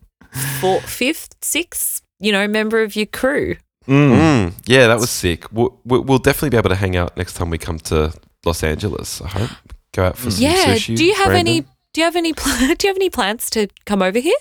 fourth, 0.60 0.88
fifth, 0.88 1.34
sixth, 1.42 2.02
you 2.20 2.30
know, 2.30 2.46
member 2.46 2.82
of 2.82 2.94
your 2.94 3.06
crew. 3.06 3.56
Mm. 3.88 4.10
Mm, 4.50 4.52
yeah, 4.66 4.86
that 4.88 4.98
was 4.98 5.10
sick. 5.10 5.44
We'll, 5.52 5.78
we'll 5.84 6.02
we'll 6.02 6.18
definitely 6.18 6.50
be 6.50 6.56
able 6.56 6.70
to 6.70 6.76
hang 6.76 6.96
out 6.96 7.16
next 7.16 7.34
time 7.34 7.50
we 7.50 7.58
come 7.58 7.78
to 7.80 8.12
Los 8.44 8.62
Angeles. 8.62 9.20
I 9.22 9.28
hope 9.28 9.50
go 9.92 10.04
out 10.04 10.18
for 10.18 10.30
some 10.30 10.42
yeah. 10.42 10.74
sushi. 10.74 10.96
do 10.96 11.04
you 11.04 11.14
have 11.14 11.32
any? 11.32 11.60
Do 11.92 12.00
you 12.00 12.04
have 12.04 12.16
any? 12.16 12.32
Pl- 12.36 12.74
do 12.74 12.86
you 12.86 12.90
have 12.90 12.96
any 12.96 13.10
plans 13.10 13.48
to 13.50 13.68
come 13.86 14.02
over 14.02 14.18
here? 14.18 14.34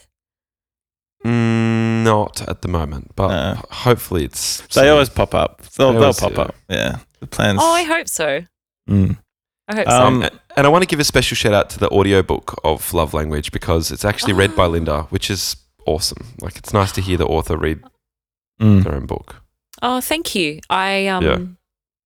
Mm, 1.24 2.04
not 2.04 2.48
at 2.48 2.62
the 2.62 2.68
moment, 2.68 3.12
but 3.16 3.28
No. 3.30 3.62
hopefully 3.72 4.26
it's. 4.26 4.62
They 4.62 4.82
soon. 4.82 4.88
always 4.90 5.10
pop 5.10 5.34
up. 5.34 5.62
They'll, 5.78 5.94
They 5.94 6.00
they'll 6.00 6.14
pop 6.14 6.34
do. 6.34 6.42
up. 6.42 6.56
Yeah. 6.70 7.00
The 7.20 7.28
plans. 7.28 7.60
Oh, 7.62 7.72
I 7.74 7.84
hope 7.84 8.08
so. 8.08 8.42
Mm. 8.90 9.18
I 9.68 9.76
hope. 9.76 9.88
Um, 9.88 10.24
Um, 10.24 10.30
and 10.58 10.68
I 10.68 10.70
want 10.70 10.84
to 10.84 10.88
give 10.88 11.00
a 11.00 11.04
special 11.04 11.36
shout 11.36 11.54
out 11.54 11.70
to 11.72 11.80
the 11.80 11.90
audiobook 11.90 12.60
of 12.64 12.94
Love 12.94 13.14
Language 13.14 13.52
because 13.52 13.92
it's 13.92 14.06
actually 14.06 14.34
read 14.34 14.56
by 14.56 14.66
Oh. 14.66 14.70
Linda, 14.70 15.04
which 15.10 15.30
is 15.32 15.56
awesome. 15.88 16.34
Like 16.40 16.56
it's 16.58 16.74
nice 16.74 16.92
to 16.94 17.02
hear 17.02 17.18
the 17.18 17.26
author 17.26 17.58
read 17.58 17.82
Mm. 18.62 18.84
their 18.84 18.96
own 18.96 19.06
book. 19.06 19.42
Oh, 19.82 20.00
thank 20.02 20.34
you. 20.36 20.60
I 20.70 21.08
um, 21.08 21.58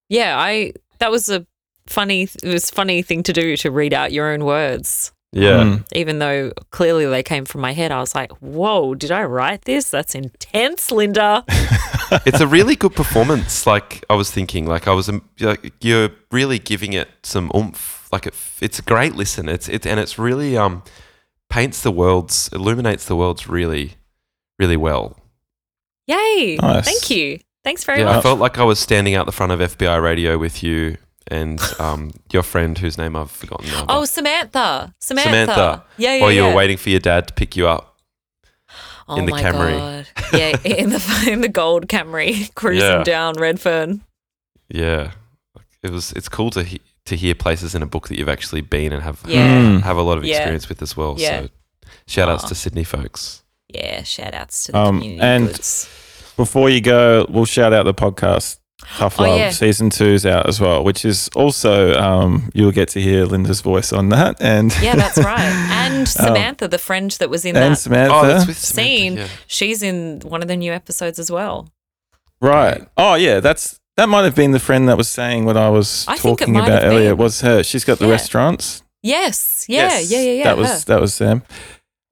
yeah. 0.10 0.38
I 0.40 0.74
that 1.00 1.12
was 1.12 1.30
a 1.30 1.46
funny. 1.88 2.24
It 2.24 2.46
was 2.54 2.70
a 2.70 2.74
funny 2.74 3.02
thing 3.04 3.22
to 3.24 3.34
do 3.34 3.56
to 3.58 3.70
read 3.72 3.94
out 3.94 4.12
your 4.12 4.32
own 4.32 4.46
words. 4.46 5.12
Yeah. 5.32 5.64
Mm. 5.64 5.88
Even 5.94 6.20
though 6.20 6.52
clearly 6.72 7.06
they 7.06 7.22
came 7.22 7.46
from 7.46 7.62
my 7.62 7.74
head, 7.74 7.92
I 7.92 8.00
was 8.00 8.16
like, 8.16 8.32
"Whoa, 8.40 8.96
did 8.96 9.12
I 9.12 9.24
write 9.24 9.64
this? 9.64 9.90
That's 9.90 10.16
intense, 10.16 10.92
Linda." 10.92 11.44
it's 12.26 12.40
a 12.40 12.48
really 12.48 12.76
good 12.76 12.96
performance. 12.96 13.68
Like 13.68 14.04
I 14.10 14.16
was 14.16 14.32
thinking, 14.32 14.66
like 14.66 14.88
I 14.88 14.94
was, 14.94 15.08
um, 15.08 15.24
like 15.40 15.74
you're 15.82 16.10
really 16.32 16.58
giving 16.58 16.94
it 16.94 17.10
some 17.24 17.52
oomph. 17.56 18.10
Like 18.12 18.26
it, 18.26 18.34
it's 18.60 18.80
a 18.80 18.82
great 18.82 19.16
listen. 19.16 19.48
It's 19.48 19.70
it, 19.70 19.86
and 19.86 20.00
it's 20.00 20.18
really 20.18 20.58
um 20.58 20.82
paints 21.50 21.84
the 21.84 21.92
worlds, 21.92 22.50
illuminates 22.52 23.06
the 23.06 23.16
worlds 23.16 23.48
really, 23.48 23.94
really 24.58 24.78
well. 24.78 25.20
Yay! 26.08 26.58
Nice. 26.60 26.86
Thank 26.86 27.10
you. 27.12 27.40
Thanks 27.64 27.84
very 27.84 28.00
yeah, 28.00 28.18
I 28.18 28.22
felt 28.22 28.40
like 28.40 28.58
I 28.58 28.64
was 28.64 28.80
standing 28.80 29.14
out 29.14 29.28
the 29.28 29.32
front 29.32 29.52
of 29.52 29.60
FBI 29.60 30.02
radio 30.02 30.40
with 30.40 30.64
you 30.64 30.98
and 31.30 31.60
um 31.80 32.12
your 32.32 32.44
friend 32.44 32.78
whose 32.78 32.98
name 32.98 33.16
I've 33.16 33.32
forgotten 33.32 33.68
now. 33.68 33.86
Oh, 33.90 34.02
but- 34.02 34.10
Samantha. 34.10 34.94
Samantha. 35.00 35.30
Samantha. 35.30 35.84
Yeah, 35.98 36.16
yeah. 36.16 36.22
while 36.22 36.32
you 36.32 36.42
yeah. 36.44 36.50
were 36.50 36.56
waiting 36.56 36.78
for 36.78 36.90
your 36.90 37.00
dad 37.00 37.28
to 37.28 37.34
pick 37.34 37.56
you 37.56 37.68
up. 37.68 37.98
oh 39.08 39.16
in 39.18 39.26
the 39.26 39.32
my 39.32 39.42
Camry. 39.42 39.78
God. 39.78 40.08
Yeah, 40.34 40.58
in 40.64 40.90
the 40.90 41.26
in 41.32 41.42
the 41.42 41.50
gold 41.50 41.88
Camry 41.88 42.54
cruising 42.56 42.88
Yeah. 42.90 43.04
down 43.04 43.36
Redfern. 43.36 44.02
Yeah, 44.70 45.12
it 45.82 45.92
was. 45.92 46.12
It's 46.14 46.30
cool 46.30 46.50
to 46.52 46.64
he- 46.64 46.82
to 47.06 47.16
hear 47.16 47.34
places 47.34 47.74
in 47.74 47.82
a 47.82 47.88
book 47.88 48.08
that 48.10 48.18
you've 48.20 48.30
actually 48.30 48.62
been 48.62 48.94
and 48.94 49.02
have 49.02 49.22
Yeah. 49.26 49.48
Mm. 49.48 49.82
have 49.82 49.98
a 49.98 50.04
lot 50.04 50.18
of 50.20 50.24
Yeah. 50.26 50.36
experience 50.38 50.70
with 50.70 50.82
as 50.82 50.96
well. 50.96 51.16
Yeah. 51.18 51.42
So, 51.44 51.50
shout 52.08 52.30
outs 52.30 52.44
Aw. 52.44 52.48
to 52.50 52.56
Sydney 52.56 52.84
folks. 52.84 53.44
Yeah, 53.74 54.04
shout 54.04 54.34
outs 54.36 54.66
to 54.66 54.72
the 54.74 54.78
Um, 54.78 55.00
community 55.00 55.22
and- 55.22 55.48
goods. 55.48 55.88
Before 56.38 56.70
you 56.70 56.80
go, 56.82 57.26
we'll 57.30 57.46
shout 57.46 57.74
out 57.74 57.84
the 57.86 57.94
podcast. 57.94 58.60
Tough 58.98 59.20
Oh, 59.20 59.24
Love 59.24 59.38
yeah. 59.38 59.50
season 59.52 59.90
two's 59.90 60.26
out 60.26 60.48
as 60.48 60.60
well, 60.60 60.84
which 60.84 61.06
is 61.06 61.30
also 61.36 61.94
um, 62.00 62.50
you'll 62.54 62.72
get 62.72 62.88
to 62.90 63.02
hear 63.02 63.26
Linda's 63.26 63.62
voice 63.62 63.92
on 63.94 64.10
that, 64.10 64.38
and 64.42 64.74
Yeah, 64.82 64.96
that's 64.96 65.18
right. 65.18 65.40
And 65.72 66.08
Samantha, 66.08 66.68
the 66.68 66.78
friend 66.78 67.12
that 67.20 67.30
was 67.30 67.46
in 67.46 67.56
and 67.56 67.74
that 67.74 67.78
Samantha, 67.78 68.14
Oh, 68.16 68.26
that's 68.28 68.48
with 68.48 68.58
Samantha, 68.58 68.90
scene, 68.98 69.18
yeah. 69.18 69.28
she's 69.48 69.84
in 69.84 70.22
one 70.22 70.42
of 70.42 70.48
the 70.48 70.56
new 70.58 70.72
episodes 70.74 71.20
as 71.20 71.30
well. 71.32 71.70
right? 72.42 72.88
Oh 72.98 73.16
yeah, 73.16 73.40
that's 73.42 73.80
that 73.98 74.08
might 74.08 74.24
have 74.24 74.36
been 74.36 74.52
the 74.52 74.60
friend 74.60 74.88
that 74.88 74.98
was 74.98 75.10
saying 75.10 75.44
what 75.46 75.58
I 75.58 75.70
was 75.70 76.06
I 76.08 76.16
talking 76.18 76.54
might 76.54 76.68
about 76.68 76.84
have 76.84 76.92
earlier. 76.94 77.10
been. 77.12 77.18
Was 77.24 77.42
her? 77.42 77.64
She's 77.64 77.84
got 77.84 78.00
the 78.00 78.06
Yeah. 78.06 78.12
restaurants. 78.12 78.82
Yes. 79.04 79.66
Yeah. 79.68 79.90
Yes, 79.90 80.10
Yeah. 80.12 80.20
Yeah. 80.22 80.32
Yeah. 80.32 80.44
That 80.46 80.56
her. 80.56 80.62
was 80.64 80.86
that 80.86 81.02
was 81.02 81.14
Sam. 81.14 81.44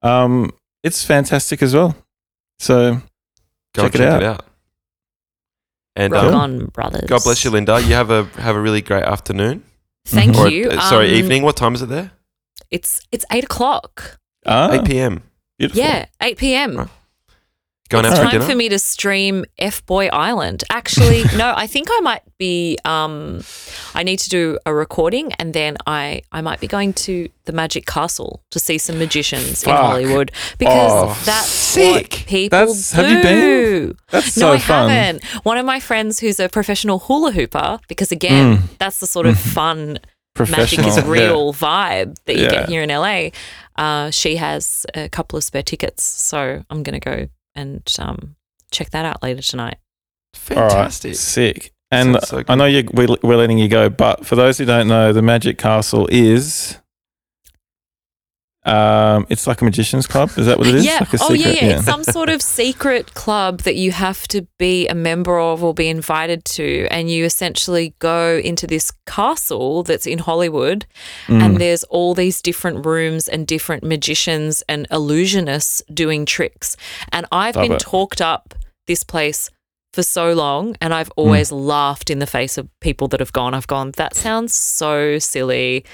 Um, 0.01 0.51
it's 0.84 1.03
fantastic 1.05 1.61
as 1.63 1.74
well. 1.74 1.95
So 2.59 3.01
Go 3.74 3.84
Check 3.84 3.95
and 3.95 4.03
it 4.03 4.09
out. 4.09 4.22
it 4.24 4.26
out. 4.26 4.45
And 5.97 6.13
Rock 6.13 6.25
um, 6.25 6.35
on, 6.35 6.65
brothers. 6.67 7.09
God 7.09 7.23
bless 7.23 7.43
you, 7.43 7.49
Linda. 7.49 7.81
You 7.81 7.95
have 7.95 8.11
a 8.11 8.25
have 8.39 8.55
a 8.55 8.61
really 8.61 8.81
great 8.81 9.03
afternoon. 9.03 9.63
Thank. 10.05 10.37
Or, 10.37 10.47
you. 10.47 10.69
uh, 10.69 10.79
sorry, 10.89 11.09
Um, 11.09 11.15
evening. 11.15 11.41
What 11.43 11.57
time 11.57 11.73
is 11.73 11.81
it 11.81 11.89
there? 11.89 12.11
It's 12.69 13.01
it's 13.11 13.25
eight 13.31 13.43
o'clock. 13.43 14.19
ah, 14.45 14.71
8 14.71 14.85
p.m. 14.85 15.23
beautiful. 15.57 15.83
Yeah, 15.83 16.05
eight 16.21 16.37
p.m. 16.37 16.77
Right. 16.77 16.87
Going 17.89 18.05
it's 18.05 18.13
out 18.13 18.17
for 18.17 18.23
time 18.23 18.31
dinner. 18.31 18.45
for 18.45 18.55
me 18.55 18.69
to 18.69 18.79
stream 18.79 19.45
F 19.57 19.85
Boy 19.85 20.07
Island. 20.07 20.63
Actually, 20.69 21.23
no, 21.38 21.53
I 21.55 21.67
think 21.67 21.88
I 21.91 21.99
might 22.01 22.21
be. 22.38 22.77
Um, 22.85 23.41
I 23.95 24.03
need 24.03 24.19
to 24.19 24.29
do 24.29 24.59
a 24.65 24.73
recording, 24.73 25.33
and 25.33 25.53
then 25.53 25.77
I 25.88 26.21
I 26.31 26.41
might 26.41 26.59
be 26.59 26.67
going 26.67 26.93
to 26.93 27.29
the 27.45 27.51
Magic 27.53 27.85
Castle 27.85 28.41
to 28.51 28.59
see 28.59 28.77
some 28.77 28.99
magicians 28.99 29.63
in 29.63 29.69
Hollywood 29.69 30.31
because 30.57 30.91
Oh, 30.91 31.21
that's 31.25 31.47
sick. 31.47 32.11
what 32.11 32.25
people 32.27 32.59
That's- 32.59 32.91
do. 32.91 32.95
have 33.01 33.11
you 33.11 33.21
been? 33.23 33.97
That's 34.11 34.35
no, 34.38 34.47
so 34.47 34.53
I 34.53 34.59
fun. 34.59 34.89
haven't. 34.89 35.23
One 35.45 35.57
of 35.57 35.65
my 35.65 35.79
friends 35.79 36.19
who's 36.19 36.39
a 36.39 36.49
professional 36.49 36.99
hula 36.99 37.31
hooper, 37.31 37.79
because 37.88 38.11
again, 38.11 38.63
that's 38.79 38.99
the 38.99 39.07
sort 39.07 39.25
of 39.27 39.39
fun 39.57 39.99
magic 40.39 40.77
Mm. 40.79 40.88
Is 40.88 40.97
yeah. 40.97 41.09
real 41.09 41.51
vibe 41.51 42.15
that 42.25 42.35
you 42.35 42.43
Yeah. 42.43 42.49
get 42.51 42.69
here 42.69 42.83
in 42.83 42.89
LA. 42.91 43.31
Uh, 43.75 44.11
she 44.11 44.35
has 44.35 44.85
a 44.93 45.09
couple 45.09 45.35
of 45.35 45.43
spare 45.43 45.63
tickets, 45.63 46.03
so 46.03 46.63
I'm 46.69 46.83
going 46.83 46.99
to 46.99 46.99
go 46.99 47.27
and 47.58 47.82
um, 47.99 48.36
check 48.72 48.91
that 48.91 49.03
out 49.05 49.22
later 49.22 49.41
tonight. 49.41 49.78
All 50.51 50.55
right, 50.55 50.72
Fantastic. 50.72 51.16
sick. 51.16 51.74
And 51.91 52.22
so 52.24 52.43
I 52.47 52.55
know 52.55 52.66
you, 52.66 52.88
we, 52.93 53.08
we're 53.24 53.38
letting 53.38 53.58
you 53.58 53.68
go, 53.70 53.89
but 53.89 54.26
for 54.26 54.36
those 54.36 54.58
who 54.58 54.66
don't 54.66 54.88
know, 54.88 55.14
the 55.14 55.22
Magic 55.22 55.58
Castle 55.58 56.08
is. 56.12 56.78
Um, 58.68 59.26
it's 59.30 59.47
like 59.47 59.61
a 59.61 59.65
magician's 59.65 60.07
club. 60.07 60.32
Is 60.38 60.45
that 60.45 60.57
what 60.57 60.68
it 60.68 60.76
is? 60.76 60.86
Yeah. 60.86 60.99
Like 60.99 61.13
a 61.13 61.18
oh, 61.22 61.34
yeah, 61.34 61.51
secret- 61.51 61.61
yeah. 61.61 61.76
It's 61.78 61.86
some 61.86 62.03
sort 62.03 62.30
of 62.30 62.41
secret 62.41 63.13
club 63.13 63.61
that 63.61 63.76
you 63.76 63.91
have 63.91 64.28
to 64.30 64.45
be 64.57 64.88
a 64.88 64.95
member 64.95 65.39
of 65.39 65.63
or 65.63 65.74
be 65.74 65.88
invited 65.88 66.43
to. 66.45 66.88
And 66.91 67.09
you 67.09 67.26
essentially 67.26 67.95
go 67.99 68.41
into 68.43 68.68
this 68.68 68.91
castle 69.05 69.84
that's 69.84 70.05
in 70.05 70.20
Hollywood. 70.20 70.86
Mm. 71.28 71.41
And 71.41 71.57
there's 71.57 71.84
all 71.86 72.13
these 72.13 72.41
different 72.41 72.86
rooms 72.86 73.28
and 73.28 73.47
different 73.47 73.84
magicians 73.84 74.63
and 74.68 74.88
illusionists 74.89 75.82
doing 75.93 76.26
tricks. 76.26 76.76
And 77.11 77.26
I've 77.32 77.55
Love 77.55 77.63
been 77.63 77.72
it. 77.74 77.80
talked 77.80 78.22
up 78.22 78.53
this 78.88 79.03
place 79.03 79.49
for 79.93 80.03
so 80.03 80.34
long 80.34 80.76
and 80.80 80.93
I've 80.93 81.09
always 81.15 81.51
laughed 81.51 82.11
in 82.11 82.20
the 82.20 82.28
face 82.28 82.57
of 82.57 82.70
people 82.82 83.07
that 83.07 83.20
have 83.20 83.34
gone. 83.34 83.55
I've 83.55 83.65
gone, 83.65 83.91
that 83.97 84.15
sounds 84.15 84.53
so 84.53 85.18
silly. 85.18 85.86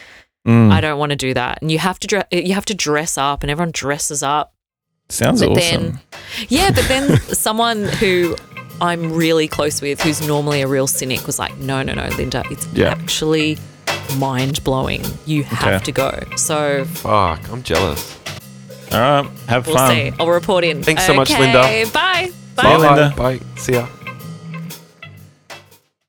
Mm. 0.48 0.72
I 0.72 0.82
don't 0.82 1.00
want 1.00 1.12
to 1.12 1.16
do 1.16 1.34
that. 1.34 1.60
And 1.62 1.72
you 1.72 1.80
have 1.80 2.00
to 2.00 2.08
dress 2.08 2.26
you 2.32 2.54
have 2.54 2.66
to 2.66 2.74
dress 2.76 3.18
up 3.18 3.44
and 3.44 3.50
everyone 3.52 3.72
dresses 3.72 4.22
up. 4.24 4.54
Sounds 5.10 5.42
but 5.42 5.52
awesome. 5.52 5.84
then 5.84 6.00
Yeah, 6.50 6.72
but 6.72 6.88
then 6.88 7.18
someone 7.22 7.84
who 7.86 8.36
I'm 8.82 9.14
really 9.14 9.48
close 9.48 9.82
with, 9.82 10.02
who's 10.02 10.26
normally 10.26 10.62
a 10.62 10.68
real 10.68 10.88
cynic, 10.88 11.26
was 11.26 11.40
like, 11.40 11.56
no, 11.58 11.84
no, 11.84 11.94
no, 11.94 12.08
Linda, 12.18 12.44
it's 12.52 12.68
Yeah. 12.74 12.90
actually 12.90 13.58
mind 14.18 14.64
blowing. 14.64 15.04
You 15.26 15.44
have 15.44 15.76
Okay. 15.76 15.84
to 15.86 15.92
go. 15.92 16.24
So 16.36 16.84
Fuck, 16.86 17.50
I'm 17.50 17.64
jealous. 17.64 18.18
All 18.92 19.00
right. 19.00 19.30
Have 19.48 19.66
we'll 19.68 19.76
fun. 19.78 19.92
see. 19.96 20.12
I'll 20.20 20.30
report 20.30 20.64
in. 20.64 20.84
Thanks 20.84 21.06
so 21.06 21.14
much, 21.14 21.30
Linda. 21.32 21.62
Bye. 21.62 21.86
Bye. 21.94 22.32
Bye, 22.56 22.76
Linda. 22.78 23.14
Bye. 23.16 23.40
See 23.56 23.74
ya. 23.74 23.88